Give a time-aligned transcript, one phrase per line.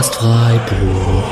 [0.00, 1.24] Podcast Freiburg.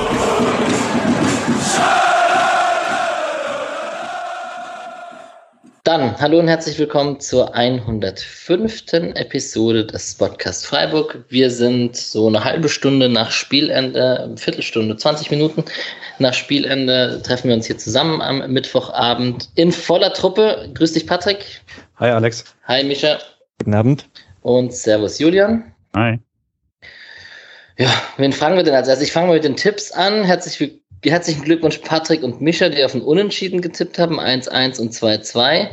[5.84, 8.92] Dann, hallo und herzlich willkommen zur 105.
[9.14, 11.24] Episode des Podcast Freiburg.
[11.30, 15.64] Wir sind so eine halbe Stunde nach Spielende, Viertelstunde, 20 Minuten
[16.18, 20.68] nach Spielende treffen wir uns hier zusammen am Mittwochabend in voller Truppe.
[20.74, 21.62] Grüß dich, Patrick.
[21.96, 22.44] Hi, Alex.
[22.64, 23.16] Hi, Micha.
[23.60, 24.06] Guten Abend.
[24.42, 25.72] Und Servus, Julian.
[25.96, 26.18] Hi.
[27.78, 29.06] Ja, wen fangen wir denn als erstes?
[29.06, 30.24] Ich fange mal mit den Tipps an.
[30.24, 35.68] Herzlich, herzlichen Glückwunsch Patrick und Mischa, die auf ein Unentschieden getippt haben, 1-1 und 2-2.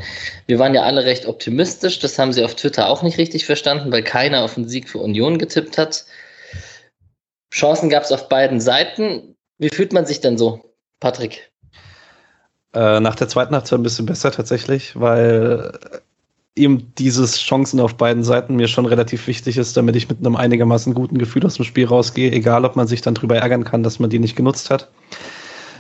[0.46, 1.98] Wir waren ja alle recht optimistisch.
[1.98, 5.00] Das haben sie auf Twitter auch nicht richtig verstanden, weil keiner auf einen Sieg für
[5.00, 6.06] Union getippt hat.
[7.52, 9.36] Chancen gab es auf beiden Seiten.
[9.58, 11.52] Wie fühlt man sich denn so, Patrick?
[12.76, 15.72] Äh, nach der zweiten Halbzeit ein bisschen besser tatsächlich, weil
[16.56, 20.36] eben dieses Chancen auf beiden Seiten mir schon relativ wichtig ist, damit ich mit einem
[20.36, 23.84] einigermaßen guten Gefühl aus dem Spiel rausgehe, egal ob man sich dann drüber ärgern kann,
[23.84, 24.90] dass man die nicht genutzt hat.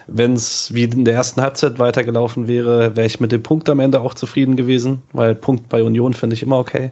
[0.07, 3.79] Wenn es wie in der ersten Halbzeit weitergelaufen wäre, wäre ich mit dem Punkt am
[3.79, 6.91] Ende auch zufrieden gewesen, weil Punkt bei Union finde ich immer okay.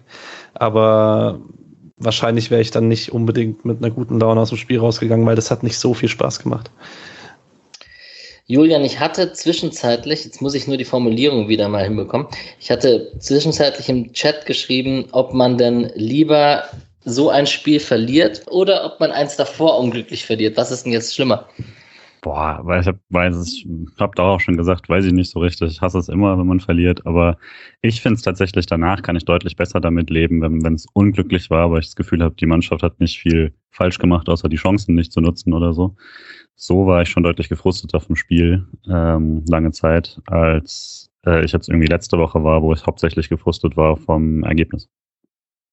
[0.56, 1.40] Aber
[1.98, 5.36] wahrscheinlich wäre ich dann nicht unbedingt mit einer guten Laune aus dem Spiel rausgegangen, weil
[5.36, 6.72] das hat nicht so viel Spaß gemacht.
[8.46, 12.28] Julian, ich hatte zwischenzeitlich, jetzt muss ich nur die Formulierung wieder mal hinbekommen,
[12.60, 16.66] ich hatte zwischenzeitlich im Chat geschrieben, ob man denn lieber
[17.06, 20.58] so ein Spiel verliert oder ob man eins davor unglücklich verliert.
[20.58, 21.48] Was ist denn jetzt schlimmer?
[22.22, 23.66] Boah, weil ich hab, weiß es,
[24.00, 25.72] hab da auch schon gesagt, weiß ich nicht so richtig.
[25.72, 27.38] Ich hasse es immer, wenn man verliert, aber
[27.82, 31.72] ich finde es tatsächlich danach kann ich deutlich besser damit leben, wenn es unglücklich war,
[31.72, 34.96] weil ich das Gefühl habe, die Mannschaft hat nicht viel falsch gemacht, außer die Chancen
[34.96, 35.96] nicht zu nutzen oder so
[36.56, 41.52] so war ich schon deutlich gefrustet auf dem Spiel ähm, lange Zeit, als äh, ich
[41.52, 44.90] jetzt irgendwie letzte Woche war, wo ich hauptsächlich gefrustet war vom Ergebnis.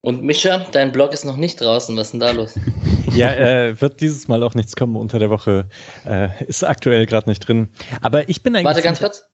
[0.03, 1.95] Und Mischa, dein Blog ist noch nicht draußen.
[1.97, 2.59] Was ist denn da los?
[3.15, 5.69] ja, äh, wird dieses Mal auch nichts kommen unter der Woche.
[6.07, 7.69] Äh, ist aktuell gerade nicht drin.
[8.01, 8.65] Aber ich bin eigentlich.
[8.65, 9.27] Warte ganz kurz.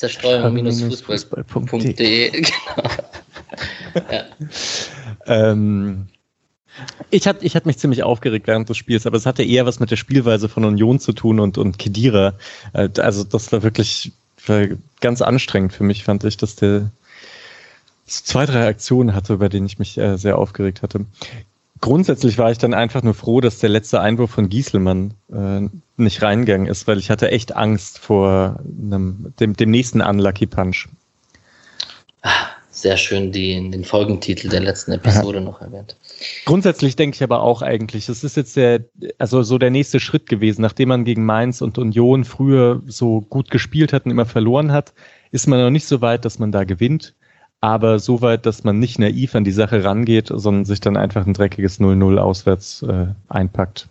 [0.00, 2.30] Zerstreuung-fußball.de.
[2.32, 2.48] genau.
[4.10, 4.24] ja.
[5.26, 6.08] ähm,
[7.10, 9.80] ich hatte ich hat mich ziemlich aufgeregt während des Spiels, aber es hatte eher was
[9.80, 12.34] mit der Spielweise von Union zu tun und, und Kedira.
[12.72, 14.12] Äh, also das war wirklich
[14.46, 14.66] war
[15.00, 16.90] ganz anstrengend für mich, fand ich, dass der
[18.06, 21.06] zwei, drei Aktionen hatte, bei denen ich mich äh, sehr aufgeregt hatte.
[21.80, 26.22] Grundsätzlich war ich dann einfach nur froh, dass der letzte Einwurf von Gieselmann äh, nicht
[26.22, 30.88] reingegangen ist, weil ich hatte echt Angst vor einem, dem, dem nächsten Unlucky Punch.
[32.82, 35.44] Sehr schön die, den Folgentitel der letzten Episode Aha.
[35.44, 35.94] noch erwähnt.
[36.44, 38.80] Grundsätzlich denke ich aber auch eigentlich, es ist jetzt der,
[39.18, 43.52] also so der nächste Schritt gewesen, nachdem man gegen Mainz und Union früher so gut
[43.52, 44.94] gespielt hat und immer verloren hat,
[45.30, 47.14] ist man noch nicht so weit, dass man da gewinnt,
[47.60, 51.24] aber so weit, dass man nicht naiv an die Sache rangeht, sondern sich dann einfach
[51.24, 53.86] ein dreckiges 0-0 auswärts äh, einpackt.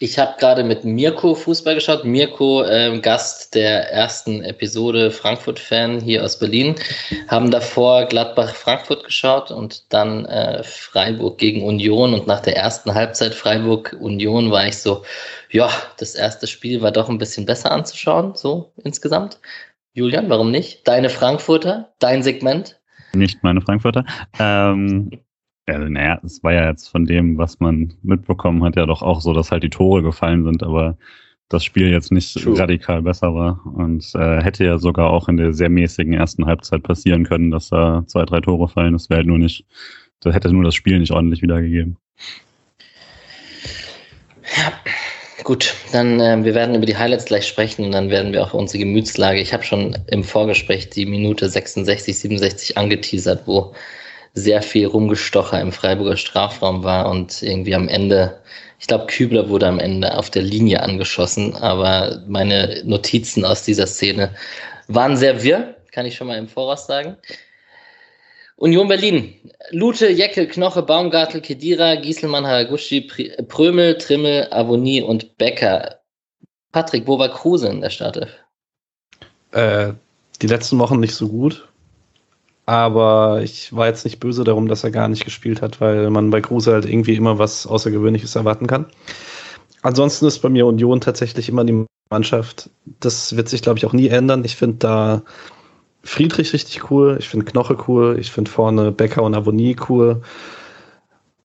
[0.00, 2.04] Ich habe gerade mit Mirko Fußball geschaut.
[2.04, 6.74] Mirko, ähm, Gast der ersten Episode Frankfurt-Fan hier aus Berlin,
[7.28, 12.12] haben davor Gladbach-Frankfurt geschaut und dann äh, Freiburg gegen Union.
[12.12, 15.04] Und nach der ersten Halbzeit Freiburg-Union war ich so,
[15.50, 19.38] ja, das erste Spiel war doch ein bisschen besser anzuschauen, so insgesamt.
[19.92, 20.86] Julian, warum nicht?
[20.88, 22.80] Deine Frankfurter, dein Segment?
[23.14, 24.04] Nicht meine Frankfurter.
[24.40, 25.10] Ähm,
[25.68, 29.20] ja, naja, es war ja jetzt von dem, was man mitbekommen hat, ja doch auch
[29.20, 30.98] so, dass halt die Tore gefallen sind, aber
[31.48, 32.58] das Spiel jetzt nicht True.
[32.58, 36.82] radikal besser war und äh, hätte ja sogar auch in der sehr mäßigen ersten Halbzeit
[36.82, 38.92] passieren können, dass da zwei, drei Tore fallen.
[38.94, 39.64] Das wäre halt nur nicht,
[40.20, 41.96] das hätte nur das Spiel nicht ordentlich wiedergegeben.
[44.56, 44.72] Ja,
[45.44, 48.54] gut, dann äh, wir werden über die Highlights gleich sprechen und dann werden wir auch
[48.54, 49.40] unsere Gemütslage.
[49.40, 53.74] Ich habe schon im Vorgespräch die Minute 66, 67 angeteasert, wo
[54.34, 58.40] sehr viel Rumgestocher im Freiburger Strafraum war und irgendwie am Ende,
[58.80, 63.86] ich glaube, Kübler wurde am Ende auf der Linie angeschossen, aber meine Notizen aus dieser
[63.86, 64.34] Szene
[64.88, 67.16] waren sehr wirr, kann ich schon mal im Voraus sagen.
[68.56, 69.34] Union Berlin.
[69.70, 73.00] Lute, Jeckel, Knoche, Baumgartel, Kedira, Gieselmann, Haraguchi,
[73.48, 76.00] Prömel, Trimmel, Avonie und Becker.
[76.72, 78.30] Patrick, wo war Kruse in der Startelf?
[79.52, 79.92] Äh,
[80.42, 81.68] die letzten Wochen nicht so gut.
[82.66, 86.30] Aber ich war jetzt nicht böse darum, dass er gar nicht gespielt hat, weil man
[86.30, 88.86] bei Kruse halt irgendwie immer was Außergewöhnliches erwarten kann.
[89.82, 92.70] Ansonsten ist bei mir Union tatsächlich immer die Mannschaft.
[93.00, 94.44] Das wird sich, glaube ich, auch nie ändern.
[94.44, 95.22] Ich finde da
[96.02, 97.16] Friedrich richtig cool.
[97.18, 98.16] Ich finde Knoche cool.
[98.18, 100.22] Ich finde vorne Becker und Avonie cool.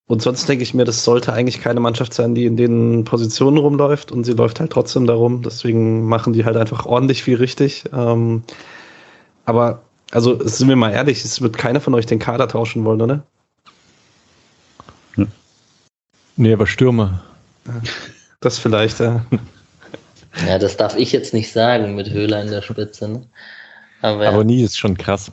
[0.07, 3.57] Und sonst denke ich mir, das sollte eigentlich keine Mannschaft sein, die in den Positionen
[3.57, 4.11] rumläuft.
[4.13, 5.41] Und sie läuft halt trotzdem darum.
[5.41, 7.83] Deswegen machen die halt einfach ordentlich viel richtig.
[7.93, 8.43] Ähm,
[9.43, 13.01] aber also sind wir mal ehrlich, es wird keiner von euch den Kader tauschen wollen,
[13.01, 13.23] oder?
[16.35, 17.23] Nee, aber Stürmer.
[18.41, 19.25] Das vielleicht, ja.
[20.47, 23.09] Ja, das darf ich jetzt nicht sagen mit Höhler in der Spitze.
[23.09, 23.27] Ne?
[24.01, 25.29] Aber, Aber nie ist schon krass.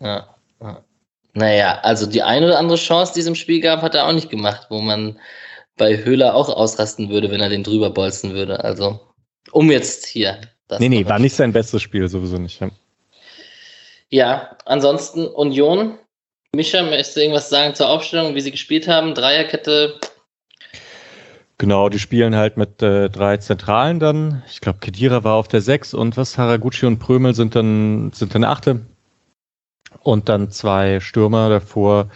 [0.00, 0.82] Ja, ja.
[1.34, 4.12] Naja, also die eine oder andere Chance, die es im Spiel gab, hat er auch
[4.14, 5.18] nicht gemacht, wo man
[5.76, 8.64] bei Höhler auch ausrasten würde, wenn er den drüber bolzen würde.
[8.64, 9.00] Also,
[9.52, 10.40] um jetzt hier.
[10.68, 12.62] Das nee, nee, war nicht sein bestes Spiel, sowieso nicht.
[14.10, 15.98] Ja, ansonsten Union.
[16.54, 19.14] Mischa, möchtest du irgendwas sagen zur Aufstellung, wie sie gespielt haben?
[19.14, 19.98] Dreierkette.
[21.58, 24.42] Genau, die spielen halt mit äh, drei Zentralen dann.
[24.48, 28.34] Ich glaube, Kedira war auf der Sechs und was, Haraguchi und Prömel sind dann, sind
[28.34, 28.86] dann Achte.
[30.02, 32.10] Und dann zwei Stürmer davor.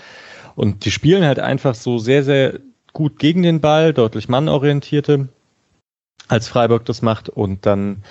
[0.57, 2.61] Und die spielen halt einfach so sehr, sehr
[2.93, 5.29] gut gegen den Ball, deutlich mannorientierte,
[6.29, 7.31] als Freiburg das macht.
[7.31, 8.05] Und dann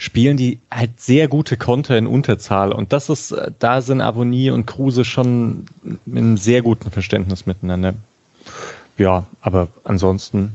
[0.00, 2.72] spielen die halt sehr gute Konter in Unterzahl.
[2.72, 7.44] Und das ist, äh, da sind Avonie und Kruse schon mit einem sehr guten Verständnis
[7.44, 7.92] miteinander.
[8.96, 10.54] Ja, aber ansonsten,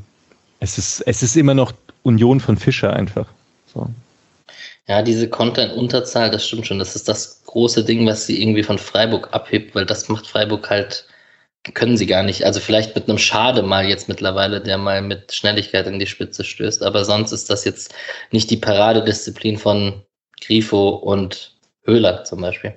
[0.58, 1.72] es ist, es ist immer noch
[2.02, 3.28] Union von Fischer einfach.
[3.72, 3.88] So.
[4.88, 6.80] Ja, diese Konter in Unterzahl, das stimmt schon.
[6.80, 10.68] Das ist das große Ding, was sie irgendwie von Freiburg abhebt, weil das macht Freiburg
[10.70, 11.06] halt
[11.74, 12.44] können sie gar nicht.
[12.44, 16.44] Also vielleicht mit einem Schade mal jetzt mittlerweile, der mal mit Schnelligkeit in die Spitze
[16.44, 16.82] stößt.
[16.82, 17.94] Aber sonst ist das jetzt
[18.30, 20.02] nicht die Paradedisziplin von
[20.40, 22.74] Grifo und Höhler zum Beispiel.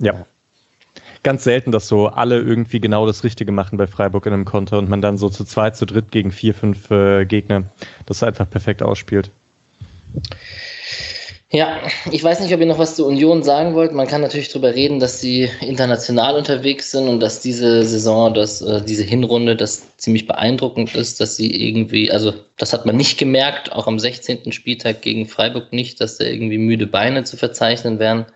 [0.00, 0.26] Ja.
[1.22, 4.78] Ganz selten, dass so alle irgendwie genau das Richtige machen bei Freiburg in einem Konter
[4.78, 7.64] und man dann so zu zweit, zu dritt gegen vier, fünf äh, Gegner
[8.04, 9.30] das einfach perfekt ausspielt.
[11.54, 13.92] Ja, ich weiß nicht, ob ihr noch was zur Union sagen wollt.
[13.92, 18.60] Man kann natürlich darüber reden, dass sie international unterwegs sind und dass diese Saison, dass
[18.60, 23.18] äh, diese Hinrunde, das ziemlich beeindruckend ist, dass sie irgendwie, also das hat man nicht
[23.18, 24.50] gemerkt, auch am 16.
[24.50, 28.26] Spieltag gegen Freiburg nicht, dass da irgendwie müde Beine zu verzeichnen wären.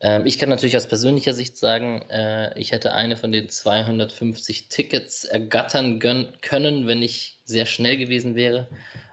[0.00, 4.68] Ähm, ich kann natürlich aus persönlicher Sicht sagen, äh, ich hätte eine von den 250
[4.68, 8.68] Tickets ergattern können, wenn ich sehr schnell gewesen wäre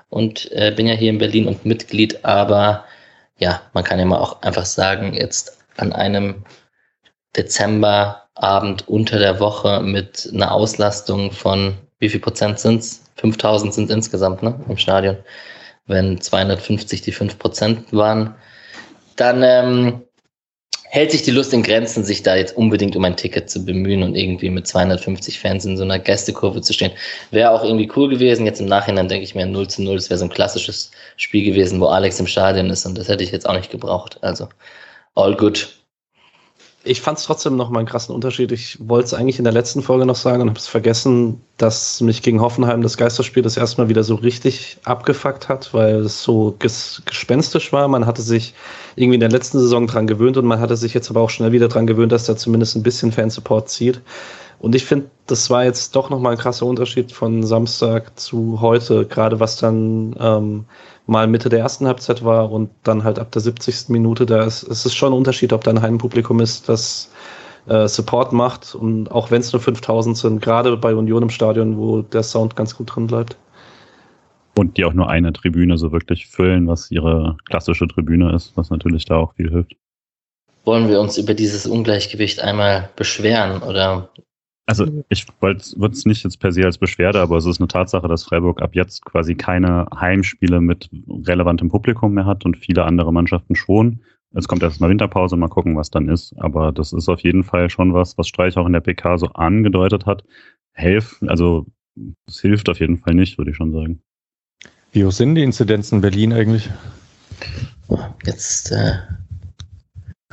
[0.09, 2.83] und äh, bin ja hier in Berlin und Mitglied, aber
[3.37, 6.43] ja, man kann ja mal auch einfach sagen, jetzt an einem
[7.35, 13.03] Dezemberabend unter der Woche mit einer Auslastung von, wie viel Prozent sind's?
[13.15, 15.17] 5000 sind insgesamt ne, im Stadion.
[15.85, 18.35] Wenn 250 die 5 Prozent waren,
[19.15, 20.03] dann ähm,
[20.89, 24.03] hält sich die Lust in Grenzen, sich da jetzt unbedingt um ein Ticket zu bemühen
[24.03, 26.91] und irgendwie mit 250 Fans in so einer Gästekurve zu stehen.
[27.31, 28.45] Wäre auch irgendwie cool gewesen.
[28.45, 31.43] Jetzt im Nachhinein denke ich mir 0 zu 0, das wäre so ein klassisches Spiel
[31.43, 34.17] gewesen, wo Alex im Stadion ist und das hätte ich jetzt auch nicht gebraucht.
[34.21, 34.47] Also
[35.15, 35.67] all good
[36.87, 38.51] ich fand es trotzdem noch mal einen krassen Unterschied.
[38.51, 42.01] Ich wollte es eigentlich in der letzten Folge noch sagen und habe es vergessen, dass
[42.01, 46.23] mich gegen Hoffenheim das Geisterspiel das erste Mal wieder so richtig abgefuckt hat, weil es
[46.23, 47.87] so ges gespenstisch war.
[47.87, 48.53] Man hatte sich
[48.97, 51.51] irgendwie in der letzten Saison dran gewöhnt und man hatte sich jetzt aber auch schnell
[51.51, 54.01] wieder dran gewöhnt, dass da zumindest ein bisschen Fansupport zieht.
[54.59, 58.59] Und ich finde, das war jetzt doch noch mal ein krasser Unterschied von Samstag zu
[58.59, 60.65] heute, gerade was dann ähm,
[61.05, 63.89] mal Mitte der ersten Halbzeit war und dann halt ab der 70.
[63.89, 67.11] Minute, da ist es ist schon ein Unterschied, ob da ein Heimpublikum ist, das
[67.67, 71.77] äh, Support macht und auch wenn es nur 5000 sind, gerade bei Union im Stadion,
[71.77, 73.37] wo der Sound ganz gut drin bleibt.
[74.57, 78.69] Und die auch nur eine Tribüne so wirklich füllen, was ihre klassische Tribüne ist, was
[78.69, 79.75] natürlich da auch viel hilft.
[80.65, 84.09] Wollen wir uns über dieses Ungleichgewicht einmal beschweren oder
[84.69, 85.61] also ich würde
[85.91, 88.75] es nicht jetzt per se als Beschwerde, aber es ist eine Tatsache, dass Freiburg ab
[88.75, 90.89] jetzt quasi keine Heimspiele mit
[91.25, 94.01] relevantem Publikum mehr hat und viele andere Mannschaften schon.
[94.33, 96.35] Es kommt erst mal Winterpause, mal gucken, was dann ist.
[96.37, 99.27] Aber das ist auf jeden Fall schon was, was Streich auch in der PK so
[99.27, 100.25] angedeutet hat.
[100.73, 101.65] Helfen, also
[102.27, 104.01] es hilft auf jeden Fall nicht, würde ich schon sagen.
[104.97, 106.71] Wie hoch sind die Inzidenzen in Berlin eigentlich?
[108.25, 108.93] Jetzt äh,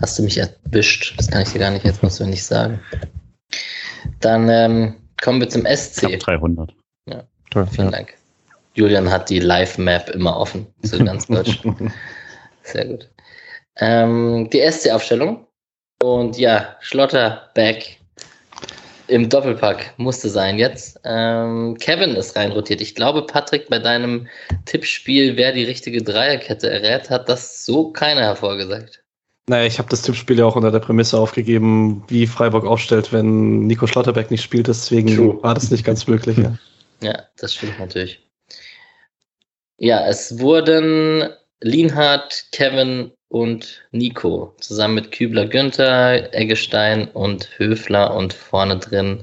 [0.00, 1.12] hast du mich erwischt.
[1.18, 2.80] Das kann ich dir gar nicht jetzt mal so nicht sagen.
[4.20, 6.06] Dann ähm, kommen wir zum SC.
[6.06, 6.74] Knapp 300.
[7.10, 7.98] Ja, Toll, vielen ja.
[7.98, 8.14] Dank.
[8.72, 11.92] Julian hat die Live-Map immer offen zu ganz Deutschland.
[12.62, 13.10] Sehr gut.
[13.76, 15.46] Ähm, die SC-Aufstellung.
[16.02, 18.00] Und ja, Schlotterbeck
[19.08, 21.00] im Doppelpack musste sein jetzt.
[21.04, 22.80] Ähm, Kevin ist reinrotiert.
[22.80, 24.28] Ich glaube, Patrick, bei deinem
[24.64, 29.02] Tippspiel, wer die richtige Dreierkette errät, hat das so keiner hervorgesagt.
[29.46, 33.66] Naja, ich habe das Tippspiel ja auch unter der Prämisse aufgegeben, wie Freiburg aufstellt, wenn
[33.66, 34.68] Nico Schlotterbeck nicht spielt.
[34.68, 35.42] Deswegen True.
[35.42, 36.38] war das nicht ganz möglich.
[36.38, 36.56] Ja.
[37.02, 38.20] ja, das stimmt natürlich.
[39.76, 41.28] Ja, es wurden
[41.60, 49.22] Lienhardt, Kevin und Nico zusammen mit Kübler Günther, Eggestein und Höfler und vorne drin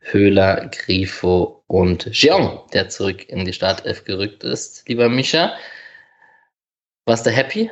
[0.00, 4.88] Höhler, Grifo und Jeong, der zurück in die Startelf gerückt ist.
[4.88, 5.52] Lieber Mischa,
[7.04, 7.70] warst du happy?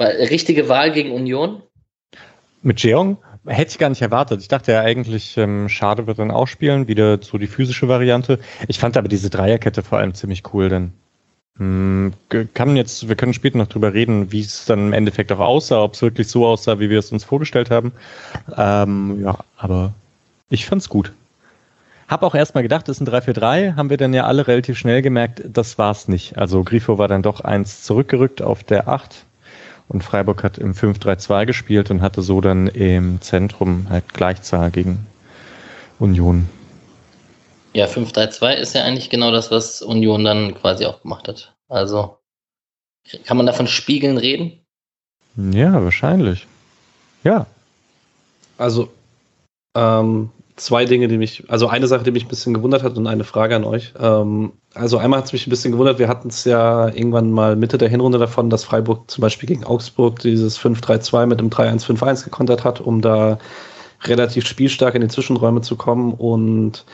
[0.00, 1.62] Richtige Wahl gegen Union?
[2.62, 3.18] Mit Jeong?
[3.46, 4.40] hätte ich gar nicht erwartet.
[4.40, 8.40] Ich dachte ja eigentlich, ähm, Schade wird dann auch spielen, wieder so die physische Variante.
[8.66, 10.92] Ich fand aber diese Dreierkette vor allem ziemlich cool, denn
[11.56, 15.82] kann jetzt, wir können später noch drüber reden, wie es dann im Endeffekt auch aussah,
[15.82, 17.92] ob es wirklich so aussah, wie wir es uns vorgestellt haben.
[18.56, 19.92] Ähm, ja, aber
[20.50, 21.12] ich fand's gut.
[22.08, 25.00] Hab auch erstmal gedacht, das ist ein 3-4-3, haben wir dann ja alle relativ schnell
[25.00, 26.36] gemerkt, das war's nicht.
[26.36, 29.24] Also Grifo war dann doch eins zurückgerückt auf der 8
[29.88, 35.06] und Freiburg hat im 5-3-2 gespielt und hatte so dann im Zentrum halt Gleichzahl gegen
[35.98, 36.48] Union.
[37.74, 41.54] Ja, 5-3-2 ist ja eigentlich genau das, was Union dann quasi auch gemacht hat.
[41.68, 42.18] Also
[43.26, 44.60] kann man davon Spiegeln reden?
[45.36, 46.46] Ja, wahrscheinlich.
[47.24, 47.46] Ja.
[48.56, 48.88] Also
[49.74, 53.06] ähm, zwei Dinge, die mich, also eine Sache, die mich ein bisschen gewundert hat und
[53.06, 53.92] eine Frage an euch.
[54.00, 57.56] Ähm, also einmal hat es mich ein bisschen gewundert, wir hatten es ja irgendwann mal
[57.56, 62.24] Mitte der Hinrunde davon, dass Freiburg zum Beispiel gegen Augsburg dieses 5-3-2 mit einem 3-1-5-1
[62.24, 63.38] gekontert hat, um da
[64.04, 66.12] relativ spielstark in die Zwischenräume zu kommen.
[66.12, 66.84] Und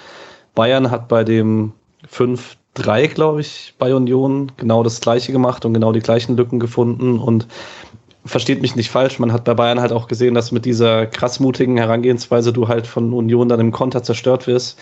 [0.61, 1.73] Bayern hat bei dem
[2.12, 7.19] 5-3, glaube ich, bei Union genau das gleiche gemacht und genau die gleichen Lücken gefunden.
[7.19, 7.47] Und
[8.26, 11.79] versteht mich nicht falsch, man hat bei Bayern halt auch gesehen, dass mit dieser krassmutigen
[11.79, 14.79] Herangehensweise du halt von Union dann im Konter zerstört wirst.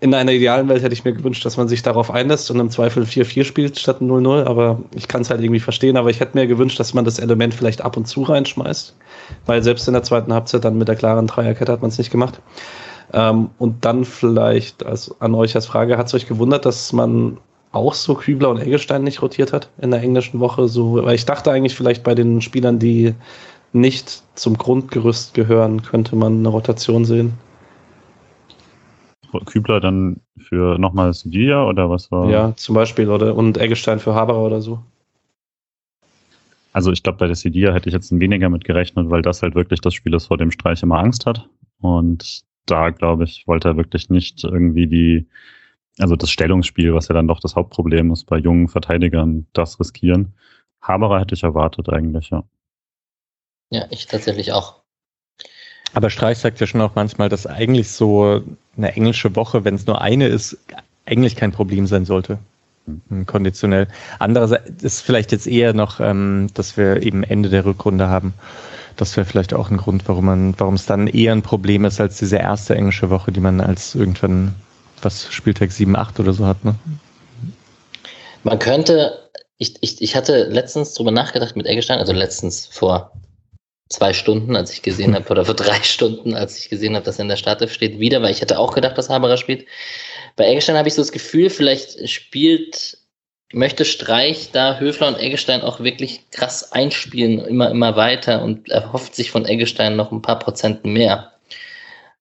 [0.00, 2.68] In einer idealen Welt hätte ich mir gewünscht, dass man sich darauf einlässt und im
[2.68, 6.36] Zweifel 4-4 spielt statt 0-0, aber ich kann es halt irgendwie verstehen, aber ich hätte
[6.36, 8.94] mir gewünscht, dass man das Element vielleicht ab und zu reinschmeißt,
[9.46, 12.10] weil selbst in der zweiten Halbzeit dann mit der klaren Dreierkette hat man es nicht
[12.10, 12.42] gemacht.
[13.12, 17.38] Ähm, und dann vielleicht als, an euch als Frage, hat es euch gewundert, dass man
[17.72, 20.68] auch so Kübler und Eggestein nicht rotiert hat in der englischen Woche.
[20.68, 23.14] So, weil ich dachte eigentlich vielleicht bei den Spielern, die
[23.72, 27.34] nicht zum Grundgerüst gehören, könnte man eine Rotation sehen.
[29.46, 32.28] Kübler dann für nochmal Sevilla oder was war?
[32.28, 34.80] Ja, zum Beispiel, oder und Eggestein für Haberer oder so.
[36.72, 39.54] Also ich glaube, bei der Sevilla hätte ich jetzt weniger mit gerechnet, weil das halt
[39.54, 41.48] wirklich das Spiel ist, vor dem Streich immer Angst hat.
[41.80, 45.26] Und da, glaube ich, wollte er wirklich nicht irgendwie die
[46.00, 50.32] also das Stellungsspiel, was ja dann doch das Hauptproblem ist bei jungen Verteidigern, das riskieren.
[50.80, 52.44] Haberer hätte ich erwartet eigentlich, ja.
[53.70, 54.80] Ja, ich tatsächlich auch.
[55.92, 58.42] Aber Streich sagt ja schon auch manchmal, dass eigentlich so
[58.76, 60.56] eine englische Woche, wenn es nur eine ist,
[61.04, 62.38] eigentlich kein Problem sein sollte.
[62.86, 63.26] Mhm.
[63.26, 63.88] Konditionell.
[64.18, 68.34] Andererseits ist vielleicht jetzt eher noch, ähm, dass wir eben Ende der Rückrunde haben.
[69.00, 72.02] Das wäre vielleicht auch ein Grund, warum man, warum es dann eher ein Problem ist
[72.02, 74.54] als diese erste englische Woche, die man als irgendwann
[75.00, 76.74] was Spieltag 7, 8 oder so hat, ne?
[78.42, 83.12] Man könnte, ich, ich, ich hatte letztens drüber nachgedacht mit Eggestein, also letztens vor
[83.88, 87.18] zwei Stunden, als ich gesehen habe, oder vor drei Stunden, als ich gesehen habe, dass
[87.18, 89.64] er in der Startelf steht, wieder, weil ich hätte auch gedacht, dass Haberer spielt.
[90.36, 92.98] Bei Eggestein habe ich so das Gefühl, vielleicht spielt,
[93.52, 99.14] möchte Streich da Höfler und Eggestein auch wirklich krass einspielen, immer, immer weiter und erhofft
[99.14, 101.32] sich von Eggestein noch ein paar Prozent mehr.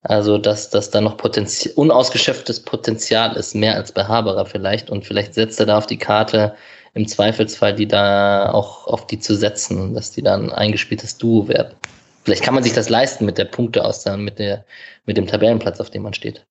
[0.02, 4.90] Also, dass, dass da noch Potenzial, unausgeschöpftes Potenzial ist, mehr als bei Haberer vielleicht.
[4.90, 6.56] Und vielleicht setzt er da auf die Karte,
[6.94, 11.48] im Zweifelsfall die da auch auf die zu setzen, dass die dann ein eingespieltes Duo
[11.48, 11.76] werden.
[12.24, 14.66] Vielleicht kann man sich das leisten mit der Punkte aus, mit, der,
[15.06, 16.46] mit dem Tabellenplatz, auf dem man steht.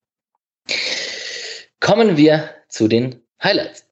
[1.80, 3.87] Kommen wir zu den Highlights.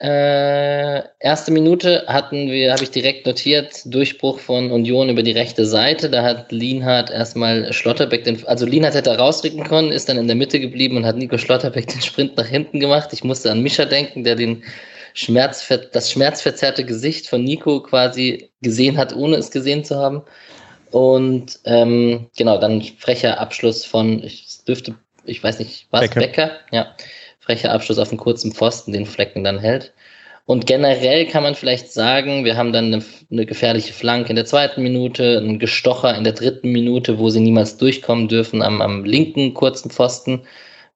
[0.00, 5.66] Äh, erste Minute hatten wir, habe ich direkt notiert, Durchbruch von Union über die rechte
[5.66, 6.08] Seite.
[6.08, 10.36] Da hat Lienhardt erstmal Schlotterbeck, den, also Lienhardt hätte rausrücken können, ist dann in der
[10.36, 13.12] Mitte geblieben und hat Nico Schlotterbeck den Sprint nach hinten gemacht.
[13.12, 14.62] Ich musste an Mischa denken, der den
[15.14, 20.22] Schmerzver das schmerzverzerrte Gesicht von Nico quasi gesehen hat, ohne es gesehen zu haben.
[20.92, 26.50] Und ähm, genau, dann frecher Abschluss von, ich dürfte, ich weiß nicht, was, Becker, Becker
[26.70, 26.94] ja
[27.48, 29.94] frecher Abschluss auf einen kurzen Pfosten den Flecken dann hält.
[30.44, 34.44] Und generell kann man vielleicht sagen, wir haben dann eine, eine, gefährliche Flanke in der
[34.44, 39.04] zweiten Minute, einen Gestocher in der dritten Minute, wo sie niemals durchkommen dürfen am, am
[39.04, 40.42] linken kurzen Pfosten,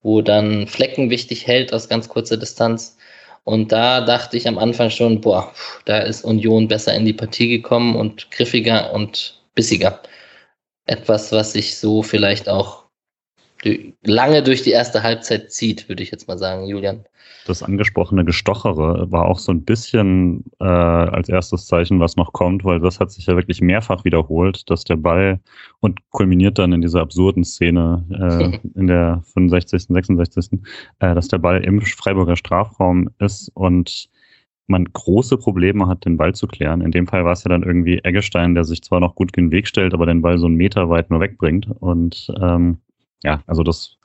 [0.03, 2.99] wo dann Flecken wichtig hält aus ganz kurzer Distanz.
[3.45, 5.53] Und da dachte ich am Anfang schon, boah,
[5.87, 10.01] da ist Union besser in die Partie gekommen und griffiger und bissiger.
[10.85, 12.82] Etwas, was sich so vielleicht auch
[14.03, 17.05] lange durch die erste Halbzeit zieht, würde ich jetzt mal sagen, Julian.
[17.47, 22.65] Das angesprochene Gestochere war auch so ein bisschen äh, als erstes Zeichen, was noch kommt,
[22.65, 25.41] weil das hat sich ja wirklich mehrfach wiederholt, dass der Ball
[25.81, 30.61] und kulminiert dann in dieser absurden Szene äh, in der 65., 66.,
[31.01, 34.09] äh, dass der Ball im Freiburger Strafraum ist und
[34.69, 36.81] man große Probleme hat, den Ball zu klären.
[36.81, 39.47] In dem Fall war es ja dann irgendwie Eggestein, der sich zwar noch gut in
[39.47, 41.69] den Weg stellt, aber den Ball so einen Meter weit nur wegbringt.
[41.81, 42.79] Und ähm,
[43.23, 43.97] ja, also das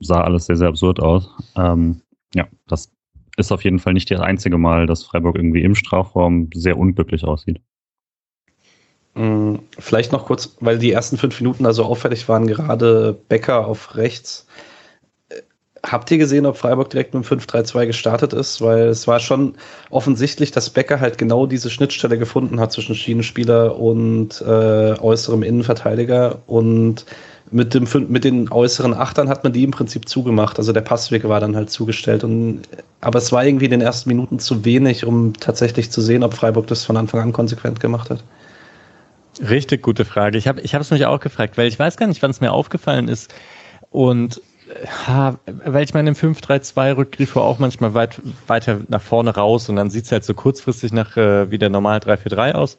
[0.00, 1.30] sah alles sehr, sehr absurd aus.
[1.56, 2.00] Ähm,
[2.34, 2.90] ja, das
[3.36, 7.24] ist auf jeden Fall nicht das einzige Mal, dass Freiburg irgendwie im Strafraum sehr unglücklich
[7.24, 7.60] aussieht.
[9.14, 13.96] Mm, vielleicht noch kurz, weil die ersten fünf Minuten also auffällig waren, gerade Becker auf
[13.96, 14.46] rechts.
[15.28, 15.42] Äh,
[15.84, 18.60] habt ihr gesehen, ob Freiburg direkt mit dem 5-3-2 gestartet ist?
[18.60, 19.54] Weil es war schon
[19.90, 26.42] offensichtlich, dass Becker halt genau diese Schnittstelle gefunden hat zwischen Schienenspieler und äh, äußerem Innenverteidiger.
[26.46, 27.06] Und
[27.50, 30.58] mit, dem, mit den äußeren Achtern hat man die im Prinzip zugemacht.
[30.58, 32.24] Also der Passweg war dann halt zugestellt.
[32.24, 32.62] Und,
[33.00, 36.34] aber es war irgendwie in den ersten Minuten zu wenig, um tatsächlich zu sehen, ob
[36.34, 38.24] Freiburg das von Anfang an konsequent gemacht hat.
[39.40, 40.38] Richtig gute Frage.
[40.38, 42.52] Ich habe ich es mich auch gefragt, weil ich weiß gar nicht, wann es mir
[42.52, 43.34] aufgefallen ist.
[43.90, 44.40] Und
[45.06, 49.68] ha, weil ich meine, im 5-3-2 rückt Grifo auch manchmal weit, weiter nach vorne raus
[49.68, 52.78] und dann sieht es halt so kurzfristig nach äh, wie der normal 3-4-3 aus.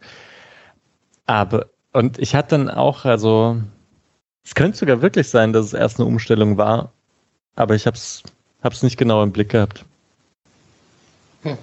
[1.26, 3.58] Aber, und ich hatte dann auch, also,
[4.46, 6.92] es könnte sogar wirklich sein, dass es erst eine Umstellung war,
[7.56, 9.84] aber ich habe es nicht genau im Blick gehabt.
[11.42, 11.58] Hm.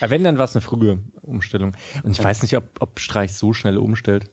[0.00, 1.76] Wenn, dann war es eine frühe Umstellung.
[2.02, 4.30] Und ich weiß nicht, ob, ob Streich so schnell umstellt.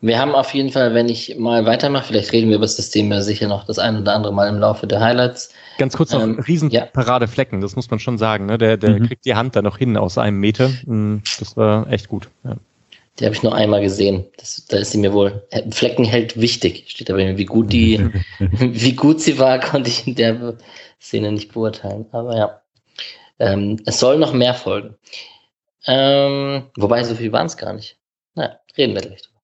[0.00, 3.10] Wir haben auf jeden Fall, wenn ich mal weitermache, vielleicht reden wir über das System
[3.10, 5.50] ja sicher noch das ein oder andere Mal im Laufe der Highlights.
[5.78, 6.86] Ganz kurz noch, ähm, riesen ja.
[6.86, 8.46] Paradeflecken, das muss man schon sagen.
[8.46, 8.56] Ne?
[8.56, 9.08] Der, der mhm.
[9.08, 10.70] kriegt die Hand da noch hin aus einem Meter.
[10.84, 12.28] Hm, das war echt gut.
[12.44, 12.56] Ja.
[13.18, 14.26] Die habe ich nur einmal gesehen.
[14.36, 15.46] Das, da ist sie mir wohl.
[15.70, 16.84] Flecken hält wichtig.
[16.88, 20.58] Steht aber wie gut die, wie gut sie war, konnte ich in der
[21.00, 22.06] Szene nicht beurteilen.
[22.12, 22.62] Aber ja.
[23.38, 24.96] Ähm, es soll noch mehr folgen.
[25.86, 27.96] Ähm, wobei, so viel waren es gar nicht.
[28.34, 29.36] Na, reden wir gleich drüber.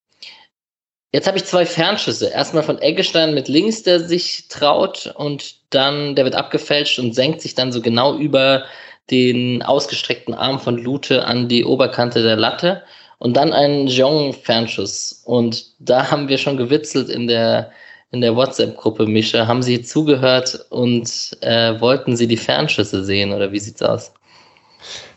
[1.12, 2.28] Jetzt habe ich zwei Fernschüsse.
[2.28, 7.42] Erstmal von Eggestein mit links, der sich traut und dann, der wird abgefälscht und senkt
[7.42, 8.64] sich dann so genau über
[9.10, 12.82] den ausgestreckten Arm von Lute an die Oberkante der Latte
[13.22, 15.22] und dann ein Jong-Fernschuss.
[15.24, 17.70] Und da haben wir schon gewitzelt in der
[18.10, 19.46] in der WhatsApp-Gruppe, Mischa.
[19.46, 21.08] Haben Sie zugehört und
[21.40, 24.12] äh, wollten Sie die Fernschüsse sehen oder wie sieht's aus?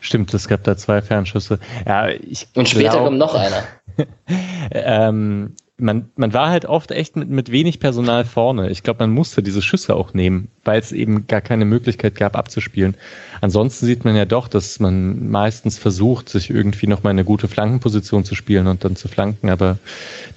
[0.01, 1.59] Stimmt, es gab da zwei Fernschüsse.
[1.87, 3.63] Ja, ich und später glaub, kommt noch einer.
[4.71, 8.69] ähm, man, man war halt oft echt mit, mit wenig Personal vorne.
[8.69, 12.37] Ich glaube, man musste diese Schüsse auch nehmen, weil es eben gar keine Möglichkeit gab,
[12.37, 12.95] abzuspielen.
[13.41, 17.47] Ansonsten sieht man ja doch, dass man meistens versucht, sich irgendwie noch mal eine gute
[17.47, 19.77] Flankenposition zu spielen und dann zu flanken, aber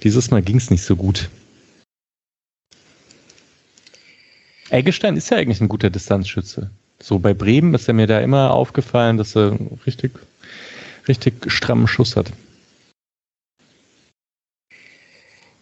[0.03, 1.29] dieses Mal ging es nicht so gut.
[4.69, 6.69] Eggestein ist ja eigentlich ein guter Distanzschütze.
[7.01, 10.11] So bei Bremen ist er mir da immer aufgefallen, dass er richtig,
[11.07, 12.31] richtig strammen Schuss hat.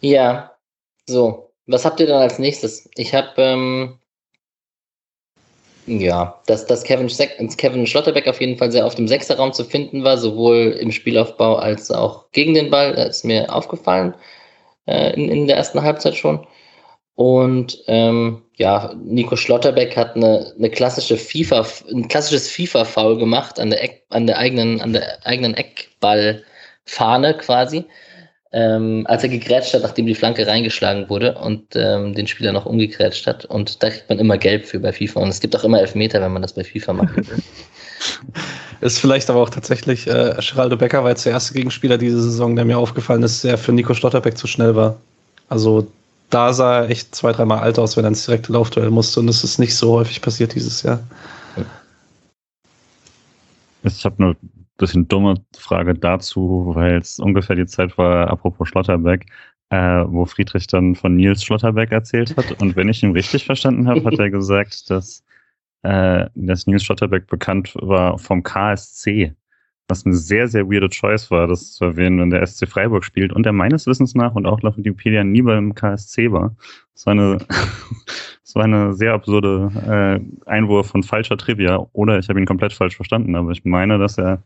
[0.00, 0.56] Ja,
[1.06, 1.52] so.
[1.66, 2.88] Was habt ihr dann als nächstes?
[2.96, 3.98] Ich habe, ähm,
[5.86, 7.08] ja, dass, dass Kevin,
[7.56, 11.56] Kevin Schlotterbeck auf jeden Fall sehr auf dem Sechserraum zu finden war, sowohl im Spielaufbau
[11.56, 12.94] als auch gegen den Ball.
[12.94, 14.14] Das ist mir aufgefallen
[14.86, 16.46] äh, in, in der ersten Halbzeit schon.
[17.14, 23.70] Und ähm, ja, Nico Schlotterbeck hat eine, eine klassische FIFA, ein klassisches FIFA-Foul gemacht an
[23.70, 27.84] der, Eck, an der eigenen, an der eigenen Eckballfahne quasi,
[28.52, 32.66] ähm, als er gegrätscht hat, nachdem die Flanke reingeschlagen wurde und ähm, den Spieler noch
[32.66, 33.44] umgegrätscht hat.
[33.44, 35.20] Und da kriegt man immer Gelb für bei FIFA.
[35.20, 37.14] Und es gibt auch immer Elfmeter, wenn man das bei FIFA macht.
[38.80, 42.56] ist vielleicht aber auch tatsächlich, äh, Geraldo Becker war jetzt der erste Gegenspieler diese Saison,
[42.56, 44.96] der mir aufgefallen ist, der für Nico Schlotterbeck zu schnell war.
[45.50, 45.86] Also
[46.30, 49.20] da sah er echt zwei, dreimal alt aus, wenn er ins direkte Laufduell musste.
[49.20, 51.00] Und das ist nicht so häufig passiert dieses Jahr.
[53.82, 54.36] Ich habe eine
[54.78, 59.26] bisschen dumme Frage dazu, weil es ungefähr die Zeit war, apropos Schlotterbeck,
[59.70, 62.60] äh, wo Friedrich dann von Nils Schlotterbeck erzählt hat.
[62.62, 65.24] Und wenn ich ihn richtig verstanden habe, hat er gesagt, dass,
[65.82, 69.34] äh, dass Nils Schlotterbeck bekannt war vom KSC
[69.88, 73.32] was eine sehr, sehr weirde Choice war, das zu erwähnen, wenn der SC Freiburg spielt
[73.32, 76.54] und der meines Wissens nach und auch laut Wikipedia nie beim KSC war.
[76.94, 77.38] Das war eine,
[78.44, 79.70] das war eine sehr absurde
[80.46, 83.98] äh, Einwurf von falscher Trivia oder ich habe ihn komplett falsch verstanden, aber ich meine,
[83.98, 84.42] dass er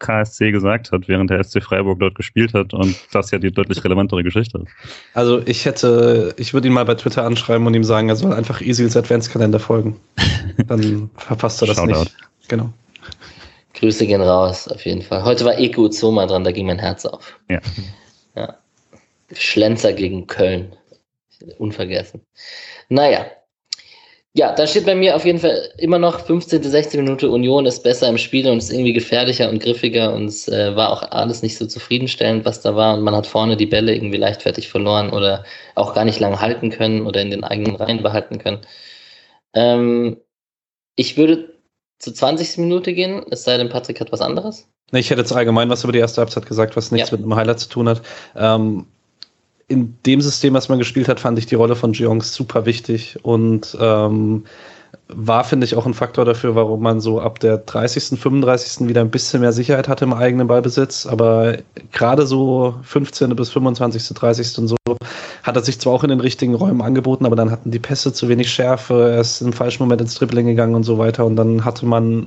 [0.00, 3.84] KSC gesagt hat, während der SC Freiburg dort gespielt hat und das ja die deutlich
[3.84, 4.68] relevantere Geschichte ist.
[5.14, 8.32] Also ich hätte, ich würde ihn mal bei Twitter anschreiben und ihm sagen, er soll
[8.32, 10.00] einfach Isils Adventskalender folgen.
[10.66, 12.00] Dann verpasst er das Shoutout.
[12.00, 12.16] nicht.
[12.48, 12.72] Genau.
[13.74, 15.22] Grüße gehen raus, auf jeden Fall.
[15.22, 17.38] Heute war Eko Zoma dran, da ging mein Herz auf.
[17.48, 17.60] Ja.
[18.34, 18.56] ja.
[19.32, 20.74] Schlenzer gegen Köln.
[21.58, 22.20] Unvergessen.
[22.88, 23.24] Naja.
[24.32, 26.62] Ja, da steht bei mir auf jeden Fall immer noch 15.
[26.62, 27.02] 16.
[27.02, 30.76] Minute Union ist besser im Spiel und ist irgendwie gefährlicher und griffiger und es äh,
[30.76, 33.92] war auch alles nicht so zufriedenstellend, was da war und man hat vorne die Bälle
[33.92, 38.04] irgendwie leichtfertig verloren oder auch gar nicht lange halten können oder in den eigenen Reihen
[38.04, 38.60] behalten können.
[39.52, 40.18] Ähm,
[40.94, 41.54] ich würde
[41.98, 42.58] zur 20.
[42.58, 44.68] Minute gehen, es sei denn, Patrick hat was anderes.
[44.92, 47.16] Ich hätte jetzt allgemein was über die erste Halbzeit gesagt, was nichts ja.
[47.16, 48.02] mit einem Highlight zu tun hat.
[48.36, 48.86] Ähm,
[49.70, 53.18] in dem System, was man gespielt hat, fand ich die Rolle von Jeongs super wichtig
[53.22, 54.44] und ähm,
[55.06, 58.88] war, finde ich, auch ein Faktor dafür, warum man so ab der 30., 35.
[58.88, 61.06] wieder ein bisschen mehr Sicherheit hatte im eigenen Ballbesitz.
[61.06, 61.58] Aber
[61.92, 63.34] gerade so 15.
[63.36, 64.58] bis 25., 30.
[64.58, 64.76] und so
[65.44, 68.12] hat er sich zwar auch in den richtigen Räumen angeboten, aber dann hatten die Pässe
[68.12, 71.24] zu wenig Schärfe, er ist im falschen Moment ins Dribbling gegangen und so weiter.
[71.24, 72.26] Und dann hatte man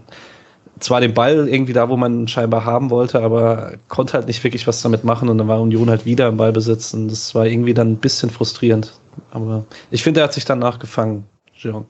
[0.80, 4.68] zwar den Ball irgendwie da, wo man scheinbar haben wollte, aber konnte halt nicht wirklich
[4.68, 7.74] was damit machen und dann war Union halt wieder im Ballbesitz und das war irgendwie
[7.74, 8.94] dann ein bisschen frustrierend.
[9.32, 11.86] Aber ich finde, er hat sich danach gefangen, Jean.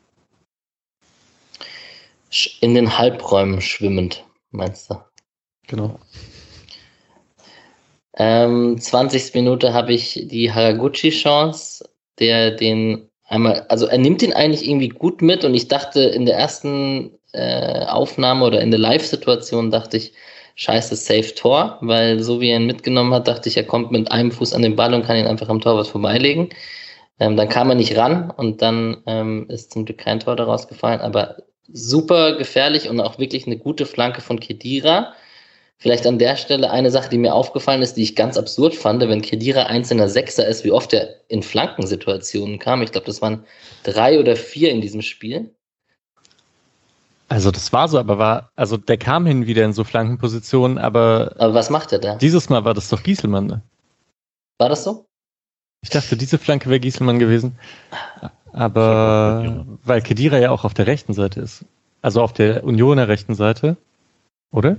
[2.62, 4.96] In den Halbräumen schwimmend, meinst du?
[5.68, 6.00] Genau.
[8.16, 9.34] Ähm, 20.
[9.34, 15.22] Minute habe ich die Haraguchi-Chance, der den einmal, also er nimmt ihn eigentlich irgendwie gut
[15.22, 20.14] mit und ich dachte in der ersten äh, Aufnahme oder in der Live-Situation dachte ich,
[20.56, 24.12] scheiße, safe Tor, weil so wie er ihn mitgenommen hat, dachte ich, er kommt mit
[24.12, 26.50] einem Fuß an den Ball und kann ihn einfach am Torwart vorbeilegen.
[27.20, 30.68] Ähm, dann kam er nicht ran und dann ähm, ist zum Glück kein Tor daraus
[30.68, 31.38] gefallen, aber
[31.72, 35.14] super gefährlich und auch wirklich eine gute Flanke von Kedira.
[35.78, 39.02] Vielleicht an der Stelle eine Sache, die mir aufgefallen ist, die ich ganz absurd fand,
[39.02, 42.82] wenn Kedira einzelner Sechser ist, wie oft er in Flankensituationen kam.
[42.82, 43.46] Ich glaube, das waren
[43.84, 45.54] drei oder vier in diesem Spiel.
[47.34, 51.34] Also das war so, aber war, also der kam hin wieder in so Flankenpositionen, aber.
[51.40, 52.16] Aber was macht er da?
[52.18, 53.64] Dieses Mal war das doch Gieselmann, ne?
[54.60, 55.08] War das so?
[55.82, 57.58] Ich dachte, diese Flanke wäre Gieselmann gewesen.
[58.52, 61.66] Aber weil Kedira ja auch auf der rechten Seite ist.
[62.04, 63.78] Also auf der Unioner rechten Seite.
[64.52, 64.78] Oder?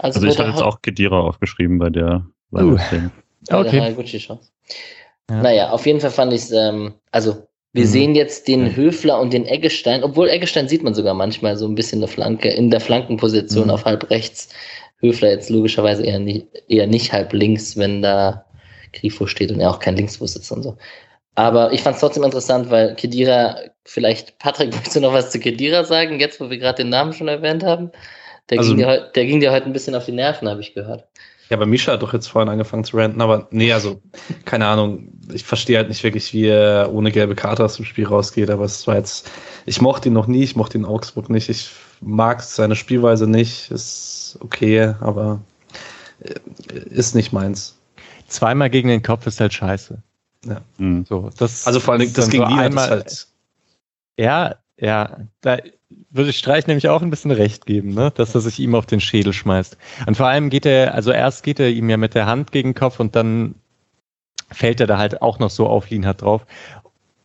[0.00, 2.78] Also, also ich habe jetzt auch Kedira aufgeschrieben bei der, bei uh.
[2.90, 3.94] der okay.
[5.30, 5.40] Ja.
[5.40, 7.90] Naja, auf jeden Fall fand ich es, ähm, also wir mhm.
[7.90, 11.74] sehen jetzt den Höfler und den Eggestein, obwohl Eggestein sieht man sogar manchmal so ein
[11.74, 13.70] bisschen eine Flanke in der Flankenposition mhm.
[13.70, 14.48] auf halb rechts.
[15.00, 18.46] Höfler jetzt logischerweise eher nicht, eher nicht halb links, wenn da
[18.94, 20.78] Grifo steht und er auch kein Linksfuß sitzt und so.
[21.34, 25.38] Aber ich fand es trotzdem interessant, weil Kedira, vielleicht, Patrick, möchtest du noch was zu
[25.38, 27.90] Kedira sagen, jetzt wo wir gerade den Namen schon erwähnt haben?
[28.48, 30.72] Der, also, ging dir, der ging dir heute ein bisschen auf die Nerven, habe ich
[30.72, 31.04] gehört.
[31.48, 34.00] Ja, aber Misha hat doch jetzt vorhin angefangen zu ranten, aber nee, also,
[34.44, 38.06] keine Ahnung, ich verstehe halt nicht wirklich, wie er ohne gelbe Karte aus dem Spiel
[38.06, 39.30] rausgeht, aber es war jetzt,
[39.64, 43.70] ich mochte ihn noch nie, ich mochte ihn Augsburg nicht, ich mag seine Spielweise nicht,
[43.70, 45.40] ist okay, aber
[46.20, 46.34] äh,
[46.90, 47.76] ist nicht meins.
[48.26, 50.02] Zweimal gegen den Kopf ist halt scheiße.
[50.46, 50.60] Ja.
[50.78, 51.04] Mhm.
[51.08, 53.28] So, das also vor allem das gegen so einmal, halt
[54.18, 55.58] Ja, ja, da
[56.10, 58.12] würde ich Streich nämlich auch ein bisschen recht geben, ne?
[58.14, 59.76] dass er sich ihm auf den Schädel schmeißt.
[60.06, 62.70] Und vor allem geht er, also erst geht er ihm ja mit der Hand gegen
[62.70, 63.54] den Kopf und dann
[64.50, 66.42] fällt er da halt auch noch so auf Lienhardt drauf.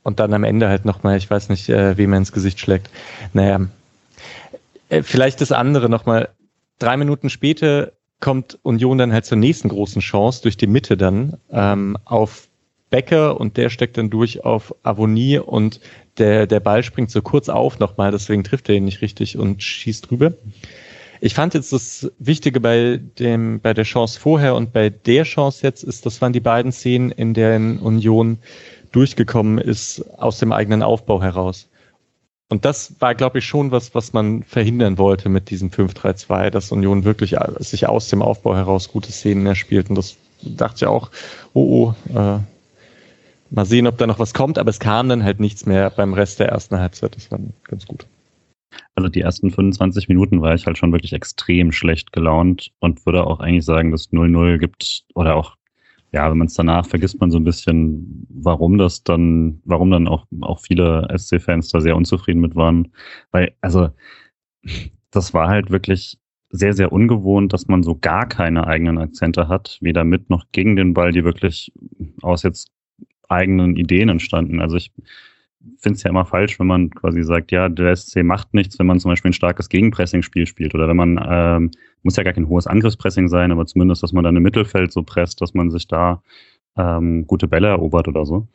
[0.03, 2.89] Und dann am Ende halt nochmal, ich weiß nicht, äh, wem er ins Gesicht schlägt.
[3.33, 3.67] Naja,
[4.89, 6.29] äh, vielleicht das andere nochmal.
[6.79, 11.37] Drei Minuten später kommt Union dann halt zur nächsten großen Chance durch die Mitte dann
[11.51, 12.47] ähm, auf
[12.89, 15.79] Becker und der steckt dann durch auf Avonie und
[16.17, 19.61] der, der Ball springt so kurz auf nochmal, deswegen trifft er ihn nicht richtig und
[19.63, 20.33] schießt drüber.
[21.23, 25.59] Ich fand jetzt das Wichtige bei dem, bei der Chance vorher und bei der Chance
[25.61, 28.39] jetzt ist, das waren die beiden Szenen, in denen Union
[28.91, 31.69] durchgekommen ist aus dem eigenen Aufbau heraus.
[32.49, 36.71] Und das war, glaube ich, schon was, was man verhindern wollte mit diesem 5-3-2, dass
[36.71, 39.89] Union wirklich sich aus dem Aufbau heraus gute Szenen erspielt.
[39.89, 41.11] Und das dachte ich auch,
[41.53, 42.39] oh, oh, äh,
[43.53, 46.13] Mal sehen, ob da noch was kommt, aber es kam dann halt nichts mehr beim
[46.13, 47.15] Rest der ersten Halbzeit.
[47.17, 48.07] Das war ganz gut.
[48.95, 53.27] Also die ersten 25 Minuten war ich halt schon wirklich extrem schlecht gelaunt und würde
[53.27, 55.57] auch eigentlich sagen, dass 0-0 gibt oder auch,
[56.13, 60.07] ja, wenn man es danach vergisst man so ein bisschen, warum das dann, warum dann
[60.07, 62.93] auch, auch viele SC-Fans da sehr unzufrieden mit waren.
[63.31, 63.89] Weil, also,
[65.11, 66.17] das war halt wirklich
[66.51, 70.77] sehr, sehr ungewohnt, dass man so gar keine eigenen Akzente hat, weder mit noch gegen
[70.77, 71.73] den Ball, die wirklich
[72.21, 72.71] aus jetzt
[73.31, 74.61] eigenen Ideen entstanden.
[74.61, 74.91] Also ich
[75.77, 78.87] finde es ja immer falsch, wenn man quasi sagt, ja, der SC macht nichts, wenn
[78.87, 81.71] man zum Beispiel ein starkes Gegenpressing-Spiel spielt oder wenn man, ähm,
[82.03, 85.03] muss ja gar kein hohes Angriffspressing sein, aber zumindest, dass man dann im Mittelfeld so
[85.03, 86.21] presst, dass man sich da
[86.77, 88.47] ähm, gute Bälle erobert oder so.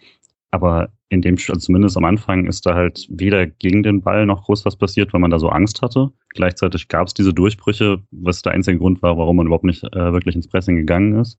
[0.50, 4.44] Aber in dem, also zumindest am Anfang ist da halt weder gegen den Ball noch
[4.44, 6.10] groß was passiert, weil man da so Angst hatte.
[6.30, 10.12] Gleichzeitig gab es diese Durchbrüche, was der einzige Grund war, warum man überhaupt nicht äh,
[10.12, 11.38] wirklich ins Pressing gegangen ist.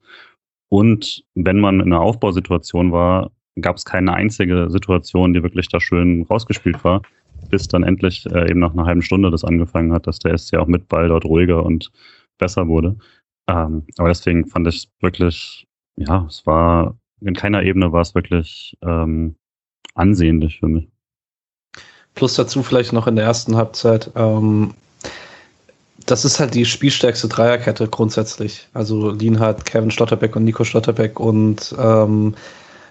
[0.70, 5.80] Und wenn man in einer Aufbausituation war, gab es keine einzige Situation, die wirklich da
[5.80, 7.02] schön rausgespielt war,
[7.50, 10.58] bis dann endlich äh, eben nach einer halben Stunde das angefangen hat, dass der SC
[10.58, 11.92] auch mit Ball dort ruhiger und
[12.38, 12.98] besser wurde.
[13.48, 18.78] Ähm, aber deswegen fand ich wirklich, ja, es war, in keiner Ebene war es wirklich
[18.82, 19.36] ähm,
[19.96, 20.90] ansehnlich für mich.
[22.14, 24.74] Plus dazu vielleicht noch in der ersten Halbzeit, ähm,
[26.08, 28.68] das ist halt die spielstärkste Dreierkette grundsätzlich.
[28.74, 32.34] Also Lienhardt, Kevin Schlotterbeck und Nico Schlotterbeck und ähm,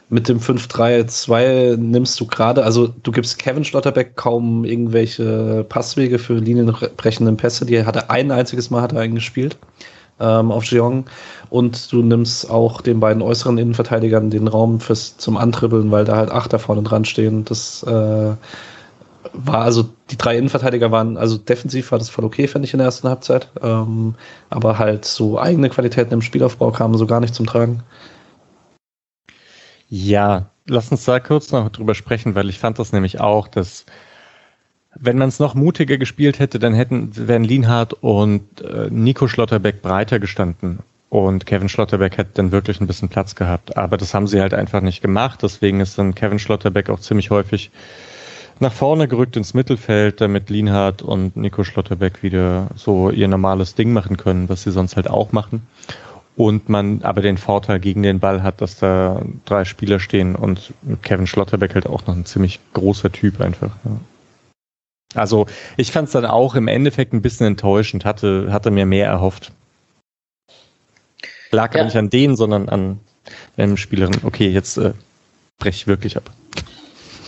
[0.08, 6.34] mit dem 5-3-2 nimmst du gerade, also du gibst Kevin Schlotterbeck kaum irgendwelche Passwege für
[6.34, 7.66] linienbrechenden Pässe.
[7.66, 9.56] Die hat er ein einziges Mal hat er eingespielt
[10.20, 11.06] ähm, auf Jeong.
[11.50, 16.16] Und du nimmst auch den beiden äußeren Innenverteidigern den Raum fürs zum Antribbeln, weil da
[16.16, 17.44] halt acht da vorne dran stehen.
[17.44, 18.32] Das äh,
[19.32, 22.78] war also die drei Innenverteidiger waren, also defensiv war das voll okay, finde ich, in
[22.78, 23.50] der ersten Halbzeit.
[23.62, 24.14] Ähm,
[24.50, 27.82] aber halt so eigene Qualitäten im Spielaufbau kamen so gar nicht zum Tragen.
[29.88, 33.86] Ja, lass uns da kurz noch drüber sprechen, weil ich fand das nämlich auch, dass
[34.98, 39.82] wenn man es noch mutiger gespielt hätte, dann hätten wären Lienhardt und äh, Nico Schlotterbeck
[39.82, 43.76] breiter gestanden und Kevin Schlotterbeck hätte dann wirklich ein bisschen Platz gehabt.
[43.76, 45.42] Aber das haben sie halt einfach nicht gemacht.
[45.42, 47.70] Deswegen ist dann Kevin Schlotterbeck auch ziemlich häufig
[48.60, 53.92] nach vorne gerückt ins Mittelfeld, damit Lienhardt und Nico Schlotterbeck wieder so ihr normales Ding
[53.92, 55.66] machen können, was sie sonst halt auch machen
[56.36, 60.74] und man aber den Vorteil gegen den Ball hat, dass da drei Spieler stehen und
[61.02, 63.70] Kevin Schlotterbeck halt auch noch ein ziemlich großer Typ einfach.
[63.84, 64.00] Ja.
[65.14, 65.46] Also
[65.78, 69.50] ich fand es dann auch im Endeffekt ein bisschen enttäuschend, hatte, hatte mir mehr erhofft.
[71.52, 71.84] Lag ja.
[71.84, 73.00] nicht an denen, sondern an
[73.56, 74.20] einem Spielerin.
[74.22, 74.92] Okay, jetzt äh,
[75.58, 76.30] breche ich wirklich ab.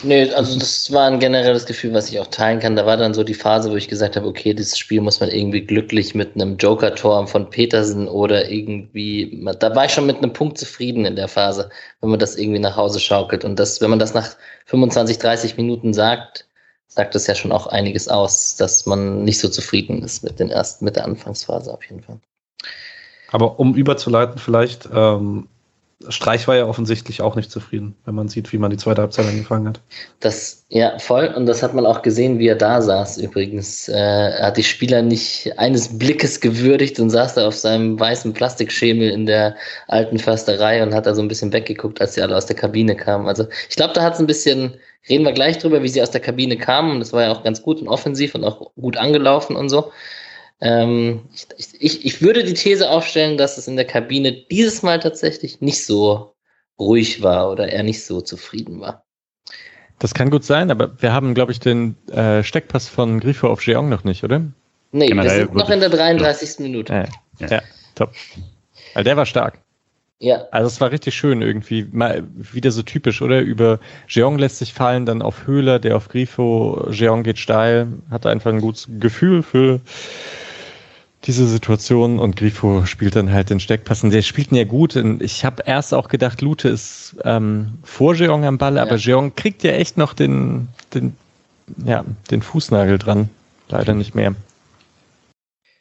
[0.04, 2.76] Nee, also das war ein generelles Gefühl, was ich auch teilen kann.
[2.76, 5.30] Da war dann so die Phase, wo ich gesagt habe, okay, dieses Spiel muss man
[5.30, 10.32] irgendwie glücklich mit einem Joker-Tor von Petersen oder irgendwie, da war ich schon mit einem
[10.32, 13.44] Punkt zufrieden in der Phase, wenn man das irgendwie nach Hause schaukelt.
[13.44, 16.46] Und das, wenn man das nach 25, 30 Minuten sagt,
[16.86, 20.50] sagt das ja schon auch einiges aus, dass man nicht so zufrieden ist mit den
[20.50, 22.20] ersten, mit der Anfangsphase auf jeden Fall.
[23.30, 25.48] Aber um überzuleiten, vielleicht, ähm,
[26.08, 29.26] Streich war ja offensichtlich auch nicht zufrieden, wenn man sieht, wie man die zweite Halbzeit
[29.26, 29.80] angefangen hat.
[30.20, 31.26] Das, ja, voll.
[31.26, 33.88] Und das hat man auch gesehen, wie er da saß übrigens.
[33.88, 38.32] Äh, er hat die Spieler nicht eines Blickes gewürdigt und saß da auf seinem weißen
[38.32, 39.56] Plastikschemel in der
[39.88, 42.94] alten Försterei und hat da so ein bisschen weggeguckt, als sie alle aus der Kabine
[42.94, 43.26] kamen.
[43.26, 44.74] Also ich glaube, da hat es ein bisschen,
[45.08, 46.92] reden wir gleich drüber, wie sie aus der Kabine kamen.
[46.92, 49.90] Und das war ja auch ganz gut und offensiv und auch gut angelaufen und so.
[50.60, 51.20] Ähm,
[51.56, 55.60] ich, ich, ich würde die These aufstellen, dass es in der Kabine dieses Mal tatsächlich
[55.60, 56.34] nicht so
[56.78, 59.04] ruhig war oder er nicht so zufrieden war.
[59.98, 63.64] Das kann gut sein, aber wir haben, glaube ich, den äh, Steckpass von Grifo auf
[63.66, 64.42] Jeong noch nicht, oder?
[64.92, 66.58] Nee, Generell wir sind noch in der 33.
[66.58, 66.62] Ja.
[66.62, 66.92] Minute.
[66.92, 67.04] Ja,
[67.40, 67.56] ja.
[67.56, 67.62] ja,
[67.94, 68.12] top.
[68.94, 69.58] Weil der war stark.
[70.20, 70.46] Ja.
[70.50, 73.40] Also es war richtig schön irgendwie, mal wieder so typisch, oder?
[73.40, 78.26] Über Jeong lässt sich fallen, dann auf Höhler, der auf Grifo, Jeong geht steil, hat
[78.26, 79.80] einfach ein gutes Gefühl für
[81.24, 84.96] diese Situation und Grifo spielt dann halt den Steckpass und der spielt ihn ja gut.
[84.96, 88.82] Und ich habe erst auch gedacht, Lute ist ähm, vor Jeong am Ball, ja.
[88.82, 91.16] aber Jeong kriegt ja echt noch den, den,
[91.84, 93.30] ja, den Fußnagel dran.
[93.68, 94.34] Leider nicht mehr.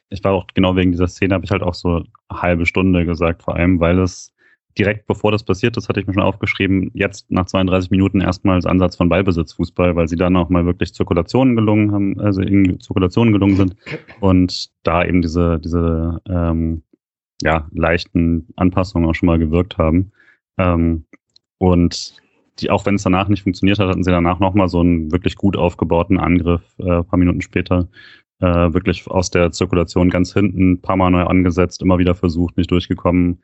[0.10, 3.06] Ich war auch genau wegen dieser Szene, habe ich halt auch so eine halbe Stunde
[3.06, 4.34] gesagt, vor allem, weil es
[4.78, 8.66] direkt bevor das passiert ist, hatte ich mir schon aufgeschrieben, jetzt nach 32 Minuten erstmals
[8.66, 13.34] Ansatz von Ballbesitzfußball, weil sie dann auch mal wirklich Zirkulationen gelungen haben, also irgendwie Zirkulationen
[13.34, 13.76] gelungen sind
[14.20, 16.84] und da eben diese, diese ähm,
[17.42, 20.12] ja, leichten Anpassungen auch schon mal gewirkt haben.
[20.58, 21.06] Ähm,
[21.58, 22.16] und
[22.60, 25.36] die, auch wenn es danach nicht funktioniert hat, hatten sie danach nochmal so einen wirklich
[25.36, 27.88] gut aufgebauten Angriff, äh, paar Minuten später,
[28.40, 32.72] äh, wirklich aus der Zirkulation ganz hinten, paar Mal neu angesetzt, immer wieder versucht, nicht
[32.72, 33.42] durchgekommen.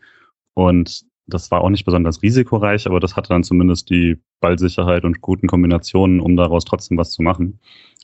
[0.55, 5.21] Und das war auch nicht besonders risikoreich, aber das hatte dann zumindest die Ballsicherheit und
[5.21, 7.59] guten Kombinationen, um daraus trotzdem was zu machen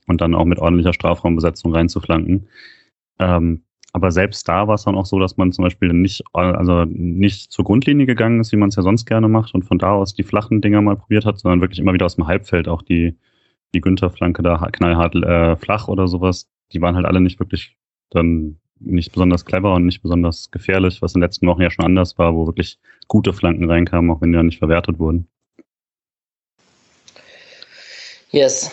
[0.08, 2.48] und dann auch mit ordentlicher Strafraumbesetzung reinzuflanken.
[3.20, 6.86] Ähm, aber selbst da war es dann auch so, dass man zum Beispiel nicht, also
[6.86, 9.94] nicht zur Grundlinie gegangen ist, wie man es ja sonst gerne macht und von da
[9.94, 12.84] aus die flachen Dinger mal probiert hat, sondern wirklich immer wieder aus dem Halbfeld auch
[12.84, 13.18] die,
[13.74, 16.48] die Günther-Flanke da knallhart äh, flach oder sowas.
[16.72, 17.78] Die waren halt alle nicht wirklich
[18.12, 21.86] dann nicht besonders clever und nicht besonders gefährlich, was in den letzten Wochen ja schon
[21.86, 25.28] anders war, wo wirklich gute Flanken reinkamen, auch wenn die ja nicht verwertet wurden.
[28.32, 28.72] Yes.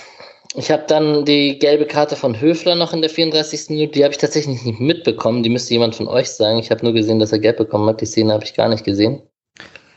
[0.55, 3.69] Ich habe dann die gelbe Karte von Höfler noch in der 34.
[3.71, 3.93] Minute.
[3.93, 5.43] Die habe ich tatsächlich nicht mitbekommen.
[5.43, 6.59] Die müsste jemand von euch sagen.
[6.59, 8.01] Ich habe nur gesehen, dass er gelb bekommen hat.
[8.01, 9.21] Die Szene habe ich gar nicht gesehen.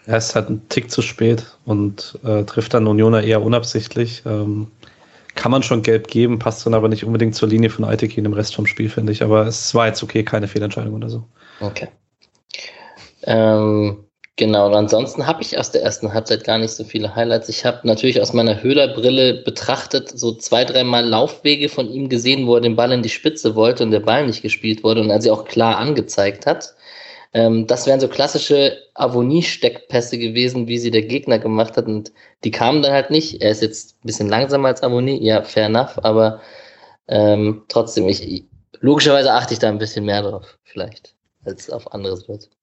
[0.05, 4.23] Er ist halt ein Tick zu spät und äh, trifft dann Unioner eher unabsichtlich.
[4.25, 4.67] Ähm,
[5.35, 8.33] kann man schon gelb geben, passt dann aber nicht unbedingt zur Linie von Aitekin im
[8.33, 9.23] Rest vom Spiel, finde ich.
[9.23, 11.23] Aber es war jetzt okay, keine Fehlentscheidung oder so.
[11.59, 11.87] Okay.
[13.23, 17.49] Ähm, genau, und ansonsten habe ich aus der ersten Halbzeit gar nicht so viele Highlights.
[17.49, 22.55] Ich habe natürlich aus meiner Höhlerbrille betrachtet, so zwei, dreimal Laufwege von ihm gesehen, wo
[22.55, 25.21] er den Ball in die Spitze wollte und der Ball nicht gespielt wurde und er
[25.21, 26.73] sie auch klar angezeigt hat.
[27.33, 31.85] Ähm, das wären so klassische Avonie-Steckpässe gewesen, wie sie der Gegner gemacht hat.
[31.85, 32.11] Und
[32.43, 33.41] die kamen dann halt nicht.
[33.41, 36.41] Er ist jetzt ein bisschen langsamer als Avonie, ja, fair enough, aber
[37.07, 38.45] ähm, trotzdem, ich,
[38.79, 42.55] logischerweise achte ich da ein bisschen mehr drauf, vielleicht, als auf andere Situationen.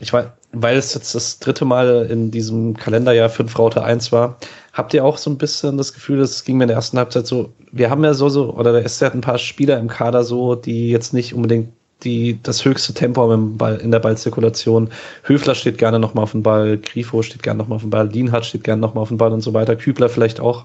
[0.00, 4.38] Ich weiß, weil es jetzt das dritte Mal in diesem Kalenderjahr 5 Raute 1 war,
[4.72, 7.26] habt ihr auch so ein bisschen das Gefühl, das ging mir in der ersten Halbzeit
[7.26, 10.24] so, wir haben ja so, so oder der SC hat ein paar Spieler im Kader
[10.24, 14.90] so, die jetzt nicht unbedingt die, das höchste Tempo im Ball, in der Ballzirkulation.
[15.24, 18.46] Höfler steht gerne nochmal auf dem Ball, Grifo steht gerne nochmal auf dem Ball, Lienhardt
[18.46, 20.64] steht gerne nochmal auf dem Ball und so weiter, Kübler vielleicht auch.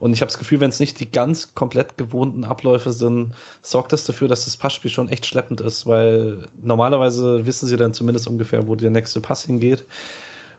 [0.00, 3.92] Und ich habe das Gefühl, wenn es nicht die ganz komplett gewohnten Abläufe sind, sorgt
[3.92, 8.26] das dafür, dass das Passspiel schon echt schleppend ist, weil normalerweise wissen sie dann zumindest
[8.26, 9.84] ungefähr, wo der nächste Pass hingeht.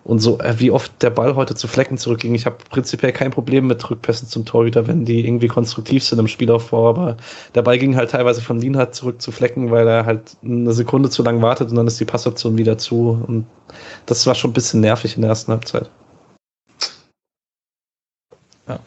[0.04, 2.34] Und so, äh, wie oft der Ball heute zu Flecken zurückging.
[2.34, 6.28] Ich habe prinzipiell kein Problem mit Rückpässen zum Torhüter, wenn die irgendwie konstruktiv sind im
[6.28, 6.90] Spielaufbau.
[6.90, 7.18] Aber
[7.54, 11.10] der Ball ging halt teilweise von Lienhardt zurück zu Flecken, weil er halt eine Sekunde
[11.10, 13.24] zu lang wartet und dann ist die Passoption wieder zu.
[13.28, 13.46] Und
[14.08, 15.90] das war schon ein bisschen nervig in der ersten Halbzeit.
[18.68, 18.80] Ja.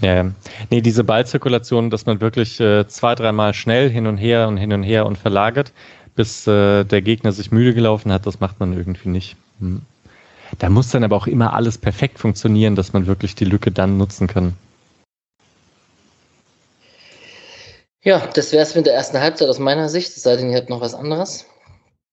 [0.00, 0.30] Ja,
[0.70, 4.72] nee, diese Ballzirkulation, dass man wirklich äh, zwei, dreimal schnell hin und her und hin
[4.72, 5.72] und her und verlagert,
[6.14, 9.36] bis äh, der Gegner sich müde gelaufen hat, das macht man irgendwie nicht.
[9.60, 9.82] Hm.
[10.58, 13.96] Da muss dann aber auch immer alles perfekt funktionieren, dass man wirklich die Lücke dann
[13.96, 14.54] nutzen kann.
[18.04, 20.56] Ja, das wäre es mit der ersten Halbzeit aus meiner Sicht, es sei denn, ihr
[20.56, 21.46] habt noch was anderes.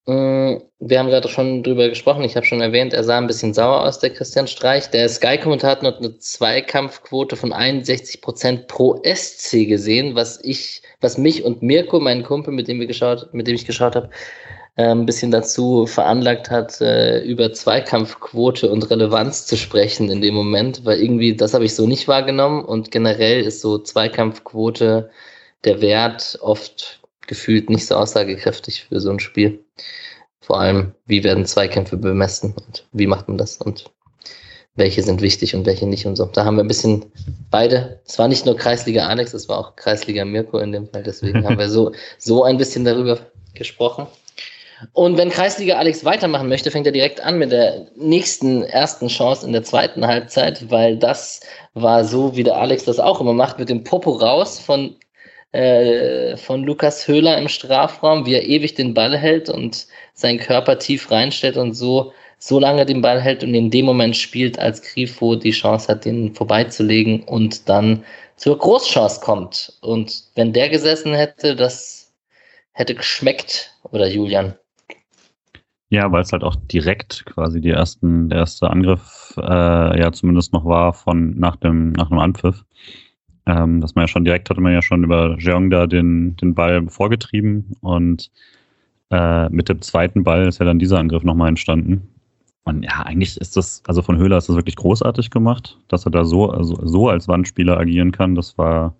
[0.05, 3.53] Mm, wir haben gerade schon drüber gesprochen, ich habe schon erwähnt, er sah ein bisschen
[3.53, 4.89] sauer aus, der Christian Streich.
[4.91, 11.43] Der Sky-Kommentator hat eine Zweikampfquote von 61 Prozent pro SC gesehen, was ich, was mich
[11.43, 14.09] und Mirko, meinen Kumpel, mit dem wir geschaut, mit dem ich geschaut habe,
[14.83, 20.85] ein bisschen dazu veranlagt hat, äh, über Zweikampfquote und Relevanz zu sprechen in dem Moment,
[20.85, 25.09] weil irgendwie, das habe ich so nicht wahrgenommen und generell ist so Zweikampfquote
[25.65, 29.63] der Wert oft gefühlt nicht so aussagekräftig für so ein Spiel.
[30.39, 33.91] Vor allem, wie werden Zweikämpfe bemessen und wie macht man das und
[34.75, 36.25] welche sind wichtig und welche nicht und so.
[36.25, 37.05] Da haben wir ein bisschen
[37.51, 37.99] beide.
[38.05, 41.03] Es war nicht nur Kreisliga Alex, es war auch Kreisliga Mirko in dem Fall.
[41.03, 43.19] Deswegen haben wir so, so ein bisschen darüber
[43.53, 44.07] gesprochen.
[44.93, 49.45] Und wenn Kreisliga Alex weitermachen möchte, fängt er direkt an mit der nächsten ersten Chance
[49.45, 51.41] in der zweiten Halbzeit, weil das
[51.73, 54.95] war so, wie der Alex das auch immer macht, mit dem Popo raus von,
[55.51, 60.79] äh, von Lukas Höhler im Strafraum, wie er ewig den Ball hält und seinen Körper
[60.79, 64.81] tief reinstellt und so, so lange den Ball hält und in dem Moment spielt, als
[64.81, 68.05] Grifo die Chance hat, den vorbeizulegen und dann
[68.37, 69.73] zur Großchance kommt.
[69.81, 72.13] Und wenn der gesessen hätte, das
[72.71, 74.55] hätte geschmeckt, oder Julian?
[75.91, 80.53] Ja, weil es halt auch direkt quasi die ersten, der erste Angriff äh, ja zumindest
[80.53, 82.63] noch war von nach dem, nach dem Anpfiff.
[83.47, 86.53] Ähm, dass man ja schon direkt hatte man ja schon über Jeong da den, den
[86.53, 88.29] Ball vorgetrieben und
[89.11, 92.09] äh, mit dem zweiten Ball ist ja dann dieser Angriff nochmal entstanden.
[92.65, 96.11] Und ja, eigentlich ist das, also von Höhler ist das wirklich großartig gemacht, dass er
[96.11, 98.35] da so, also so als Wandspieler agieren kann.
[98.35, 98.95] Das war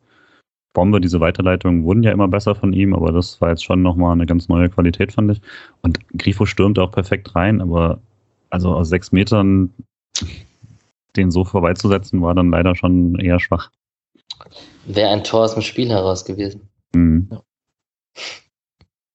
[0.79, 4.13] Bombe, diese Weiterleitungen wurden ja immer besser von ihm, aber das war jetzt schon nochmal
[4.13, 5.41] eine ganz neue Qualität, fand ich.
[5.81, 7.99] Und Grifo stürmte auch perfekt rein, aber
[8.49, 9.73] also aus sechs Metern
[11.17, 13.71] den so vorbeizusetzen, war dann leider schon eher schwach.
[14.85, 16.69] Wäre ein Tor aus dem Spiel heraus gewesen.
[16.95, 17.27] Mhm.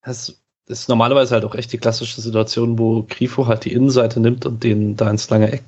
[0.03, 4.45] Das ist normalerweise halt auch echt die klassische Situation, wo Grifo halt die Innenseite nimmt
[4.45, 5.63] und den da ins lange Eck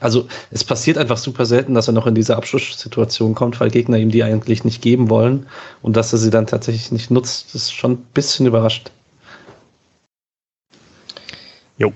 [0.00, 3.98] also es passiert einfach super selten, dass er noch in diese Abschlusssituation kommt, weil Gegner
[3.98, 5.46] ihm die eigentlich nicht geben wollen
[5.82, 8.90] und dass er sie dann tatsächlich nicht nutzt, das ist schon ein bisschen überrascht.
[11.78, 11.92] Jo.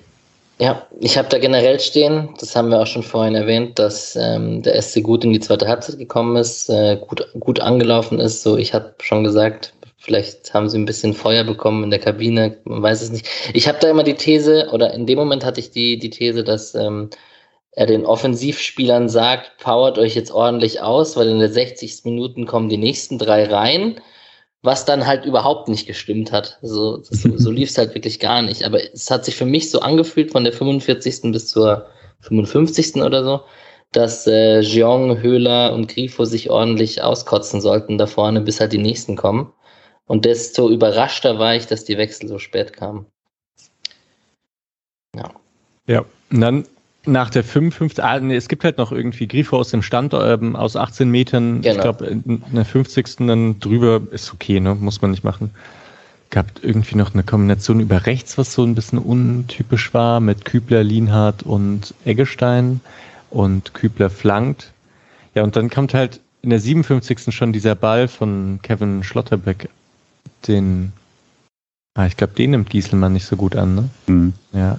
[0.58, 4.62] Ja, ich habe da generell stehen, das haben wir auch schon vorhin erwähnt, dass ähm,
[4.62, 8.42] der SC gut in die zweite Halbzeit gekommen ist, äh, gut, gut angelaufen ist.
[8.42, 12.58] So, ich habe schon gesagt, vielleicht haben sie ein bisschen Feuer bekommen in der Kabine,
[12.64, 13.26] man weiß es nicht.
[13.52, 16.44] Ich habe da immer die These, oder in dem Moment hatte ich die, die These,
[16.44, 17.10] dass ähm,
[17.76, 22.04] er den Offensivspielern sagt, powert euch jetzt ordentlich aus, weil in der 60.
[22.04, 24.00] Minuten kommen die nächsten drei rein,
[24.62, 26.58] was dann halt überhaupt nicht gestimmt hat.
[26.62, 28.64] So, so, so lief es halt wirklich gar nicht.
[28.64, 31.32] Aber es hat sich für mich so angefühlt von der 45.
[31.32, 31.86] bis zur
[32.20, 33.02] 55.
[33.02, 33.40] oder so,
[33.90, 38.78] dass äh, Jeong, Höhler und Grifo sich ordentlich auskotzen sollten da vorne, bis halt die
[38.78, 39.52] nächsten kommen.
[40.06, 43.06] Und desto überraschter war ich, dass die Wechsel so spät kamen.
[45.16, 45.30] Ja.
[45.86, 46.66] Ja, und dann
[47.06, 50.56] nach der 55, ah, nee, es gibt halt noch irgendwie Grifo aus dem Stand ähm,
[50.56, 51.60] aus 18 Metern.
[51.60, 51.74] Genau.
[51.74, 53.16] Ich glaube, in der 50.
[53.26, 54.74] dann drüber ist okay, ne?
[54.74, 55.50] Muss man nicht machen.
[56.30, 60.82] Gab irgendwie noch eine Kombination über rechts, was so ein bisschen untypisch war, mit Kübler,
[60.82, 62.80] Lienhardt und Eggestein
[63.30, 64.72] und Kübler flankt.
[65.34, 67.34] Ja, und dann kommt halt in der 57.
[67.34, 69.68] schon dieser Ball von Kevin Schlotterbeck,
[70.46, 70.92] den,
[71.94, 73.88] ah, ich glaube, den nimmt Gieselmann nicht so gut an, ne?
[74.06, 74.32] Mhm.
[74.52, 74.78] Ja.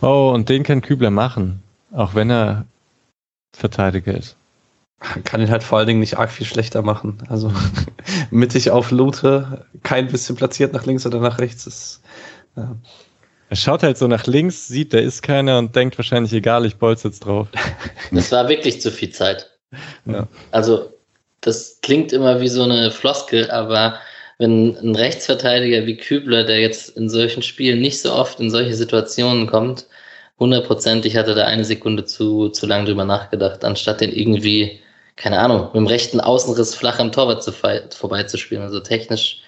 [0.00, 2.66] Oh, und den kann Kübler machen, auch wenn er
[3.52, 4.36] Verteidiger ist.
[5.24, 7.18] Kann ihn halt vor allen Dingen nicht arg viel schlechter machen.
[7.28, 7.52] Also
[8.30, 11.66] mittig auf Lute, kein bisschen platziert nach links oder nach rechts.
[11.66, 12.02] Ist,
[12.56, 12.76] ja.
[13.48, 16.76] Er schaut halt so nach links, sieht, da ist keiner und denkt wahrscheinlich, egal, ich
[16.76, 17.48] bolz jetzt drauf.
[18.12, 19.50] Das war wirklich zu viel Zeit.
[20.04, 20.26] Ja.
[20.50, 20.92] Also,
[21.40, 23.98] das klingt immer wie so eine Floskel, aber
[24.40, 28.74] wenn ein Rechtsverteidiger wie Kübler, der jetzt in solchen Spielen nicht so oft in solche
[28.74, 29.86] Situationen kommt,
[30.38, 34.80] hundertprozentig hatte da eine Sekunde zu, zu lang drüber nachgedacht, anstatt den irgendwie,
[35.16, 38.64] keine Ahnung, mit dem rechten Außenriss flach am Torwart zu, vorbeizuspielen.
[38.64, 39.42] Also technisch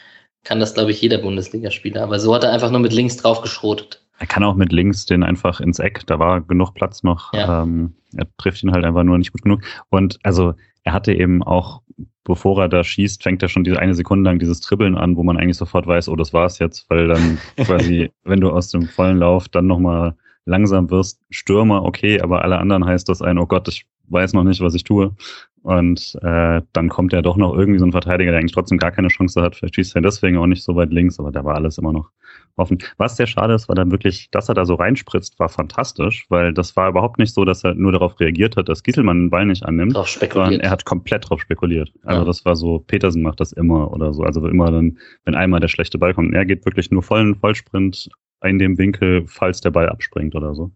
[0.44, 2.02] kann das, glaube ich, jeder Bundesligaspieler.
[2.02, 4.02] Aber so hat er einfach nur mit links drauf geschrotet.
[4.18, 7.32] Er kann auch mit links den einfach ins Eck, da war genug Platz noch.
[7.32, 7.62] Ja.
[7.62, 9.62] Ähm, er trifft ihn halt einfach nur nicht gut genug.
[9.88, 10.52] Und also
[10.84, 11.81] er hatte eben auch,
[12.24, 15.22] bevor er da schießt, fängt er schon diese eine Sekunde lang dieses Dribbeln an, wo
[15.22, 18.86] man eigentlich sofort weiß, oh, das war's jetzt, weil dann quasi, wenn du aus dem
[18.88, 20.14] vollen Lauf dann nochmal
[20.44, 24.44] langsam wirst, Stürmer, okay, aber alle anderen heißt das ein, oh Gott, ich weiß noch
[24.44, 25.14] nicht, was ich tue.
[25.62, 28.90] Und äh, dann kommt ja doch noch irgendwie so ein Verteidiger, der eigentlich trotzdem gar
[28.90, 29.54] keine Chance hat.
[29.54, 32.10] Vielleicht schießt er deswegen auch nicht so weit links, aber da war alles immer noch
[32.56, 32.78] offen.
[32.98, 36.52] Was sehr schade ist, war dann wirklich, dass er da so reinspritzt, war fantastisch, weil
[36.52, 39.46] das war überhaupt nicht so, dass er nur darauf reagiert hat, dass Gieselmann den Ball
[39.46, 40.62] nicht annimmt, Drauf sondern spekuliert.
[40.64, 41.92] er hat komplett drauf spekuliert.
[42.02, 42.26] Also Ja.
[42.26, 44.24] das war so, Petersen macht das immer oder so.
[44.24, 48.08] Also immer dann, wenn einmal der schlechte Ball kommt, er geht wirklich nur vollen Vollsprint
[48.44, 50.72] in dem Winkel, falls der Ball abspringt oder so.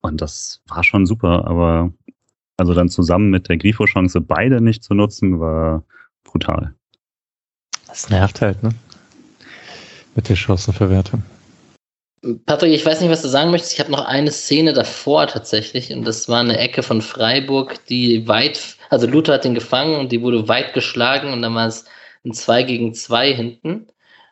[0.00, 1.92] Und das war schon super, aber
[2.58, 5.84] also dann zusammen mit der Grifo-Chance beide nicht zu nutzen, war
[6.24, 6.74] brutal.
[7.86, 8.70] Das nervt halt, ne?
[10.14, 11.22] Mit der Chancenverwertung.
[12.46, 13.74] Patrick, ich weiß nicht, was du sagen möchtest.
[13.74, 18.26] Ich habe noch eine Szene davor tatsächlich und das war eine Ecke von Freiburg, die
[18.26, 21.84] weit, also Luther hat den gefangen und die wurde weit geschlagen und dann war es
[22.24, 23.86] ein 2 gegen 2 hinten.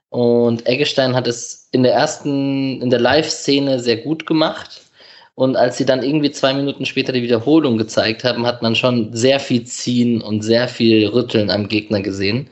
[0.09, 4.83] Und Eggestein hat es in der ersten, in der Live-Szene sehr gut gemacht.
[5.37, 9.13] Und als sie dann irgendwie zwei Minuten später die Wiederholung gezeigt haben, hat man schon
[9.13, 12.49] sehr viel Ziehen und sehr viel Rütteln am Gegner gesehen.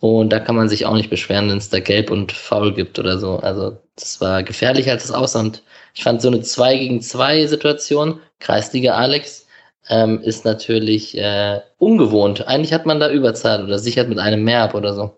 [0.00, 2.98] Und da kann man sich auch nicht beschweren, wenn es da gelb und faul gibt
[2.98, 3.36] oder so.
[3.36, 5.40] Also das war gefährlicher als es aussah.
[5.40, 5.62] Und
[5.94, 9.46] ich fand so eine 2 gegen 2 Situation, Kreisliga Alex,
[9.90, 12.46] ähm, ist natürlich äh, ungewohnt.
[12.46, 15.14] Eigentlich hat man da Überzahl oder sichert mit einem mehr ab oder so.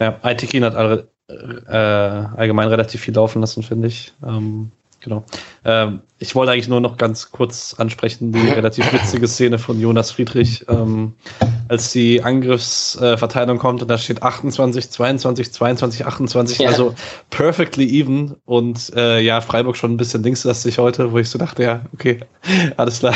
[0.00, 4.12] Ja, Aitekin hat alle, äh, allgemein relativ viel laufen lassen, finde ich.
[4.24, 4.70] Ähm,
[5.00, 5.24] genau.
[5.64, 10.12] Ähm, ich wollte eigentlich nur noch ganz kurz ansprechen, die relativ witzige Szene von Jonas
[10.12, 11.14] Friedrich, ähm,
[11.68, 16.68] als die Angriffsverteilung kommt und da steht 28, 22, 22, 28, Ja.
[16.68, 16.94] also
[17.30, 21.62] perfectly even und äh, ja, Freiburg schon ein bisschen linkslastig heute, wo ich so dachte,
[21.64, 22.20] ja, okay,
[22.76, 23.14] alles klar.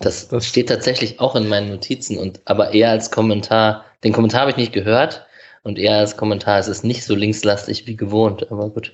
[0.00, 3.84] Das, Das- steht tatsächlich auch in meinen Notizen und aber eher als Kommentar.
[4.02, 5.26] Den Kommentar habe ich nicht gehört
[5.64, 6.60] und eher als Kommentar.
[6.60, 8.92] Es ist nicht so linkslastig wie gewohnt, aber gut.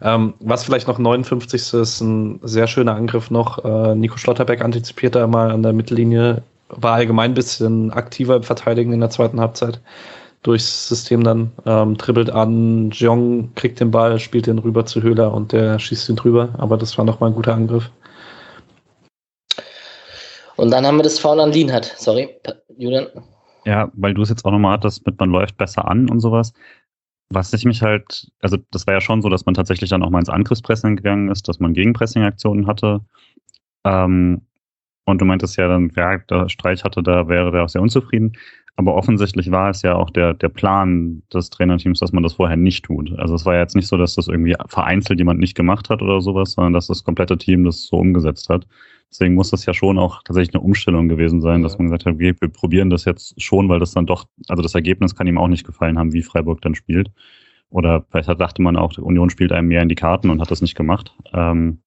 [0.00, 1.74] Ähm, was vielleicht noch 59.
[1.74, 3.64] ist, ein sehr schöner Angriff noch.
[3.64, 8.42] Äh, Nico Schlotterbeck antizipiert da mal an der Mittellinie, war allgemein ein bisschen aktiver im
[8.44, 9.80] Verteidigen in der zweiten Halbzeit.
[10.42, 15.34] Durchs System dann ähm, dribbelt an, Jong kriegt den Ball, spielt den rüber zu Höhler
[15.34, 16.50] und der schießt ihn drüber.
[16.58, 17.90] Aber das war nochmal ein guter Angriff.
[20.56, 21.94] Und dann haben wir das Foul an Lienhardt.
[21.98, 22.36] Sorry,
[22.76, 23.08] Julian.
[23.68, 26.54] Ja, weil du es jetzt auch nochmal hattest mit man läuft besser an und sowas.
[27.28, 30.08] Was ich mich halt, also das war ja schon so, dass man tatsächlich dann auch
[30.08, 33.02] mal ins Angriffspressing gegangen ist, dass man Gegenpressing-Aktionen hatte.
[33.84, 34.40] Ähm,
[35.04, 38.32] und du meintest ja dann, ja, der Streich hatte, da wäre der auch sehr unzufrieden.
[38.76, 42.56] Aber offensichtlich war es ja auch der, der Plan des Trainerteams, dass man das vorher
[42.56, 43.18] nicht tut.
[43.18, 46.00] Also es war ja jetzt nicht so, dass das irgendwie vereinzelt jemand nicht gemacht hat
[46.00, 48.66] oder sowas, sondern dass das komplette Team das so umgesetzt hat.
[49.10, 52.14] Deswegen muss das ja schon auch tatsächlich eine Umstellung gewesen sein, dass man gesagt hat,
[52.14, 55.38] okay, wir probieren das jetzt schon, weil das dann doch, also das Ergebnis kann ihm
[55.38, 57.10] auch nicht gefallen haben, wie Freiburg dann spielt.
[57.70, 60.50] Oder vielleicht dachte man auch, die Union spielt einem mehr in die Karten und hat
[60.50, 61.14] das nicht gemacht.
[61.32, 61.80] Ähm,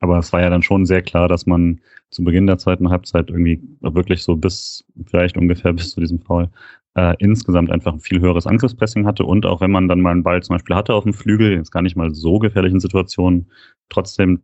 [0.00, 3.30] aber es war ja dann schon sehr klar, dass man zu Beginn der zweiten Halbzeit
[3.30, 6.48] irgendwie wirklich so bis, vielleicht ungefähr bis zu diesem Foul,
[6.94, 10.22] äh, insgesamt einfach ein viel höheres Angriffspressing hatte und auch wenn man dann mal einen
[10.22, 13.50] Ball zum Beispiel hatte auf dem Flügel, jetzt gar nicht mal so gefährlichen Situationen,
[13.88, 14.42] trotzdem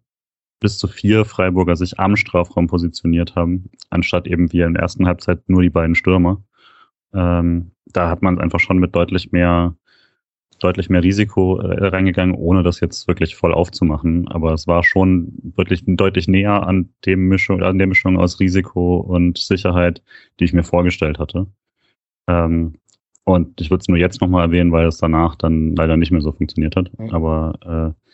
[0.65, 5.07] bis zu vier Freiburger sich am Strafraum positioniert haben, anstatt eben wie in der ersten
[5.07, 6.43] Halbzeit nur die beiden Stürmer.
[7.13, 9.77] Ähm, da hat man einfach schon mit deutlich mehr,
[10.61, 14.27] deutlich mehr Risiko äh, reingegangen, ohne das jetzt wirklich voll aufzumachen.
[14.29, 18.97] Aber es war schon wirklich deutlich näher an dem Mischung, an der Mischung aus Risiko
[18.97, 20.03] und Sicherheit,
[20.41, 21.47] die ich mir vorgestellt hatte.
[22.27, 22.77] Ähm,
[23.25, 26.23] und ich würde es nur jetzt nochmal erwähnen, weil es danach dann leider nicht mehr
[26.23, 26.91] so funktioniert hat.
[27.13, 28.05] Aber äh,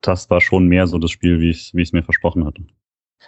[0.00, 2.62] das war schon mehr so das Spiel, wie ich es mir versprochen hatte.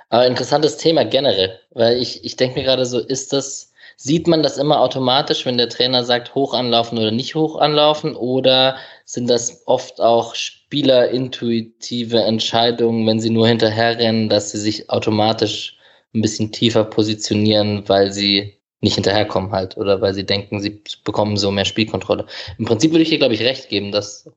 [0.08, 4.42] Aber interessantes Thema generell, weil ich, ich denke mir gerade so, ist das, sieht man
[4.42, 9.28] das immer automatisch, wenn der Trainer sagt, hoch anlaufen oder nicht hoch anlaufen, oder sind
[9.30, 15.76] das oft auch spielerintuitive Entscheidungen, wenn sie nur hinterherrennen, dass sie sich automatisch
[16.14, 21.36] ein bisschen tiefer positionieren, weil sie nicht hinterherkommen halt oder weil sie denken, sie bekommen
[21.36, 22.26] so mehr Spielkontrolle.
[22.58, 24.28] Im Prinzip würde ich hier, glaube ich, recht geben, dass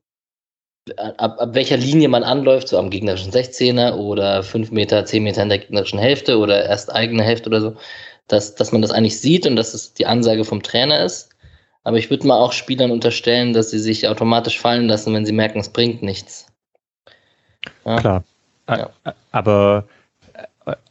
[0.96, 5.42] ab, ab welcher Linie man anläuft, so am gegnerischen 16er oder 5 Meter, 10 Meter
[5.42, 7.76] in der gegnerischen Hälfte oder erst eigene Hälfte oder so,
[8.28, 11.30] dass, dass man das eigentlich sieht und dass es die Ansage vom Trainer ist.
[11.84, 15.32] Aber ich würde mal auch Spielern unterstellen, dass sie sich automatisch fallen lassen, wenn sie
[15.32, 16.46] merken, es bringt nichts.
[17.84, 18.00] Ja.
[18.00, 18.24] Klar.
[18.68, 18.90] Ja.
[19.32, 19.84] Aber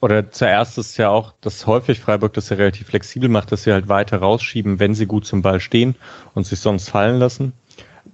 [0.02, 3.74] oder zuerst ist ja auch, dass häufig Freiburg das ja relativ flexibel macht, dass sie
[3.74, 5.96] halt weiter rausschieben, wenn sie gut zum Ball stehen
[6.36, 7.54] und sich sonst fallen lassen.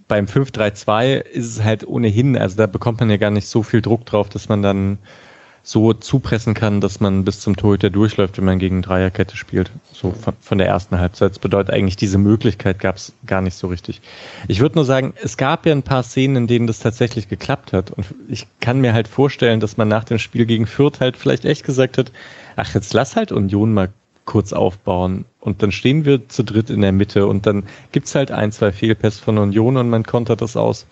[0.10, 3.82] Beim 5-3-2 ist es halt ohnehin, also da bekommt man ja gar nicht so viel
[3.82, 4.98] Druck drauf, dass man dann
[5.62, 9.72] so zupressen kann, dass man bis zum Torhüter durchläuft, wenn man gegen Dreierkette spielt.
[9.94, 11.32] So von, von der ersten Halbzeit.
[11.32, 14.02] Das bedeutet eigentlich, diese Möglichkeit gab es gar nicht so richtig.
[14.48, 17.74] Ich würde nur sagen, es gab ja ein paar Szenen, in denen das tatsächlich geklappt
[17.74, 17.92] hat.
[17.92, 21.46] Und ich kann mir halt vorstellen, dass man nach dem Spiel gegen Fürth halt vielleicht
[21.46, 22.12] echt gesagt hat,
[22.56, 23.90] ach, jetzt lass halt Union mal
[24.30, 25.26] kurz aufbauen.
[25.40, 28.72] Und dann stehen wir zu dritt in der Mitte und dann gibt's halt ein, zwei
[28.72, 30.86] Fehlpässe von Union und man kontert das aus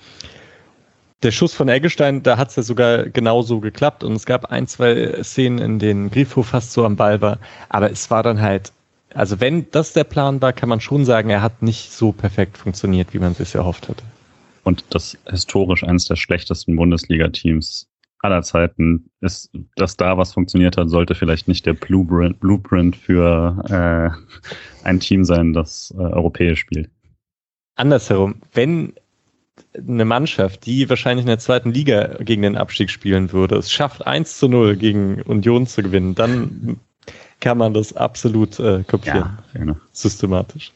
[1.24, 4.68] der Schuss von Eggestein, da hat es ja sogar genauso geklappt und es gab ein,
[4.68, 8.72] zwei Szenen, in denen Grifo fast so am Ball war, aber es war dann halt,
[9.14, 12.58] also wenn das der Plan war, kann man schon sagen, er hat nicht so perfekt
[12.58, 14.04] funktioniert, wie man es sich erhofft hatte.
[14.64, 17.88] Und das historisch eines der schlechtesten Bundesliga-Teams
[18.20, 23.64] aller Zeiten ist, dass da was funktioniert hat, sollte vielleicht nicht der Blueprint, Blueprint für
[23.70, 26.90] äh, ein Team sein, das äh, europäisch spielt.
[27.76, 28.94] Andersherum, wenn
[29.78, 34.06] eine Mannschaft, die wahrscheinlich in der zweiten Liga gegen den Abstieg spielen würde, es schafft
[34.06, 36.80] 1 zu 0 gegen Union zu gewinnen, dann
[37.40, 39.38] kann man das absolut äh, kopieren.
[39.54, 39.78] Ja, genau.
[39.92, 40.72] Systematisch.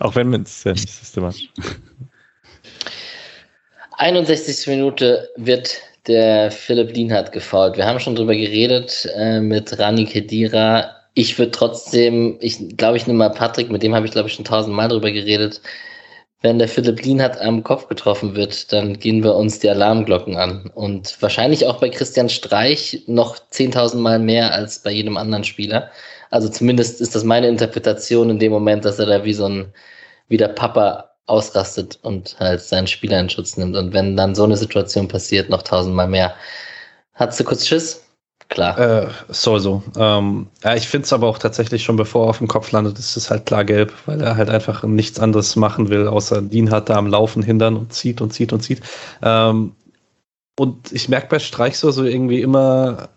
[0.00, 1.50] Auch wenn man es ja nicht systematisch.
[4.00, 4.66] 61.
[4.66, 5.78] Minute wird
[6.10, 7.76] der Philipp Lienhardt gefault.
[7.76, 10.90] Wir haben schon drüber geredet äh, mit Rani Kedira.
[11.14, 14.34] Ich würde trotzdem, ich glaube, ich nehme mal Patrick, mit dem habe ich glaube ich
[14.34, 15.60] schon tausendmal drüber geredet
[16.42, 20.70] wenn der Philipp Lienhardt am Kopf getroffen wird, dann gehen wir uns die Alarmglocken an.
[20.74, 25.90] Und wahrscheinlich auch bei Christian Streich noch 10.000 Mal mehr als bei jedem anderen Spieler.
[26.30, 29.74] Also zumindest ist das meine Interpretation in dem Moment, dass er da wie so ein,
[30.28, 33.76] wie der Papa ausrastet und halt seinen Spieler in Schutz nimmt.
[33.76, 36.34] Und wenn dann so eine Situation passiert, noch tausendmal mehr.
[37.14, 38.02] Hast du kurz Schiss?
[38.48, 38.78] Klar.
[38.78, 39.82] Äh, sowieso.
[39.96, 42.98] Ähm, ja, ich finde es aber auch tatsächlich schon, bevor er auf dem Kopf landet,
[42.98, 46.72] ist es halt klar gelb, weil er halt einfach nichts anderes machen will, außer Dean
[46.72, 48.80] hat da am Laufen hindern und zieht und zieht und zieht.
[49.22, 49.76] Ähm,
[50.58, 53.08] und ich merke bei Streich so, so irgendwie immer,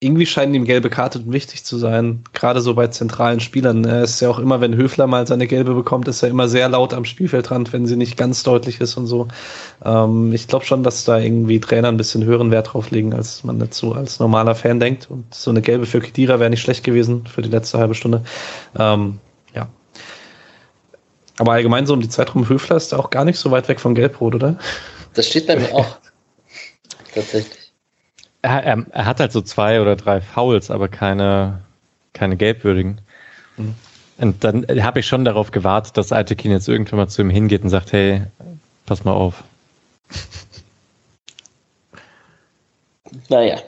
[0.00, 3.84] irgendwie scheinen ihm gelbe Karten wichtig zu sein, gerade so bei zentralen Spielern.
[3.84, 6.68] Er ist ja auch immer, wenn Höfler mal seine gelbe bekommt, ist er immer sehr
[6.68, 9.26] laut am Spielfeldrand, wenn sie nicht ganz deutlich ist und so.
[9.84, 13.42] Ähm, ich glaube schon, dass da irgendwie Trainer ein bisschen höheren Wert drauf legen, als
[13.42, 15.10] man dazu als normaler Fan denkt.
[15.10, 18.22] Und so eine gelbe für Kedira wäre nicht schlecht gewesen für die letzte halbe Stunde.
[18.78, 19.18] Ähm,
[19.52, 19.68] ja.
[21.38, 23.80] Aber allgemein so um die Zeit rum, Höfler ist auch gar nicht so weit weg
[23.80, 24.58] von Gelbrot, oder?
[25.14, 25.98] Das steht bei mir auch.
[27.14, 27.57] Tatsächlich.
[28.42, 31.62] Er, er, er, hat halt so zwei oder drei Fouls, aber keine,
[32.12, 33.00] keine gelbwürdigen.
[33.56, 33.74] Mhm.
[34.18, 37.62] Und dann habe ich schon darauf gewartet, dass Altekin jetzt irgendwann mal zu ihm hingeht
[37.62, 38.22] und sagt, hey,
[38.86, 39.44] pass mal auf.
[43.28, 43.58] Naja.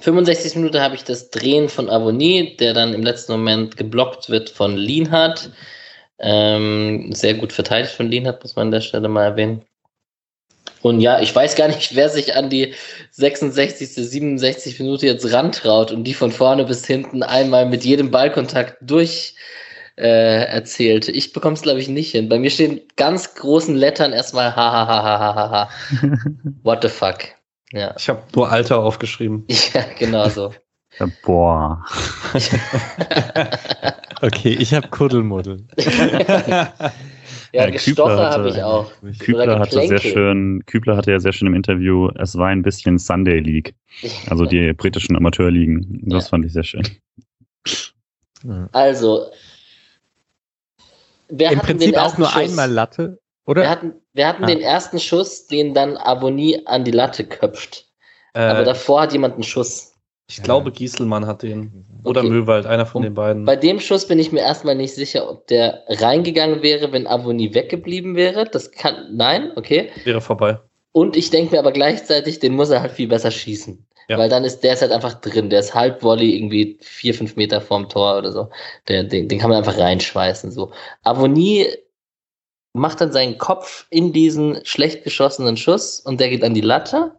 [0.00, 4.50] 65 Minuten habe ich das Drehen von Avonie, der dann im letzten Moment geblockt wird
[4.50, 5.50] von Lienhardt.
[6.18, 9.62] Ähm, sehr gut verteidigt von Lienhardt, muss man an der Stelle mal erwähnen.
[10.82, 12.74] Und ja, ich weiß gar nicht, wer sich an die
[13.12, 18.76] 66., 67 Minute jetzt rantraut und die von vorne bis hinten einmal mit jedem Ballkontakt
[18.80, 19.34] durch
[19.96, 21.08] äh, erzählt.
[21.08, 22.28] Ich bekomme es, glaube ich, nicht hin.
[22.28, 25.70] Bei mir stehen ganz großen Lettern erstmal ha ha ha ha ha ha ha.
[26.62, 27.18] What the fuck.
[27.72, 27.94] Ja.
[27.98, 29.44] Ich habe nur Alter aufgeschrieben.
[29.74, 30.54] Ja, genau so.
[31.24, 31.84] Boah.
[34.22, 35.64] okay, ich habe Kuddelmuddel.
[37.52, 38.90] Ja, ja Gestocher habe ich auch.
[39.18, 42.98] Kübler hatte sehr schön, Kübler hatte ja sehr schön im Interview, es war ein bisschen
[42.98, 43.74] Sunday League.
[44.30, 46.02] Also die britischen Amateurligen.
[46.04, 46.30] Das ja.
[46.30, 46.86] fand ich sehr schön.
[48.72, 49.30] Also,
[51.28, 52.50] wir Im Prinzip auch nur Schuss.
[52.50, 53.62] einmal Latte, oder?
[53.62, 54.46] Wir hatten, wir hatten ah.
[54.46, 57.86] den ersten Schuss, den dann Avonie an die Latte köpft.
[58.34, 59.94] Äh, Aber davor hat jemand einen Schuss.
[60.28, 60.44] Ich ja.
[60.44, 61.86] glaube, Gieselmann hat den.
[62.04, 62.30] Oder okay.
[62.30, 63.44] Möwald, einer von den beiden.
[63.44, 67.54] Bei dem Schuss bin ich mir erstmal nicht sicher, ob der reingegangen wäre, wenn Avonie
[67.54, 68.44] weggeblieben wäre.
[68.44, 69.16] Das kann.
[69.16, 69.90] Nein, okay.
[70.04, 70.60] Wäre vorbei.
[70.92, 73.84] Und ich denke mir aber gleichzeitig, den muss er halt viel besser schießen.
[74.08, 74.18] Ja.
[74.18, 75.50] Weil dann ist der ist halt einfach drin.
[75.50, 78.48] Der ist halb Volley irgendwie vier, fünf Meter vorm Tor oder so.
[78.86, 80.50] Der, den, den kann man einfach reinschweißen.
[80.50, 80.72] So.
[81.04, 81.68] Avonie
[82.74, 87.12] macht dann seinen Kopf in diesen schlecht geschossenen Schuss und der geht an die Latte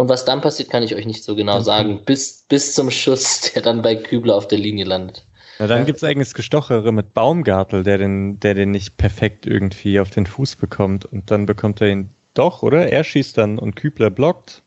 [0.00, 1.64] und was dann passiert, kann ich euch nicht so genau okay.
[1.64, 2.00] sagen.
[2.06, 5.26] Bis, bis zum Schuss, der dann bei Kübler auf der Linie landet.
[5.58, 10.00] Na, dann gibt es eigentlich Gestochere mit Baumgartel, der den, der den nicht perfekt irgendwie
[10.00, 11.04] auf den Fuß bekommt.
[11.04, 12.90] Und dann bekommt er ihn doch, oder?
[12.90, 14.62] Er schießt dann und Kübler blockt.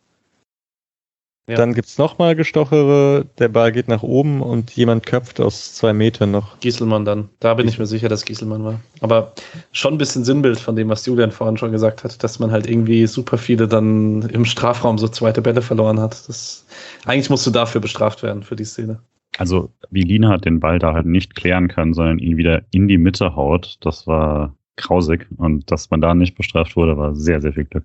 [1.48, 1.56] Ja.
[1.56, 5.92] Dann gibt es nochmal Gestochere, der Ball geht nach oben und jemand köpft aus zwei
[5.92, 6.58] Metern noch.
[6.62, 7.28] Gieselmann dann.
[7.42, 8.80] Da bin ich mir sicher, dass Gieselmann war.
[9.02, 9.34] Aber
[9.74, 12.70] schon ein bisschen Sinnbild von dem, was Julian vorhin schon gesagt hat, dass man halt
[12.70, 16.30] irgendwie super viele dann im Strafraum so zweite Bälle verloren hat.
[16.30, 16.66] Das,
[17.06, 19.00] eigentlich musst du dafür bestraft werden, für die Szene.
[19.38, 22.88] Also, wie Lina hat den Ball da halt nicht klären können, sondern ihn wieder in
[22.88, 25.28] die Mitte haut, das war grausig.
[25.36, 27.84] Und dass man da nicht bestraft wurde, war sehr, sehr viel Glück.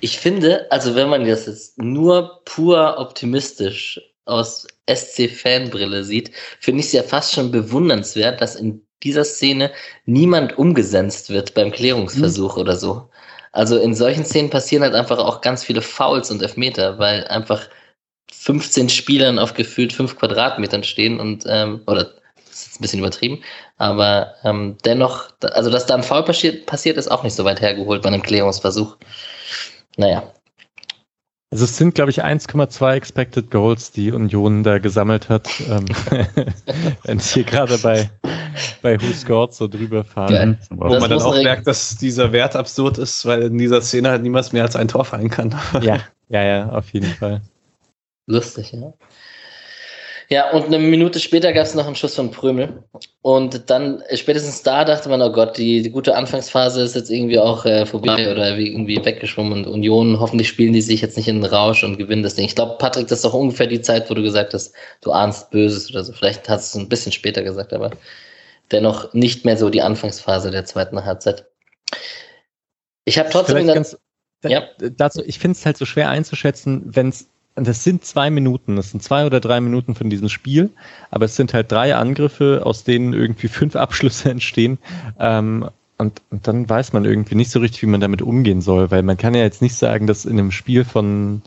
[0.00, 6.86] Ich finde, also wenn man das jetzt nur pur optimistisch aus SC-Fanbrille sieht, finde ich
[6.86, 9.70] es ja fast schon bewundernswert, dass in dieser Szene
[10.04, 12.60] niemand umgesetzt wird beim Klärungsversuch mhm.
[12.60, 13.08] oder so.
[13.52, 17.68] Also in solchen Szenen passieren halt einfach auch ganz viele Fouls und Elfmeter, weil einfach
[18.32, 22.04] 15 Spielern auf gefühlt 5 Quadratmetern stehen und, ähm, oder
[22.46, 23.42] das ist jetzt ein bisschen übertrieben,
[23.76, 27.60] aber ähm, dennoch, also dass da ein Foul passiert, passiert, ist auch nicht so weit
[27.60, 28.96] hergeholt bei einem Klärungsversuch.
[29.96, 30.32] Naja.
[31.52, 35.48] Also es sind, glaube ich, 1,2 Expected Goals, die Union da gesammelt hat.
[35.68, 35.84] Ähm,
[37.02, 38.08] wenn ich hier gerade bei,
[38.82, 40.58] bei Who Scored so drüber fahre.
[40.70, 44.10] Wo das man dann auch merkt, dass dieser Wert absurd ist, weil in dieser Szene
[44.10, 45.56] halt niemals mehr als ein Tor fallen kann.
[45.82, 47.40] ja, ja, ja, auf jeden Fall.
[48.26, 48.92] Lustig, ja.
[50.32, 52.84] Ja, und eine Minute später gab es noch einen Schuss von Prömel.
[53.20, 57.40] Und dann, spätestens da dachte man, oh Gott, die, die gute Anfangsphase ist jetzt irgendwie
[57.40, 59.64] auch äh, vorbei oder irgendwie weggeschwommen.
[59.64, 62.44] Und Union, hoffentlich spielen die sich jetzt nicht in den Rausch und gewinnen das Ding.
[62.44, 65.50] Ich glaube, Patrick, das ist doch ungefähr die Zeit, wo du gesagt hast, du ahnst
[65.50, 66.12] Böses oder so.
[66.12, 67.90] Vielleicht hast du es ein bisschen später gesagt, aber
[68.70, 71.44] dennoch nicht mehr so die Anfangsphase der zweiten Halbzeit.
[73.04, 73.66] Ich habe trotzdem.
[73.66, 73.98] Ganz,
[74.44, 74.62] ja.
[74.78, 77.26] dazu, ich finde es halt so schwer einzuschätzen, wenn es
[77.66, 80.70] das sind zwei Minuten, das sind zwei oder drei Minuten von diesem Spiel,
[81.10, 84.78] aber es sind halt drei Angriffe, aus denen irgendwie fünf Abschlüsse entstehen.
[85.18, 88.90] Ähm, und, und dann weiß man irgendwie nicht so richtig, wie man damit umgehen soll,
[88.90, 91.42] weil man kann ja jetzt nicht sagen, dass in einem Spiel von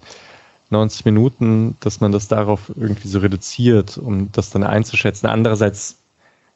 [0.69, 5.27] 90 Minuten, dass man das darauf irgendwie so reduziert, um das dann einzuschätzen.
[5.27, 5.97] Andererseits,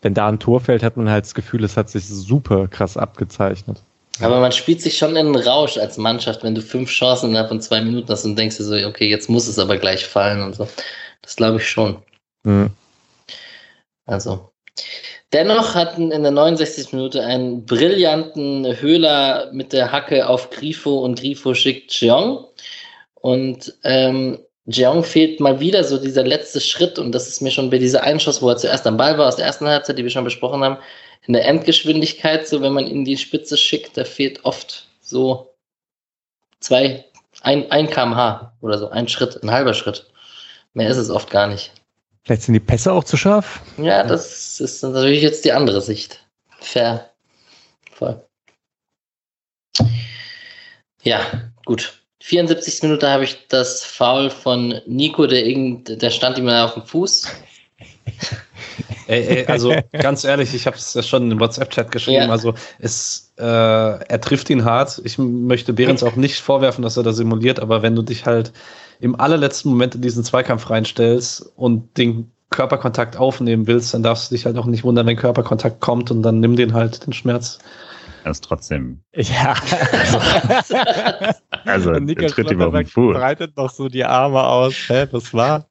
[0.01, 2.97] wenn da ein Tor fällt, hat man halt das Gefühl, es hat sich super krass
[2.97, 3.81] abgezeichnet.
[4.21, 7.49] Aber man spielt sich schon in den Rausch als Mannschaft, wenn du fünf Chancen innerhalb
[7.49, 10.41] von zwei Minuten hast und denkst dir so, okay, jetzt muss es aber gleich fallen
[10.41, 10.67] und so.
[11.21, 12.01] Das glaube ich schon.
[12.43, 12.71] Mhm.
[14.05, 14.49] Also.
[15.33, 16.93] Dennoch hatten in der 69.
[16.93, 22.45] Minute einen brillanten Höhler mit der Hacke auf Grifo und Grifo schickt Jeong.
[23.15, 27.69] Und ähm, Jeong fehlt mal wieder so dieser letzte Schritt und das ist mir schon
[27.69, 30.09] bei dieser Einschuss, wo er zuerst am Ball war aus der ersten Halbzeit, die wir
[30.09, 30.77] schon besprochen haben,
[31.27, 35.53] in der Endgeschwindigkeit, so wenn man in die Spitze schickt, da fehlt oft so
[36.61, 37.05] zwei,
[37.41, 40.07] ein, ein kmh oder so, ein Schritt, ein halber Schritt.
[40.73, 41.71] Mehr ist es oft gar nicht.
[42.23, 43.61] Vielleicht sind die Pässe auch zu scharf?
[43.77, 46.25] Ja, das ist natürlich jetzt die andere Sicht.
[46.59, 47.09] Fair.
[47.91, 48.21] Voll.
[51.03, 52.01] Ja, gut.
[52.21, 52.83] 74.
[52.83, 57.27] Minute habe ich das Foul von Nico, der, irgend, der stand ihm auf dem Fuß.
[59.07, 62.23] Ey, ey, also ganz ehrlich, ich habe es ja schon im WhatsApp-Chat geschrieben.
[62.23, 62.29] Ja.
[62.29, 65.01] Also es, äh, er trifft ihn hart.
[65.03, 68.51] Ich möchte Behrens auch nicht vorwerfen, dass er da simuliert, aber wenn du dich halt
[68.99, 74.35] im allerletzten Moment in diesen Zweikampf reinstellst und den Körperkontakt aufnehmen willst, dann darfst du
[74.35, 77.59] dich halt auch nicht wundern, wenn Körperkontakt kommt und dann nimm den halt den Schmerz.
[78.23, 79.01] Er ist trotzdem.
[79.13, 79.53] Ja.
[81.65, 83.15] also, er tritt ihm auf den Fuß.
[83.15, 84.73] breitet noch so die Arme aus.
[84.87, 85.69] Hä, was war?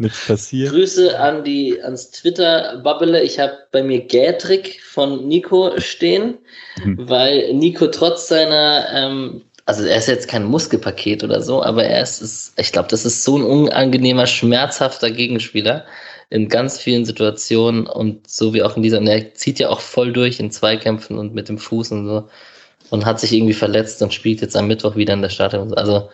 [0.00, 0.70] Nichts passiert.
[0.70, 3.22] Grüße an die, ans Twitter-Bubble.
[3.22, 6.38] Ich habe bei mir Gätrick von Nico stehen,
[6.82, 7.06] mhm.
[7.06, 12.02] weil Nico trotz seiner, ähm, also er ist jetzt kein Muskelpaket oder so, aber er
[12.02, 15.84] ist, ist ich glaube, das ist so ein unangenehmer, schmerzhafter Gegenspieler
[16.30, 19.80] in ganz vielen Situationen und so wie auch in dieser, und er zieht ja auch
[19.80, 22.28] voll durch in Zweikämpfen und mit dem Fuß und so
[22.88, 25.74] und hat sich irgendwie verletzt und spielt jetzt am Mittwoch wieder in der Startelf.
[25.74, 26.08] Also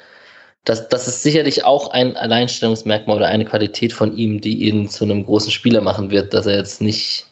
[0.66, 5.04] das, das ist sicherlich auch ein Alleinstellungsmerkmal oder eine Qualität von ihm, die ihn zu
[5.04, 7.26] einem großen Spieler machen wird, dass er jetzt nicht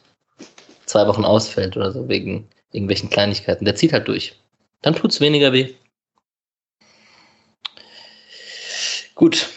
[0.87, 3.65] zwei Wochen ausfällt oder so wegen irgendwelchen Kleinigkeiten.
[3.65, 4.37] Der zieht halt durch.
[4.83, 5.75] Dann tut es weniger weh.
[9.17, 9.49] Gut.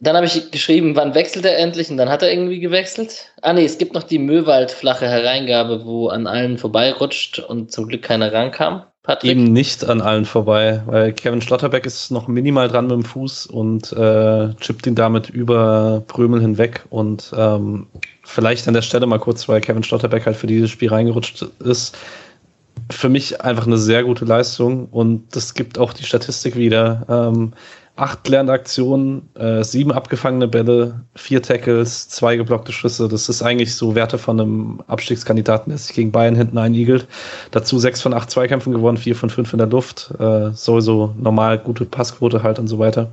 [0.00, 1.88] Dann habe ich geschrieben, wann wechselt er endlich?
[1.88, 3.32] Und dann hat er irgendwie gewechselt.
[3.40, 8.02] Ah nee, es gibt noch die Möwald-flache Hereingabe, wo an allen vorbeirutscht und zum Glück
[8.02, 8.84] keiner rankam.
[9.04, 9.30] Patrick?
[9.30, 13.46] Eben nicht an allen vorbei, weil Kevin Schlotterbeck ist noch minimal dran mit dem Fuß
[13.46, 17.86] und äh, chippt ihn damit über Prömel hinweg und ähm,
[18.22, 21.96] vielleicht an der Stelle mal kurz, weil Kevin Schlotterbeck halt für dieses Spiel reingerutscht ist.
[22.90, 27.04] Für mich einfach eine sehr gute Leistung und das gibt auch die Statistik wieder.
[27.08, 27.52] Ähm,
[27.96, 33.06] acht Lernaktionen, äh, sieben abgefangene Bälle, vier Tackles, zwei geblockte Schüsse.
[33.08, 37.06] Das ist eigentlich so Werte von einem Abstiegskandidaten, der sich gegen Bayern hinten einigelt.
[37.52, 40.12] Dazu sechs von acht Zweikämpfen gewonnen, vier von fünf in der Luft.
[40.18, 43.10] Äh, sowieso normal gute Passquote halt und so weiter.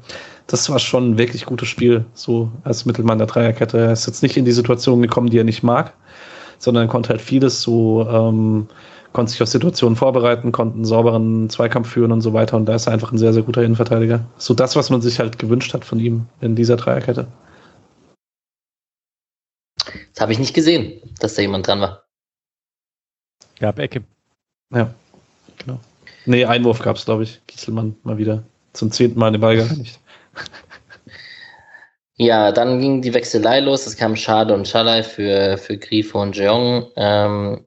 [0.48, 3.78] Das war schon ein wirklich gutes Spiel, so als Mittelmann der Dreierkette.
[3.78, 5.94] Er ist jetzt nicht in die Situation gekommen, die er nicht mag,
[6.58, 8.68] sondern konnte halt vieles so ähm,
[9.14, 12.58] konnte sich auf Situationen vorbereiten, konnte einen sauberen Zweikampf führen und so weiter.
[12.58, 14.26] Und da ist er einfach ein sehr, sehr guter Innenverteidiger.
[14.38, 17.28] So das, was man sich halt gewünscht hat von ihm in dieser Dreierkette.
[20.14, 22.04] Das habe ich nicht gesehen, dass da jemand dran war.
[23.60, 24.04] Gab Ecke.
[24.74, 24.94] Ja,
[25.58, 25.80] genau.
[26.26, 27.42] Nee, Einwurf gab es, glaube ich.
[27.48, 28.44] Gieselmann mal wieder
[28.74, 30.00] zum zehnten Mal den Ball nicht.
[32.18, 33.88] Ja, dann ging die Wechselei los.
[33.88, 36.92] Es kamen Schade und Schalai für, für Grifo und Jeong.
[36.96, 37.66] Ähm,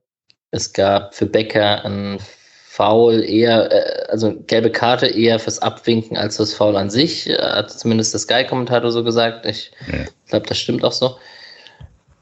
[0.55, 2.19] es gab für Becker ein
[2.65, 7.37] Foul eher, äh, also gelbe Karte eher fürs Abwinken als fürs Foul an sich, äh,
[7.37, 9.47] hat zumindest der Sky-Kommentator so gesagt.
[9.47, 10.05] Ich ja.
[10.29, 11.17] glaube, das stimmt auch so.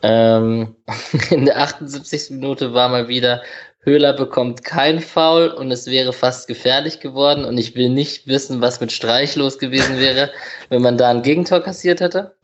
[0.03, 0.76] Ähm,
[1.30, 2.30] in der 78.
[2.30, 3.43] Minute war mal wieder,
[3.80, 8.62] Höhler bekommt kein Foul und es wäre fast gefährlich geworden und ich will nicht wissen,
[8.62, 10.30] was mit Streich los gewesen wäre,
[10.70, 12.35] wenn man da ein Gegentor kassiert hätte.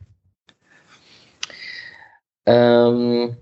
[2.45, 3.37] Ähm,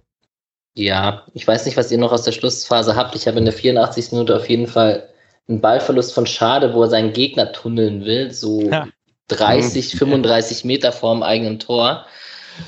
[0.78, 3.16] ja, ich weiß nicht, was ihr noch aus der Schlussphase habt.
[3.16, 4.12] Ich habe in der 84.
[4.12, 5.10] Minute auf jeden Fall
[5.50, 8.88] einen Ballverlust von Schade, wo er seinen Gegner tunneln will, so ja.
[9.30, 12.06] 30, 35 Meter vorm eigenen Tor,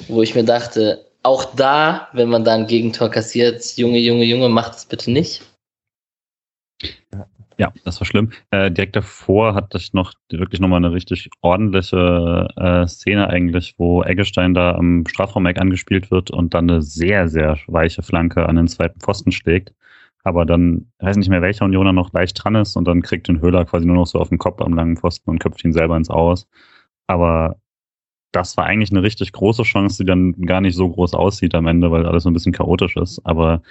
[0.07, 4.49] wo ich mir dachte, auch da, wenn man da ein Gegentor kassiert, Junge, Junge, Junge,
[4.49, 5.41] macht es bitte nicht.
[7.59, 8.31] Ja, das war schlimm.
[8.51, 14.01] Äh, direkt davor hatte ich noch wirklich nochmal eine richtig ordentliche äh, Szene eigentlich, wo
[14.01, 18.69] Eggestein da am Strafraumeck angespielt wird und dann eine sehr, sehr weiche Flanke an den
[18.69, 19.73] zweiten Pfosten schlägt.
[20.23, 23.41] Aber dann, weiß nicht mehr, welcher Unioner noch leicht dran ist und dann kriegt den
[23.41, 25.97] Höhler quasi nur noch so auf den Kopf am langen Pfosten und köpft ihn selber
[25.97, 26.47] ins Aus.
[27.07, 27.57] Aber
[28.31, 31.67] das war eigentlich eine richtig große Chance, die dann gar nicht so groß aussieht am
[31.67, 33.21] Ende, weil alles so ein bisschen chaotisch ist.
[33.25, 33.63] Aber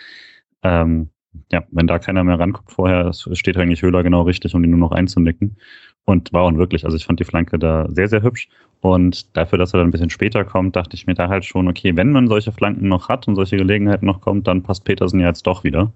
[0.63, 1.11] ähm,
[1.53, 4.79] ja, wenn da keiner mehr ranguckt vorher, steht eigentlich Höhler genau richtig, um ihn nur
[4.79, 5.57] noch einzunicken.
[6.05, 8.49] Und war auch wirklich, also ich fand die Flanke da sehr, sehr hübsch.
[8.81, 11.69] Und dafür, dass er dann ein bisschen später kommt, dachte ich mir da halt schon,
[11.69, 15.21] okay, wenn man solche Flanken noch hat und solche Gelegenheiten noch kommt, dann passt Petersen
[15.21, 15.93] ja jetzt doch wieder.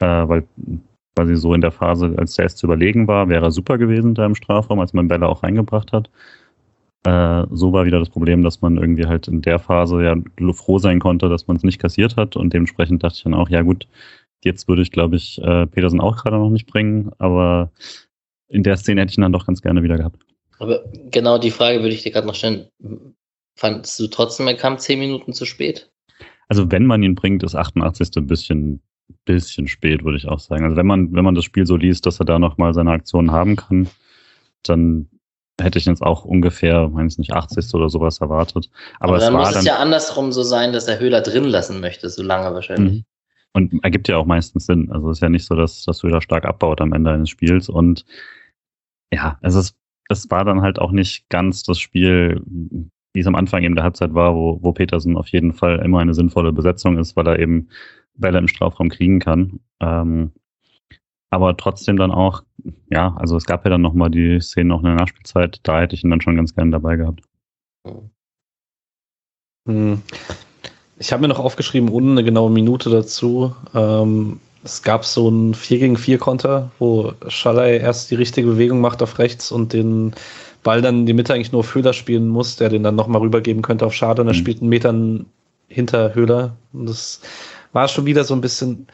[0.00, 0.46] Äh, weil
[1.16, 4.14] quasi so in der Phase, als der erst zu überlegen war, wäre er super gewesen
[4.14, 6.10] da im Strafraum, als man Bälle auch reingebracht hat.
[7.04, 10.16] Äh, so war wieder das Problem, dass man irgendwie halt in der Phase ja
[10.52, 12.36] froh sein konnte, dass man es nicht kassiert hat.
[12.36, 13.88] Und dementsprechend dachte ich dann auch, ja gut,
[14.44, 17.72] Jetzt würde ich, glaube ich, äh, Petersen auch gerade noch nicht bringen, aber
[18.48, 20.24] in der Szene hätte ich ihn dann doch ganz gerne wieder gehabt.
[20.58, 22.68] Aber genau die Frage würde ich dir gerade noch stellen.
[23.56, 25.90] Fandest du trotzdem, er kam zehn Minuten zu spät?
[26.48, 28.10] Also wenn man ihn bringt, ist 88.
[28.16, 28.80] ein bisschen,
[29.24, 30.64] bisschen spät, würde ich auch sagen.
[30.64, 33.32] Also wenn man, wenn man das Spiel so liest, dass er da nochmal seine Aktionen
[33.32, 33.88] haben kann,
[34.62, 35.08] dann
[35.60, 37.74] hätte ich jetzt auch ungefähr, meine ich nicht, 80.
[37.74, 38.70] oder sowas erwartet.
[39.00, 41.44] Aber, Aber dann es muss war es ja andersrum so sein, dass er Höhler drin
[41.44, 43.04] lassen möchte, so lange wahrscheinlich.
[43.54, 44.90] Und ergibt ja auch meistens Sinn.
[44.92, 47.30] Also es ist ja nicht so, dass, dass du wieder stark abbaut am Ende eines
[47.30, 47.68] Spiels.
[47.68, 48.04] Und
[49.12, 49.76] ja, es ist,
[50.08, 53.84] es war dann halt auch nicht ganz das Spiel, wie es am Anfang eben der
[53.84, 57.38] Halbzeit war, wo, wo Petersen auf jeden Fall immer eine sinnvolle Besetzung ist, weil er
[57.38, 57.68] eben
[58.14, 59.60] Bälle im Strafraum kriegen kann.
[59.80, 60.32] Ähm,
[61.30, 62.42] aber trotzdem dann auch,
[62.90, 65.94] ja, also es gab ja dann nochmal die Szene noch in der Nachspielzeit, da hätte
[65.94, 67.22] ich ihn dann schon ganz gerne dabei gehabt.
[69.66, 70.02] Hm.
[70.98, 73.54] Ich habe mir noch aufgeschrieben, ohne eine genaue Minute dazu.
[73.74, 78.80] Ähm, es gab so ein 4 gegen 4 Konter, wo Schalay erst die richtige Bewegung
[78.80, 80.14] macht auf rechts und den
[80.62, 83.20] Ball dann in die Mitte eigentlich nur auf Höhler spielen muss, der den dann nochmal
[83.20, 84.38] rübergeben könnte auf Schade und er mhm.
[84.38, 85.26] spielt einen Metern
[85.68, 86.56] hinter Höhler.
[86.72, 87.20] Und das
[87.72, 88.88] war schon wieder so ein bisschen,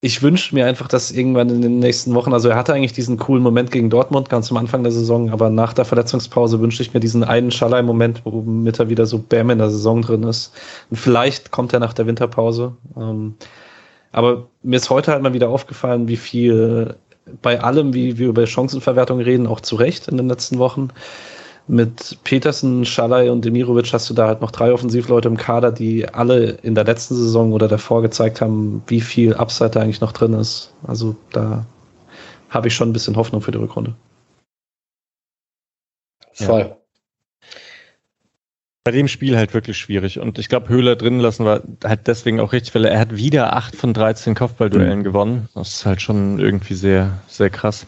[0.00, 3.16] ich wünsche mir einfach, dass irgendwann in den nächsten Wochen, also er hatte eigentlich diesen
[3.16, 6.92] coolen Moment gegen Dortmund ganz am Anfang der Saison, aber nach der Verletzungspause wünsche ich
[6.92, 10.52] mir diesen einen Schallei-Moment, womit er wieder so Bam in der Saison drin ist.
[10.90, 12.76] Und vielleicht kommt er nach der Winterpause.
[12.96, 13.34] Ähm,
[14.12, 16.96] aber mir ist heute halt mal wieder aufgefallen, wie viel
[17.42, 20.90] bei allem, wie wir über Chancenverwertung reden, auch zu Recht in den letzten Wochen,
[21.68, 26.08] mit Petersen, Schalay und Demirovic hast du da halt noch drei Offensivleute im Kader, die
[26.08, 30.12] alle in der letzten Saison oder davor gezeigt haben, wie viel Upside da eigentlich noch
[30.12, 30.72] drin ist.
[30.86, 31.66] Also da
[32.50, 33.94] habe ich schon ein bisschen Hoffnung für die Rückrunde.
[36.32, 36.60] Voll.
[36.60, 36.76] Ja.
[38.84, 40.20] Bei dem Spiel halt wirklich schwierig.
[40.20, 43.56] Und ich glaube, Höhler drin lassen war halt deswegen auch richtig, weil er hat wieder
[43.56, 45.04] 8 von 13 Kopfballduellen mhm.
[45.04, 45.48] gewonnen.
[45.54, 47.86] Das ist halt schon irgendwie sehr, sehr krass.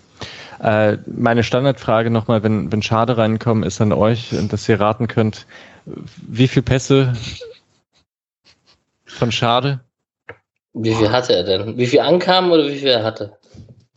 [0.60, 5.46] Äh, meine Standardfrage nochmal, wenn, wenn Schade reinkommen, ist an euch, dass ihr raten könnt,
[5.84, 7.14] wie viele Pässe
[9.06, 9.80] von Schade?
[10.74, 11.76] Wie viel hatte er denn?
[11.76, 13.36] Wie viel ankamen oder wie viel er hatte?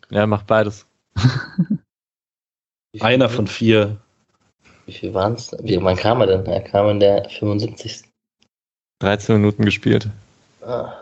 [0.09, 0.85] Ja, macht beides.
[2.99, 3.97] Einer von vier.
[4.85, 5.55] Wie viel waren es?
[5.61, 6.45] Wie, wann kam er denn?
[6.45, 8.03] Er kam in der 75.
[8.99, 10.09] 13 Minuten gespielt.
[10.61, 10.93] Ah,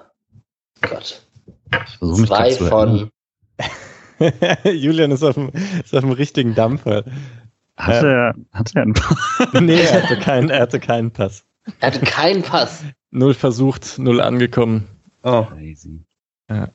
[0.82, 1.22] Gott.
[1.88, 3.10] Ich versuche mich Zwei von.
[4.64, 5.52] Julian ist auf, dem,
[5.84, 7.04] ist auf dem richtigen Dampfer.
[7.78, 8.96] Hatte er, hatte er einen
[9.66, 11.46] Nee, er hatte keinen, er hatte keinen Pass.
[11.80, 12.84] Er hatte keinen Pass.
[13.12, 14.88] Null versucht, null angekommen.
[15.24, 16.04] Oh, Crazy.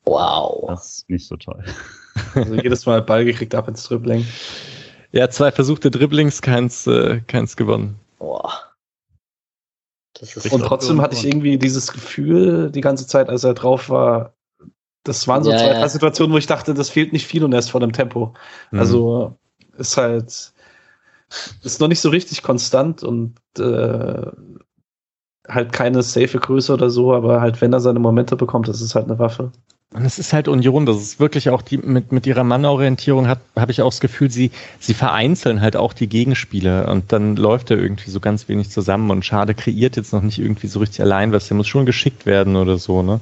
[0.05, 0.67] Wow.
[0.69, 1.65] Das ist nicht so toll.
[2.35, 4.25] also jedes Mal Ball gekriegt ab ins Dribbling.
[5.13, 7.97] Ja, zwei versuchte Dribblings, keins, äh, keins gewonnen.
[8.19, 8.53] Boah.
[10.15, 13.91] Das ist Und trotzdem hatte ich irgendwie dieses Gefühl die ganze Zeit, als er drauf
[13.91, 14.34] war,
[15.05, 15.81] das waren so Ja, zwei, ja.
[15.81, 18.35] drei Situationen, wo ich dachte, das fehlt nicht viel und er ist vor dem Tempo.
[18.71, 18.79] Mhm.
[18.79, 19.39] Also
[19.77, 20.53] ist halt,
[21.63, 24.27] ist noch nicht so richtig konstant und äh,
[25.47, 28.95] halt keine safe Größe oder so, aber halt, wenn er seine Momente bekommt, das ist
[28.95, 29.53] halt eine Waffe.
[29.93, 33.39] Und es ist halt Union, das ist wirklich auch die, mit, mit ihrer Mannorientierung hat,
[33.55, 34.51] habe ich auch das Gefühl, sie,
[34.81, 39.11] sie vereinzeln halt auch die Gegenspieler und dann läuft er irgendwie so ganz wenig zusammen
[39.13, 42.27] und Schade kreiert jetzt noch nicht irgendwie so richtig allein was, der muss schon geschickt
[42.27, 43.21] werden oder so, ne?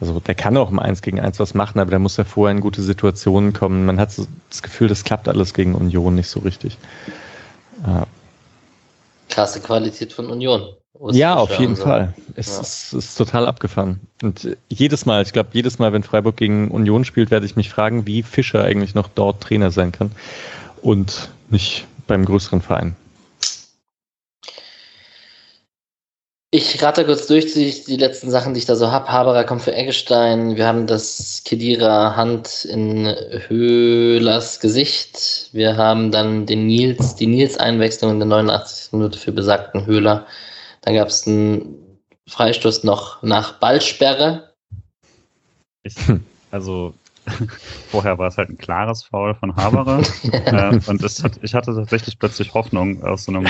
[0.00, 2.54] Also der kann auch im 1 gegen 1 was machen, aber der muss ja vorher
[2.54, 3.86] in gute Situationen kommen.
[3.86, 6.76] Man hat so das Gefühl, das klappt alles gegen Union nicht so richtig.
[7.86, 8.06] Ja.
[9.28, 10.68] krasse Qualität von Union.
[11.10, 11.82] Ja, auf jeden so.
[11.84, 12.14] Fall.
[12.36, 12.60] Es Ja.
[12.60, 14.00] ist, ist total abgefahren.
[14.22, 17.68] Und jedes Mal, ich glaube, jedes Mal, wenn Freiburg gegen Union spielt, werde ich mich
[17.68, 20.12] fragen, wie Fischer eigentlich noch dort Trainer sein kann
[20.82, 22.94] und nicht beim größeren Verein.
[26.56, 29.08] Ich rate kurz durch die, die letzten Sachen, die ich da so habe.
[29.08, 30.54] Haberer kommt für Eggestein.
[30.54, 33.12] Wir haben das Kedira Hand in
[33.48, 35.48] Höhlers Gesicht.
[35.50, 38.92] Wir haben dann den Nils, die Nils-Einwechslung in der 89.
[38.92, 40.28] Minute für besagten Höhler.
[40.82, 41.98] Dann gab es einen
[42.28, 44.54] Freistoß noch nach Ballsperre.
[45.82, 45.96] Ich,
[46.52, 46.94] also
[47.90, 50.00] vorher war es halt ein klares Foul von Haberer.
[50.32, 53.46] äh, und hat, ich hatte tatsächlich plötzlich Hoffnung aus so einem,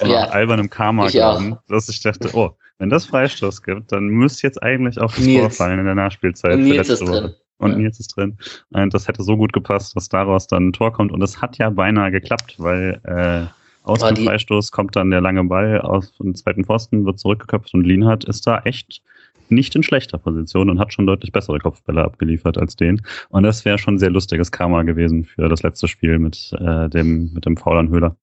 [0.00, 4.06] so Ja, einem albernen karma glauben, dass ich dachte, oh, wenn das Freistoß gibt, dann
[4.08, 5.40] müsste jetzt eigentlich auch das Nils.
[5.40, 6.54] Tor fallen in der Nachspielzeit.
[6.54, 7.20] Und Nils ist Woche.
[7.20, 7.34] drin.
[7.58, 7.76] Und Ja.
[7.78, 8.36] Nils ist drin.
[8.70, 11.12] Und das hätte so gut gepasst, dass daraus dann ein Tor kommt.
[11.12, 13.46] Und es hat ja beinahe geklappt, weil äh,
[13.84, 17.74] aus Aber dem Freistoß kommt dann der lange Ball aus dem zweiten Pfosten, wird zurückgeköpft
[17.74, 19.02] und Lienhardt ist da echt
[19.48, 23.02] nicht in schlechter Position und hat schon deutlich bessere Kopfbälle abgeliefert als den.
[23.28, 27.32] Und das wäre schon sehr lustiges Karma gewesen für das letzte Spiel mit äh, dem
[27.32, 28.16] mit dem Foul an Höhler.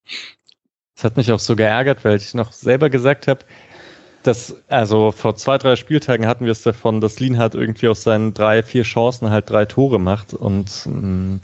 [0.95, 3.39] Das hat mich auch so geärgert, weil ich noch selber gesagt habe,
[4.23, 8.33] dass, also vor zwei, drei Spieltagen hatten wir es davon, dass Lienhardt irgendwie aus seinen
[8.33, 11.39] drei, vier Chancen halt drei Tore macht und mh,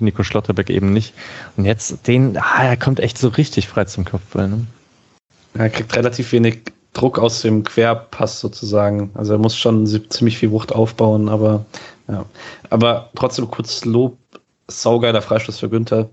[0.00, 1.14] Nico Schlotterbeck eben nicht.
[1.56, 4.48] Und jetzt den, ah, er kommt echt so richtig frei zum Kopfball.
[4.48, 4.66] Ne?
[5.54, 6.60] Er kriegt relativ wenig
[6.92, 9.10] Druck aus dem Querpass sozusagen.
[9.14, 11.64] Also er muss schon ziemlich viel Wucht aufbauen, aber
[12.08, 12.24] ja.
[12.70, 14.18] Aber trotzdem kurz Lob,
[14.68, 16.10] saugeiler Freistoß für Günther.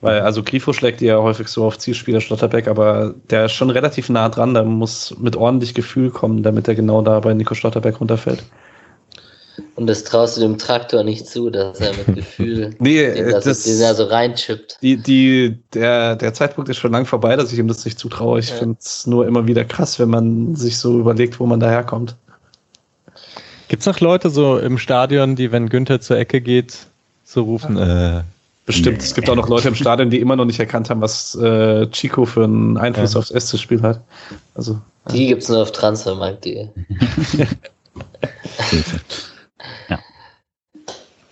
[0.00, 4.08] Weil, also Grifo schlägt ja häufig so auf Zielspieler Schlotterbeck, aber der ist schon relativ
[4.08, 8.00] nah dran, der muss mit ordentlich Gefühl kommen, damit er genau da bei Nico Schlotterbeck
[8.00, 8.44] runterfällt.
[9.76, 13.44] Und das traust du dem Traktor nicht zu, dass er mit Gefühl Nee, den, das,
[13.44, 14.78] das, den er so reinchippt.
[14.82, 18.38] die, die, der, der Zeitpunkt ist schon lang vorbei, dass ich ihm das nicht zutraue.
[18.40, 18.56] Ich Ja.
[18.56, 22.16] finde es nur immer wieder krass, wenn man sich so überlegt, wo man daherkommt.
[23.68, 26.78] Gibt's noch Leute so im Stadion, die, wenn Günther zur Ecke geht,
[27.24, 28.22] so rufen, äh,
[28.64, 28.98] Bestimmt.
[28.98, 29.04] Nee.
[29.04, 31.88] Es gibt auch noch Leute im Stadion, die immer noch nicht erkannt haben, was äh,
[31.88, 33.18] Chico für einen Einfluss Ja.
[33.18, 34.00] aufs SC-Spiel hat.
[34.54, 34.78] Also,
[35.12, 36.68] Die gibt's nur auf transfermarkt.de.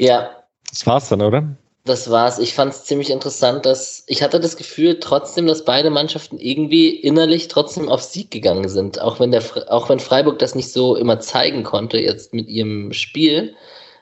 [0.01, 0.31] Ja.
[0.69, 1.57] Das war's dann, oder?
[1.85, 2.39] das war's.
[2.39, 6.89] Ich fand es ziemlich interessant, dass ich hatte das Gefühl trotzdem, dass beide Mannschaften irgendwie
[6.89, 9.01] innerlich trotzdem auf Sieg gegangen sind.
[9.01, 12.93] Auch wenn der, auch wenn Freiburg das nicht so immer zeigen konnte jetzt mit ihrem
[12.93, 13.55] Spiel,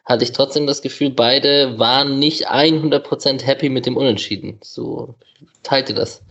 [0.04, 4.58] hatte ich trotzdem das Gefühl, beide waren nicht 100% happy mit dem Unentschieden.
[4.62, 5.14] So
[5.62, 6.24] teilte das.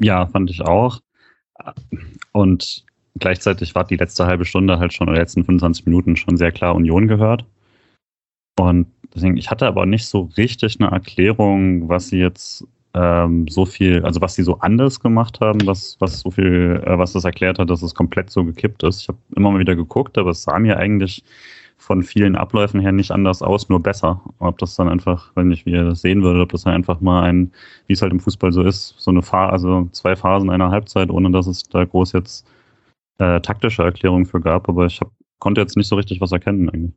[0.00, 0.98] Ja, fand ich auch.
[2.32, 2.84] Und
[3.18, 6.52] gleichzeitig war die letzte halbe Stunde halt schon, oder die letzten 25 Minuten schon sehr
[6.52, 7.44] klar Union gehört.
[8.58, 13.66] Und deswegen, ich hatte aber nicht so richtig eine Erklärung, was sie jetzt ähm, so
[13.66, 17.24] viel, also was sie so anders gemacht haben, was, was so viel, äh, was das
[17.24, 19.02] erklärt hat, dass es komplett so gekippt ist.
[19.02, 21.24] Ich habe immer mal wieder geguckt, aber es sah mir eigentlich
[21.76, 24.22] von vielen Abläufen her nicht anders aus, nur besser.
[24.38, 27.00] Ob das dann einfach, wenn ich wie ihr das sehen würde, ob das dann einfach
[27.00, 27.52] mal ein,
[27.88, 31.10] wie es halt im Fußball so ist, so eine Phase, also zwei Phasen einer Halbzeit,
[31.10, 32.46] ohne dass es da groß jetzt
[33.18, 36.70] äh, taktische Erklärungen für gab, aber ich hab, konnte jetzt nicht so richtig was erkennen
[36.70, 36.94] eigentlich.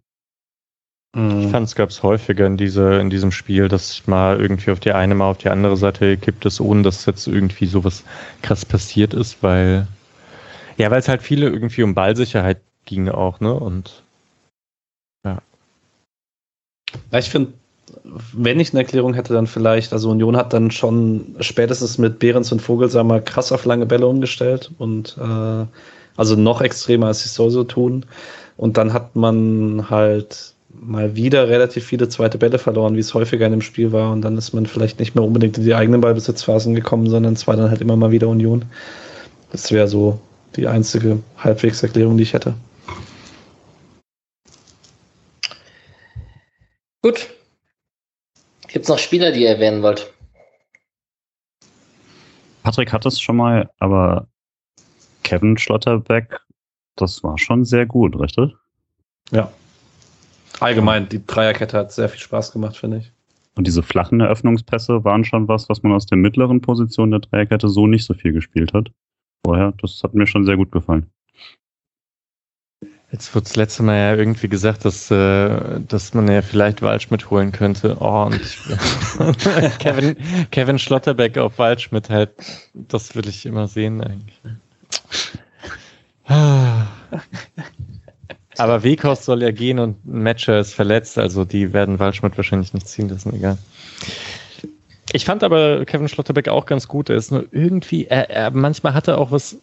[1.17, 4.91] Ich fand es gab's häufiger in, diese, in diesem Spiel, dass mal irgendwie auf die
[4.91, 8.03] eine, mal auf die andere Seite gekippt ist, ohne dass jetzt irgendwie sowas
[8.43, 9.87] krass passiert ist, weil
[10.77, 13.51] ja, weil es halt viele irgendwie um Ballsicherheit ging auch, ne?
[13.51, 14.03] Und
[17.11, 17.53] Ja, ich finde,
[18.03, 22.51] wenn ich eine Erklärung hätte, dann vielleicht, also Union hat dann schon spätestens mit Behrens
[22.51, 25.65] und Vogelsammer krass auf lange Bälle umgestellt und äh,
[26.15, 28.05] also noch extremer, als sie es so tun.
[28.55, 33.45] Und dann hat man halt mal wieder relativ viele zweite Bälle verloren, wie es häufiger
[33.45, 34.11] in dem Spiel war.
[34.11, 37.47] Und dann ist man vielleicht nicht mehr unbedingt in die eigenen Ballbesitzphasen gekommen, sondern es
[37.47, 38.65] war dann halt immer mal wieder Union.
[39.51, 40.19] Das wäre so
[40.55, 42.53] die einzige halbwegs Erklärung, die ich hätte.
[47.01, 47.29] Gut.
[48.67, 50.11] Gibt es noch Spieler, die ihr erwähnen wollt?
[52.63, 54.27] Patrick hat es schon mal, aber
[55.23, 56.41] Kevin Schlotterbeck,
[56.97, 58.53] das war schon sehr gut, richtig?
[59.31, 59.51] Ja.
[60.59, 63.11] Allgemein, die Dreierkette hat sehr viel Spaß gemacht, finde ich.
[63.55, 67.69] Und diese flachen Eröffnungspässe waren schon was, was man aus der mittleren Position der Dreierkette
[67.69, 68.91] so nicht so viel gespielt hat.
[69.43, 71.07] Vorher, das hat mir schon sehr gut gefallen.
[73.11, 77.29] Jetzt wurde das letzte Mal ja irgendwie gesagt, dass, äh, dass man ja vielleicht Waldschmidt
[77.29, 77.95] holen könnte.
[78.01, 78.41] Oh, und
[79.79, 80.17] Kevin,
[80.51, 82.31] Kevin Schlotterbeck auf Waldschmidt halt,
[82.73, 84.41] das will ich immer sehen eigentlich.
[88.57, 92.73] Aber Wekos soll ja gehen und ein Matcher ist verletzt, also die werden Waldschmidt wahrscheinlich
[92.73, 93.57] nicht ziehen lassen, egal.
[95.13, 97.09] Ich fand aber Kevin Schlotterbeck auch ganz gut.
[97.09, 99.57] Er ist nur irgendwie, er, er manchmal hat er auch was,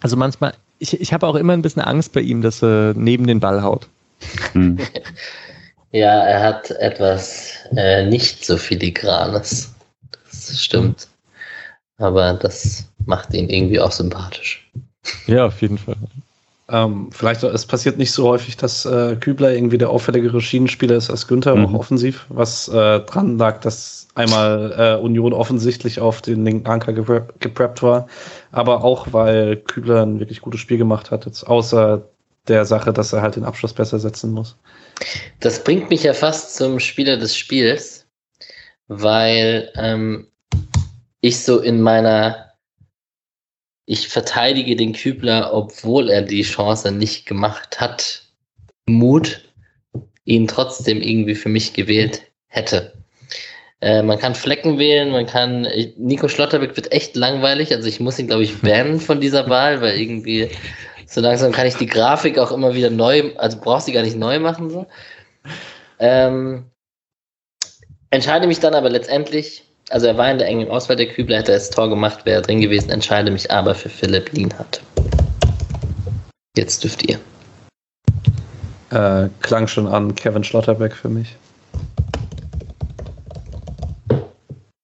[0.00, 3.26] also manchmal ich, ich habe auch immer ein bisschen Angst bei ihm, dass er neben
[3.26, 3.88] den Ball haut.
[4.52, 4.78] Hm.
[5.92, 9.74] ja, er hat etwas äh, nicht so filigranes.
[10.30, 11.08] Das stimmt.
[11.98, 14.70] Aber das macht ihn irgendwie auch sympathisch.
[15.26, 15.96] Ja, auf jeden Fall.
[16.70, 21.10] Ähm, vielleicht, es passiert nicht so häufig, dass äh, Kübler irgendwie der auffälligere Schienenspieler ist
[21.10, 21.66] als Günther, mhm.
[21.66, 26.92] auch offensiv, was äh, dran lag, dass einmal äh, Union offensichtlich auf den linken Anker
[26.92, 28.06] gepreppt war,
[28.52, 32.02] aber auch, weil Kübler ein wirklich gutes Spiel gemacht hat, jetzt außer
[32.48, 34.56] der Sache, dass er halt den Abschluss besser setzen muss.
[35.40, 38.06] Das bringt mich ja fast zum Spieler des Spiels,
[38.88, 40.26] weil ähm,
[41.20, 42.47] ich so in meiner
[43.90, 48.22] ich verteidige den Kübler, obwohl er die Chance nicht gemacht hat,
[48.86, 49.40] Mut,
[50.26, 52.92] ihn trotzdem irgendwie für mich gewählt hätte.
[53.80, 55.66] Äh, man kann Flecken wählen, man kann.
[55.96, 59.80] Nico Schlotterbeck wird echt langweilig, also ich muss ihn, glaube ich, bannen von dieser Wahl,
[59.80, 60.50] weil irgendwie
[61.06, 64.18] so langsam kann ich die Grafik auch immer wieder neu, also brauchst du gar nicht
[64.18, 64.68] neu machen.
[64.68, 64.86] So.
[65.98, 66.70] Ähm,
[68.10, 71.52] entscheide mich dann aber letztendlich also er war in der engen Auswahl der Kübler, hätte
[71.52, 74.82] er das Tor gemacht, wäre er drin gewesen, entscheide mich aber für Philipp Lienhardt.
[76.56, 77.18] Jetzt dürft ihr.
[78.90, 81.36] Äh, klang schon an Kevin Schlotterbeck für mich.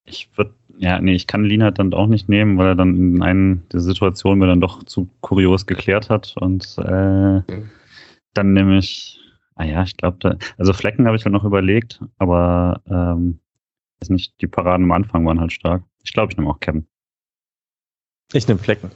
[0.05, 3.21] Ich würde, ja, nee, ich kann Lienhardt dann auch nicht nehmen, weil er dann in
[3.21, 7.69] einer der Situationen mir dann doch zu kurios geklärt hat und äh, mhm.
[8.33, 9.19] dann nehme ich,
[9.55, 13.39] ah ja, ich glaube, da, also Flecken habe ich mir noch überlegt, aber ähm,
[14.01, 15.83] weiß nicht, die Paraden am Anfang waren halt stark.
[16.03, 16.87] Ich glaube, ich nehme auch Kevin.
[18.33, 18.91] Ich nehme Flecken.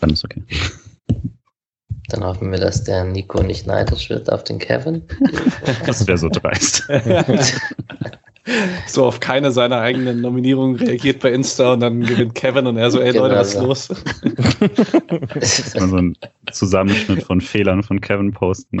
[0.00, 0.42] Dann ist okay.
[2.08, 5.02] Dann hoffen wir, dass der Nico nicht neidisch wird auf den Kevin.
[5.86, 6.88] Das wäre so dreist.
[8.86, 12.92] so auf keine seiner eigenen Nominierungen reagiert bei Insta und dann gewinnt Kevin und er
[12.92, 13.88] so, ey genau Leute, was ist los?
[15.34, 16.16] Das ist mal so ein
[16.52, 18.80] Zusammenschnitt von Fehlern von Kevin posten.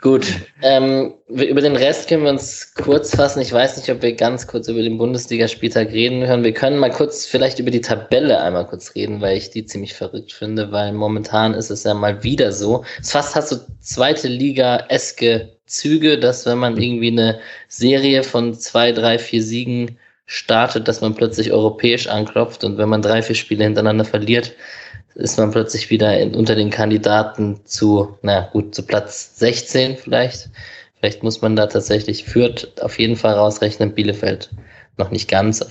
[0.00, 0.26] Gut,
[0.62, 3.42] ähm, über den Rest können wir uns kurz fassen.
[3.42, 6.42] Ich weiß nicht, ob wir ganz kurz über den Bundesligaspieltag reden können.
[6.42, 9.92] Wir können mal kurz vielleicht über die Tabelle einmal kurz reden, weil ich die ziemlich
[9.92, 12.82] verrückt finde, weil momentan ist es ja mal wieder so.
[12.98, 17.38] Es fast hast du zweite Liga-eske Züge, dass wenn man irgendwie eine
[17.68, 23.02] Serie von zwei, drei, vier Siegen startet, dass man plötzlich europäisch anklopft und wenn man
[23.02, 24.52] drei, vier Spiele hintereinander verliert,
[25.20, 30.50] ist man plötzlich wieder in, unter den Kandidaten zu, na gut, zu Platz 16 vielleicht.
[30.98, 34.50] Vielleicht muss man da tatsächlich Fürth auf jeden Fall rausrechnen, Bielefeld
[34.98, 35.64] noch nicht ganz.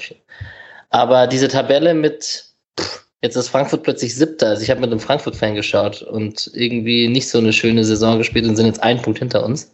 [0.90, 2.46] Aber diese Tabelle mit,
[2.80, 4.48] pff, jetzt ist Frankfurt plötzlich siebter.
[4.48, 8.48] Also ich habe mit einem Frankfurt-Fan geschaut und irgendwie nicht so eine schöne Saison gespielt
[8.48, 9.72] und sind jetzt einen Punkt hinter uns.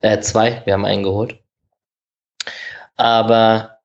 [0.00, 1.38] Äh, zwei, wir haben einen geholt.
[2.96, 3.78] Aber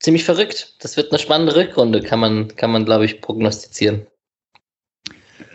[0.00, 0.74] ziemlich verrückt.
[0.80, 4.06] Das wird eine spannende Rückrunde, kann man, kann man, glaube ich, prognostizieren.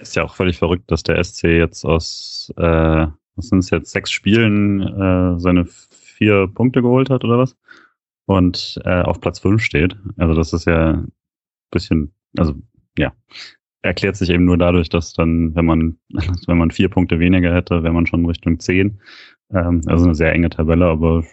[0.06, 3.92] Ist ja auch völlig verrückt, dass der SC jetzt aus, äh, was sind es jetzt,
[3.92, 7.58] sechs Spielen äh, seine vier Punkte geholt hat oder was?
[8.28, 9.98] Und äh, auf Platz fünf steht.
[10.18, 11.12] Also das ist ja ein
[11.72, 12.54] bisschen, also
[13.00, 13.14] ja,
[13.82, 15.98] erklärt sich eben nur dadurch, dass dann, wenn man,
[16.46, 19.02] wenn man vier Punkte weniger hätte, wäre man schon Richtung zehn.
[19.52, 21.24] Ähm, also eine sehr enge Tabelle, aber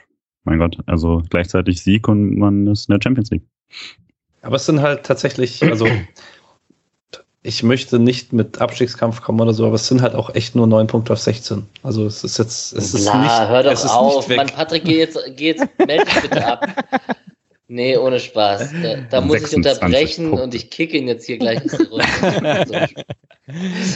[0.45, 3.47] mein Gott, also gleichzeitig Sieg und man ist in der Champions League.
[4.41, 5.87] Aber es sind halt tatsächlich, also
[7.45, 10.67] ich möchte nicht mit Abstiegskampf kommen oder so, aber es sind halt auch echt nur
[10.67, 11.67] neun Punkte auf 16.
[11.83, 14.29] Also es ist jetzt, es ist Bla, nicht, hör doch es ist auf.
[14.29, 14.47] Mann.
[14.47, 16.67] Patrick, geh jetzt, geh jetzt, melde dich bitte ab.
[17.73, 18.71] Nee, ohne Spaß.
[18.83, 20.45] Da, da muss ich 26 unterbrechen Punkte.
[20.45, 21.61] und ich kicke ihn jetzt hier gleich.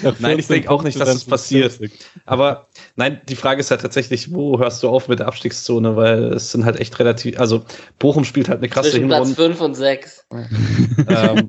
[0.03, 1.79] So, Nein, ich denke auch nicht, dass es passiert.
[2.24, 2.66] Aber
[2.97, 6.51] nein, die Frage ist halt tatsächlich, wo hörst du auf mit der Abstiegszone, weil es
[6.51, 7.62] sind halt echt relativ, also
[7.99, 9.55] Bochum spielt halt eine krasse zwischen Platz Hinrunde.
[9.57, 10.27] 5 und 6.
[11.09, 11.49] Ähm,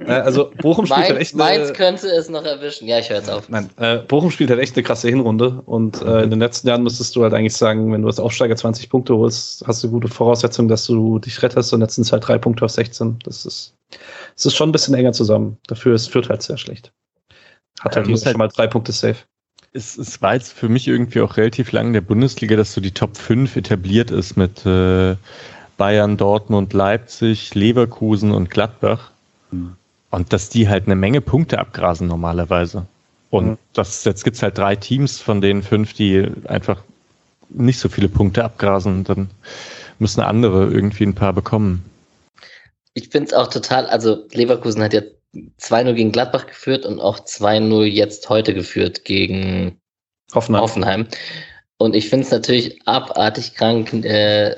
[0.00, 2.88] äh, also Bochum spielt halt Mainz, echt Mainz eine, könnte es noch erwischen.
[2.88, 3.48] Ja, ich höre jetzt auf.
[3.48, 6.82] Nein, äh, Bochum spielt halt echt eine krasse Hinrunde und äh, in den letzten Jahren
[6.82, 10.08] müsstest du halt eigentlich sagen, wenn du als Aufsteiger 20 Punkte holst, hast du gute
[10.08, 13.18] Voraussetzungen, dass du dich rettest und jetzt sind es halt drei Punkte auf 16.
[13.24, 13.74] Das ist,
[14.34, 15.58] das ist schon ein bisschen enger zusammen.
[15.66, 16.92] Dafür ist Fürth halt sehr schlecht.
[17.80, 19.16] Hat halt Ja, schon halt- mal drei Punkte safe.
[19.74, 22.80] Es, es war jetzt für mich irgendwie auch relativ lang in der Bundesliga, dass so
[22.82, 25.16] die Top 5 etabliert ist mit äh,
[25.78, 29.10] Bayern, Dortmund, Leipzig, Leverkusen und Gladbach.
[29.50, 29.76] Mhm.
[30.10, 32.84] Und dass die halt eine Menge Punkte abgrasen normalerweise.
[33.30, 33.58] Und Mhm.
[33.72, 36.82] das, jetzt gibt's halt drei Teams von den fünf, die einfach
[37.48, 39.04] nicht so viele Punkte abgrasen.
[39.04, 39.30] Dann
[40.02, 41.82] müssen andere irgendwie ein paar bekommen.
[42.94, 45.00] Ich finde es auch total, also Leverkusen hat ja
[45.34, 49.80] 2-0 gegen Gladbach geführt und auch 2-0 jetzt heute geführt gegen
[50.34, 50.62] Hoffenheim.
[50.62, 51.06] Hoffenheim.
[51.78, 53.92] Und ich finde es natürlich abartig krank.
[54.04, 54.54] Äh,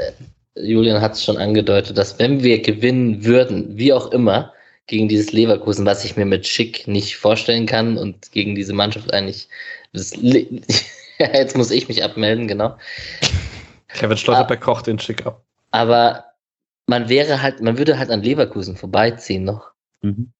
[0.56, 4.52] Julian hat es schon angedeutet, dass wenn wir gewinnen würden, wie auch immer,
[4.86, 9.14] gegen dieses Leverkusen, was ich mir mit Schick nicht vorstellen kann und gegen diese Mannschaft
[9.14, 9.48] eigentlich.
[9.92, 10.12] Das,
[11.18, 12.76] jetzt muss ich mich abmelden, genau.
[13.94, 15.42] Kevin Stolterberg kocht den Schick ab.
[15.70, 16.24] Aber
[16.86, 19.72] man wäre halt, man würde halt an Leverkusen vorbeiziehen noch.
[20.02, 20.32] Mhm.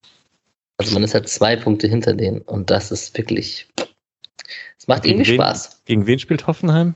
[0.77, 3.67] Also man ist halt zwei Punkte hinter denen und das ist wirklich.
[4.77, 5.35] Es macht Gegen irgendwie wen?
[5.41, 5.83] Spaß.
[5.85, 6.95] Gegen wen spielt Hoffenheim?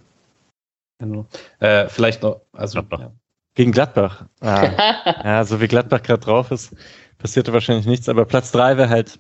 [1.00, 1.26] Genau.
[1.60, 3.00] Äh, vielleicht noch, also Gladbach.
[3.00, 3.12] ja.
[3.56, 4.26] Gegen Gladbach.
[4.42, 4.70] Ah.
[5.24, 6.76] Ja, so wie Gladbach gerade drauf ist,
[7.18, 9.20] passierte wahrscheinlich nichts, aber Platz drei wäre halt.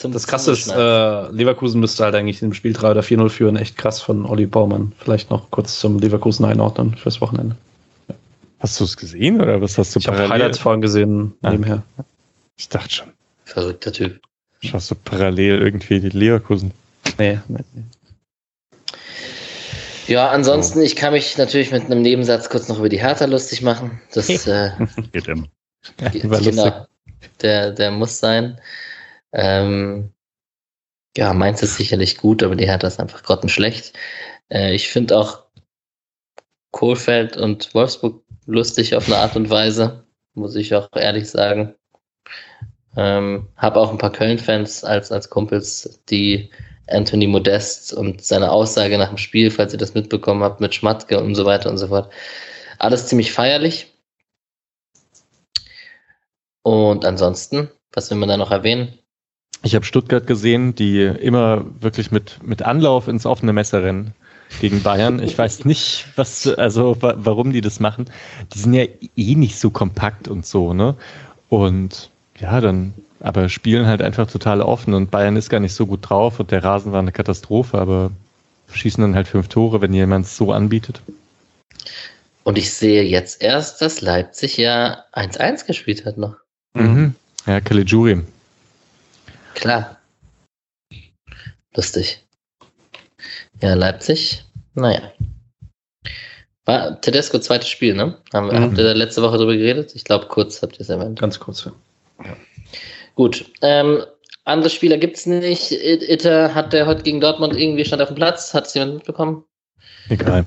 [0.00, 3.56] Zum das krasse ist, äh, Leverkusen müsste halt eigentlich im Spiel 3 oder 4-0 führen.
[3.56, 4.92] Echt krass von Olli Baumann.
[4.98, 7.54] Vielleicht noch kurz zum Leverkusen einordnen fürs Wochenende.
[8.60, 11.50] Hast du es gesehen oder was hast du Ich habe Highlights vorhin gesehen, Ah.
[11.50, 11.82] nebenher.
[12.56, 13.08] Ich dachte schon.
[13.44, 14.22] Verrückter Typ.
[14.62, 16.72] Schaust du parallel irgendwie die Leverkusen?
[17.18, 17.82] Nee, nee, nee.
[20.06, 23.60] Ja, ansonsten, ich kann mich natürlich mit einem Nebensatz kurz noch über die Hertha lustig
[23.60, 24.00] machen.
[24.14, 24.70] Das äh,
[25.12, 25.46] Geht immer.
[26.00, 26.50] lustig.
[26.50, 26.86] genau,
[27.42, 28.58] der, der muss sein.
[29.32, 30.12] Ähm,
[31.16, 33.92] ja, Mainz ist sicherlich gut, aber die Hertha ist einfach grottenschlecht.
[34.50, 35.44] Äh, ich finde auch
[36.72, 40.04] Kohlfeld und Wolfsburg lustig auf eine Art und Weise,
[40.34, 41.74] muss ich auch ehrlich sagen.
[42.96, 46.50] Ähm, habe auch ein paar Köln-Fans als, als Kumpels, die
[46.88, 51.22] Anthony Modest und seine Aussage nach dem Spiel, falls ihr das mitbekommen habt, mit Schmatke
[51.22, 52.12] und so weiter und so fort.
[52.78, 53.86] Alles ziemlich feierlich.
[56.62, 58.99] Und ansonsten, was will man da noch erwähnen?
[59.62, 64.14] Ich habe Stuttgart gesehen, die immer wirklich mit, mit Anlauf ins offene Messer rennen
[64.60, 65.22] gegen Bayern.
[65.22, 68.06] Ich weiß nicht, was, also wa warum die das machen.
[68.54, 68.84] Die sind ja
[69.16, 70.96] eh nicht so kompakt und so, ne?
[71.48, 75.86] Und ja, dann, aber spielen halt einfach total offen und Bayern ist gar nicht so
[75.86, 78.10] gut drauf und der Rasen war eine Katastrophe, aber
[78.72, 81.02] schießen dann halt fünf Tore, wenn jemand es so anbietet.
[82.44, 86.36] Und ich sehe jetzt erst, dass Leipzig ja 1-1 gespielt hat noch.
[86.74, 87.14] Mhm.
[87.46, 88.22] Ja, Caligiuri.
[89.54, 89.98] Klar.
[91.74, 92.24] Lustig.
[93.60, 94.44] Ja, Leipzig.
[94.74, 95.12] Naja.
[96.64, 98.18] War Tedesco zweites Spiel, ne?
[98.32, 98.60] Haben, Mhm.
[98.62, 99.94] Habt ihr da letzte Woche drüber geredet?
[99.94, 101.18] Ich glaube, kurz habt ihr es erwähnt.
[101.20, 101.64] Ganz kurz.
[101.64, 102.36] Ja.
[103.14, 103.44] Gut.
[103.62, 104.04] Ähm,
[104.44, 105.72] andere Spieler gibt's nicht.
[105.72, 108.54] I- Itter hat der heute gegen Dortmund irgendwie stand auf dem Platz.
[108.54, 109.44] Hat es jemand mitbekommen?
[110.08, 110.44] Egal.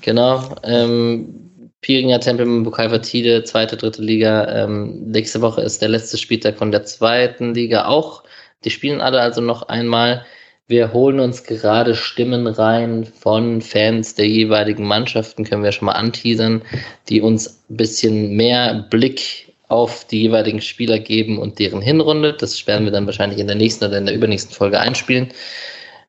[0.00, 0.54] Genau.
[0.62, 1.40] Ähm,
[1.80, 4.64] Piringer Tempel Bukalvertide, zweite, dritte Liga.
[4.64, 8.22] Ähm, nächste Woche ist der letzte Spieltag von der zweiten Liga auch.
[8.64, 10.24] Die spielen alle also noch einmal.
[10.66, 15.92] Wir holen uns gerade Stimmen rein von Fans der jeweiligen Mannschaften, können wir schon mal
[15.92, 16.62] anteasern,
[17.08, 22.32] die uns ein bisschen mehr Blick auf die jeweiligen Spieler geben und deren Hinrunde.
[22.32, 25.28] Das werden wir dann wahrscheinlich in der nächsten oder in der übernächsten Folge einspielen.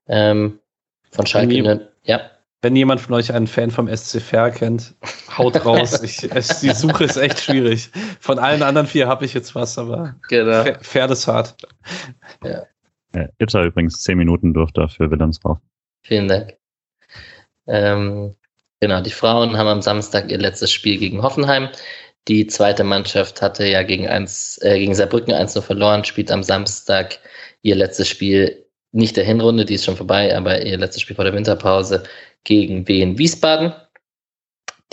[0.07, 0.59] Ähm,
[1.11, 1.61] von Schalke.
[1.61, 2.31] Ne- Ja.
[2.65, 4.95] Wenn jemand von euch einen Fan vom SC Fair kennt,
[5.37, 6.01] haut raus.
[6.03, 7.91] ich, es, die Suche ist echt schwierig.
[8.19, 10.63] Von allen anderen vier habe ich jetzt was, aber Genau.
[10.63, 11.55] Fair, Fair ist hart.
[12.43, 12.63] Ja,
[13.37, 15.61] Itter übrigens zehn Minuten durfte für Wilhelmshaven.
[16.01, 16.55] Vielen Dank.
[17.67, 18.33] Ähm,
[18.79, 21.69] genau, die Frauen haben am Samstag ihr letztes Spiel gegen Hoffenheim.
[22.27, 27.19] Die zweite Mannschaft hatte ja gegen, eins, äh, gegen Saarbrücken 1 verloren, spielt am Samstag
[27.61, 28.64] ihr letztes Spiel,
[28.95, 32.03] nicht der Hinrunde, die ist schon vorbei, aber ihr letztes Spiel vor der Winterpause
[32.45, 33.73] gegen Wien Wiesbaden.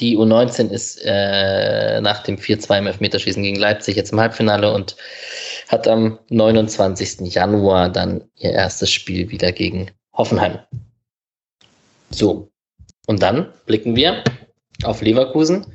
[0.00, 4.96] Die U19 ist äh, nach dem 4-2 im Elfmeterschießen gegen Leipzig jetzt im Halbfinale und
[5.68, 7.32] hat am 29.
[7.32, 10.58] Januar dann ihr erstes Spiel wieder gegen Hoffenheim.
[12.10, 12.50] So,
[13.06, 14.24] und dann blicken wir
[14.82, 15.66] auf Leverkusen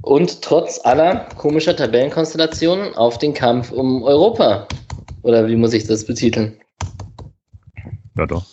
[0.00, 4.66] und trotz aller komischer Tabellenkonstellationen auf den Kampf um Europa.
[5.22, 6.58] Oder wie muss ich das betiteln?
[8.16, 8.44] Ja, doch.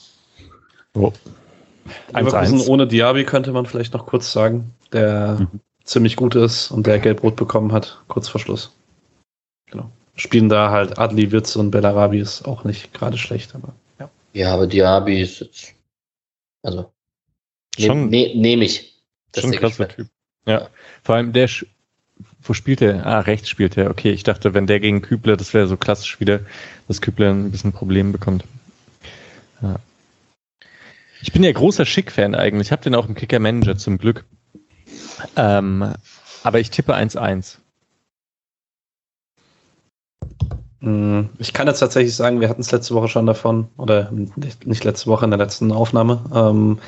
[0.93, 1.13] Oh.
[2.13, 5.59] Leverkusen ohne Diaby könnte man vielleicht noch kurz sagen, der mhm.
[5.83, 8.75] ziemlich gut ist und der Gelbrot bekommen hat, kurz vor Schluss.
[9.67, 9.91] Genau.
[10.15, 14.09] Spielen da halt Adli, Witz und Bellarabi ist auch nicht gerade schlecht, aber ja.
[14.33, 15.73] Ja, aber Diaby ist jetzt,
[16.63, 16.91] also,
[17.77, 18.93] nehme ne, nehm ich.
[19.35, 20.07] Schon ein klasse Typ.
[20.45, 20.69] Ja,
[21.03, 21.49] vor allem der,
[22.41, 23.05] wo spielt er?
[23.05, 23.89] Ah, rechts spielt er.
[23.89, 26.41] Okay, ich dachte, wenn der gegen Kübler, das wäre so klassisch wieder,
[26.87, 28.43] dass Kübler ein bisschen Probleme bekommt.
[29.61, 29.75] Ja.
[31.21, 32.67] Ich bin ja großer Schick-Fan eigentlich.
[32.67, 34.25] Ich habe den auch im Kicker-Manager zum Glück.
[35.35, 35.93] Ähm,
[36.43, 37.57] aber ich tippe 1-1.
[40.81, 44.11] Hm, ich kann jetzt tatsächlich sagen, wir hatten es letzte Woche schon davon, oder
[44.65, 46.23] nicht letzte Woche in der letzten Aufnahme.
[46.33, 46.79] Ähm,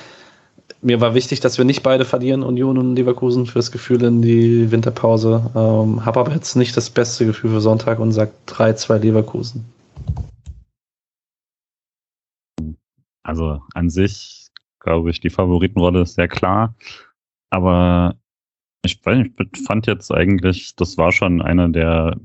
[0.82, 4.72] mir war wichtig, dass wir nicht beide verlieren, Union und Leverkusen, fürs Gefühl in die
[4.72, 5.52] Winterpause.
[5.56, 9.66] Ähm, Habe aber jetzt nicht das beste Gefühl für Sonntag und sagt 3-2 Leverkusen.
[13.32, 14.50] Also an sich
[14.82, 16.76] glaube ich, die Favoritenrolle ist sehr klar.
[17.50, 18.16] Aber
[18.84, 22.18] ich, ich fand jetzt eigentlich, das war schon einer der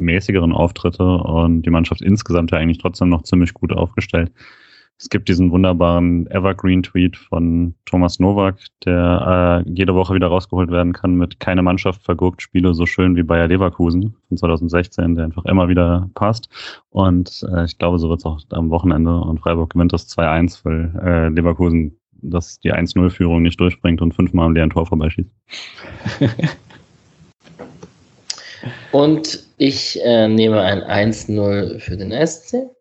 [0.00, 4.32] mäßigeren Auftritte und die Mannschaft insgesamt ja eigentlich trotzdem noch ziemlich gut aufgestellt.
[4.98, 8.56] Es gibt diesen wunderbaren Evergreen-Tweet von Thomas Nowak,
[8.86, 13.14] der äh, jede Woche wieder rausgeholt werden kann mit keine Mannschaft vergurkt Spiele so schön
[13.14, 16.48] wie Bayer Leverkusen von 2016, der einfach immer wieder passt.
[16.88, 20.64] Und äh, ich glaube, so wird es auch am Wochenende und Freiburg gewinnt das 2-1,
[20.64, 25.28] weil äh, Leverkusen das die 1-0-Führung nicht durchbringt und fünfmal am leeren Tor vorbeischießt.
[28.92, 32.75] und ich äh, nehme ein 1-0 für den SC.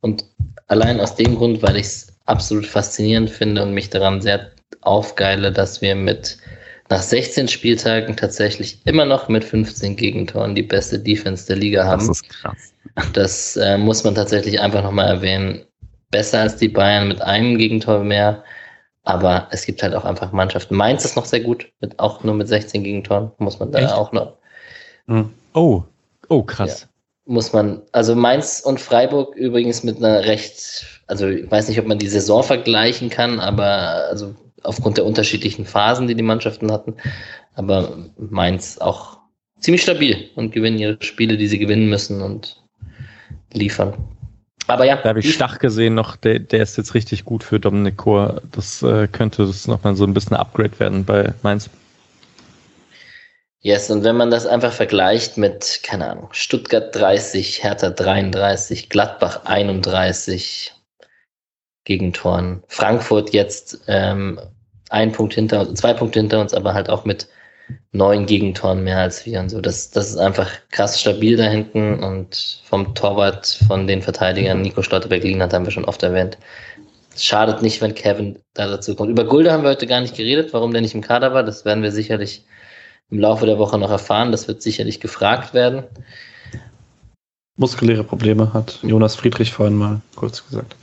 [0.00, 0.24] Und
[0.68, 4.50] allein aus dem Grund, weil ich es absolut faszinierend finde und mich daran sehr
[4.82, 6.38] aufgeile, dass wir mit
[6.90, 12.06] nach 16 Spieltagen tatsächlich immer noch mit 15 Gegentoren die beste Defense der Liga haben.
[12.06, 12.72] Das ist krass.
[13.12, 15.64] Das äh, muss man tatsächlich einfach nochmal erwähnen.
[16.10, 18.42] Besser als die Bayern mit einem Gegentor mehr.
[19.02, 20.74] Aber es gibt halt auch einfach Mannschaften.
[20.74, 23.30] Mainz ist noch sehr gut, mit, auch nur mit 16 Gegentoren.
[23.38, 23.92] Muss man da Echt?
[23.92, 24.34] auch noch.
[25.06, 25.30] Hm.
[25.54, 25.82] Oh,
[26.28, 26.82] oh, krass.
[26.82, 26.88] Ja
[27.28, 31.86] muss man, also Mainz und Freiburg übrigens mit einer recht, also ich weiß nicht, ob
[31.86, 36.96] man die Saison vergleichen kann, aber also aufgrund der unterschiedlichen Phasen, die die Mannschaften hatten,
[37.54, 39.18] aber Mainz auch
[39.60, 42.62] ziemlich stabil und gewinnen ihre Spiele, die sie gewinnen müssen und
[43.52, 43.94] liefern.
[44.66, 44.96] Aber ja.
[44.96, 48.40] Da habe ich Stach gesehen noch, der, der ist jetzt richtig gut für Dominik Kor.
[48.52, 51.68] Das äh, könnte das nochmal so ein bisschen Upgrade werden bei Mainz.
[53.60, 59.40] Yes, und wenn man das einfach vergleicht mit, keine Ahnung, Stuttgart 30, Hertha 33, Gladbach
[59.46, 60.74] 31
[61.84, 64.40] Gegentoren, Frankfurt jetzt ähm,
[64.90, 67.28] ein Punkt hinter uns, zwei Punkte hinter uns, aber halt auch mit
[67.90, 69.60] neun Gegentoren mehr als wir und so.
[69.60, 74.82] Das, das ist einfach krass stabil da hinten und vom Torwart von den Verteidigern, Nico
[74.82, 76.38] Schlotterbeck-Lien hat haben wir schon oft erwähnt.
[77.16, 79.10] Schadet nicht, wenn Kevin da dazu kommt.
[79.10, 81.42] Über Gulde haben wir heute gar nicht geredet, warum der nicht im Kader war.
[81.42, 82.44] Das werden wir sicherlich
[83.10, 84.32] im Laufe der Woche noch erfahren.
[84.32, 85.84] Das wird sicherlich gefragt werden.
[87.56, 90.76] Muskuläre Probleme hat Jonas Friedrich vorhin mal kurz gesagt.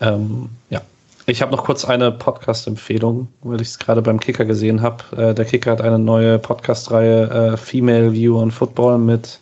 [0.00, 0.82] Ähm, ja.
[1.26, 5.04] Ich habe noch kurz eine Podcast-Empfehlung, weil ich es gerade beim Kicker gesehen habe.
[5.16, 9.38] Äh, der Kicker hat eine neue Podcast-Reihe äh, Female View on Football mit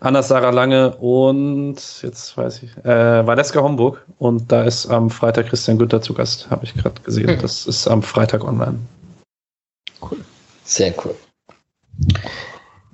[0.00, 4.04] Anna Sarah Lange und jetzt weiß ich, äh, Valeska Homburg.
[4.18, 7.28] Und da ist am Freitag Christian Günther zu Gast, habe ich gerade gesehen.
[7.28, 7.40] Hm.
[7.40, 8.78] Das ist am Freitag online.
[10.00, 10.18] Cool.
[10.72, 11.14] Sehr cool.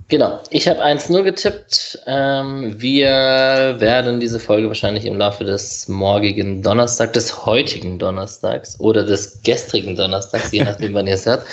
[0.09, 1.97] Genau, ich habe 1-0 getippt.
[2.07, 3.09] Ähm, wir
[3.79, 9.95] werden diese Folge wahrscheinlich im Laufe des morgigen Donnerstags, des heutigen Donnerstags oder des gestrigen
[9.95, 11.45] Donnerstags, je nachdem, wann ihr es hört,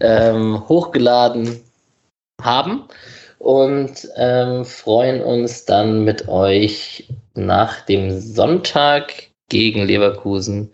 [0.00, 1.58] ähm, hochgeladen
[2.42, 2.84] haben
[3.38, 9.14] und ähm, freuen uns dann mit euch nach dem Sonntag
[9.48, 10.70] gegen Leverkusen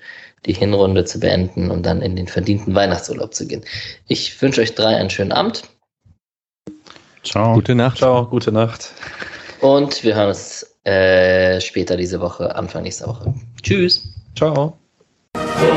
[0.47, 3.65] die Hinrunde zu beenden und dann in den verdienten Weihnachtsurlaub zu gehen.
[4.09, 5.65] Ich wünsche euch drei einen schönen Abend.
[7.23, 7.55] Ciao.
[7.55, 7.99] Gute Nacht.
[7.99, 8.93] Ciao, gute Nacht.
[9.61, 13.35] Und wir hören uns äh, später diese Woche, Anfang nächster Woche.
[13.63, 14.03] Tschüss.
[14.35, 14.79] Ciao.
[15.35, 15.71] So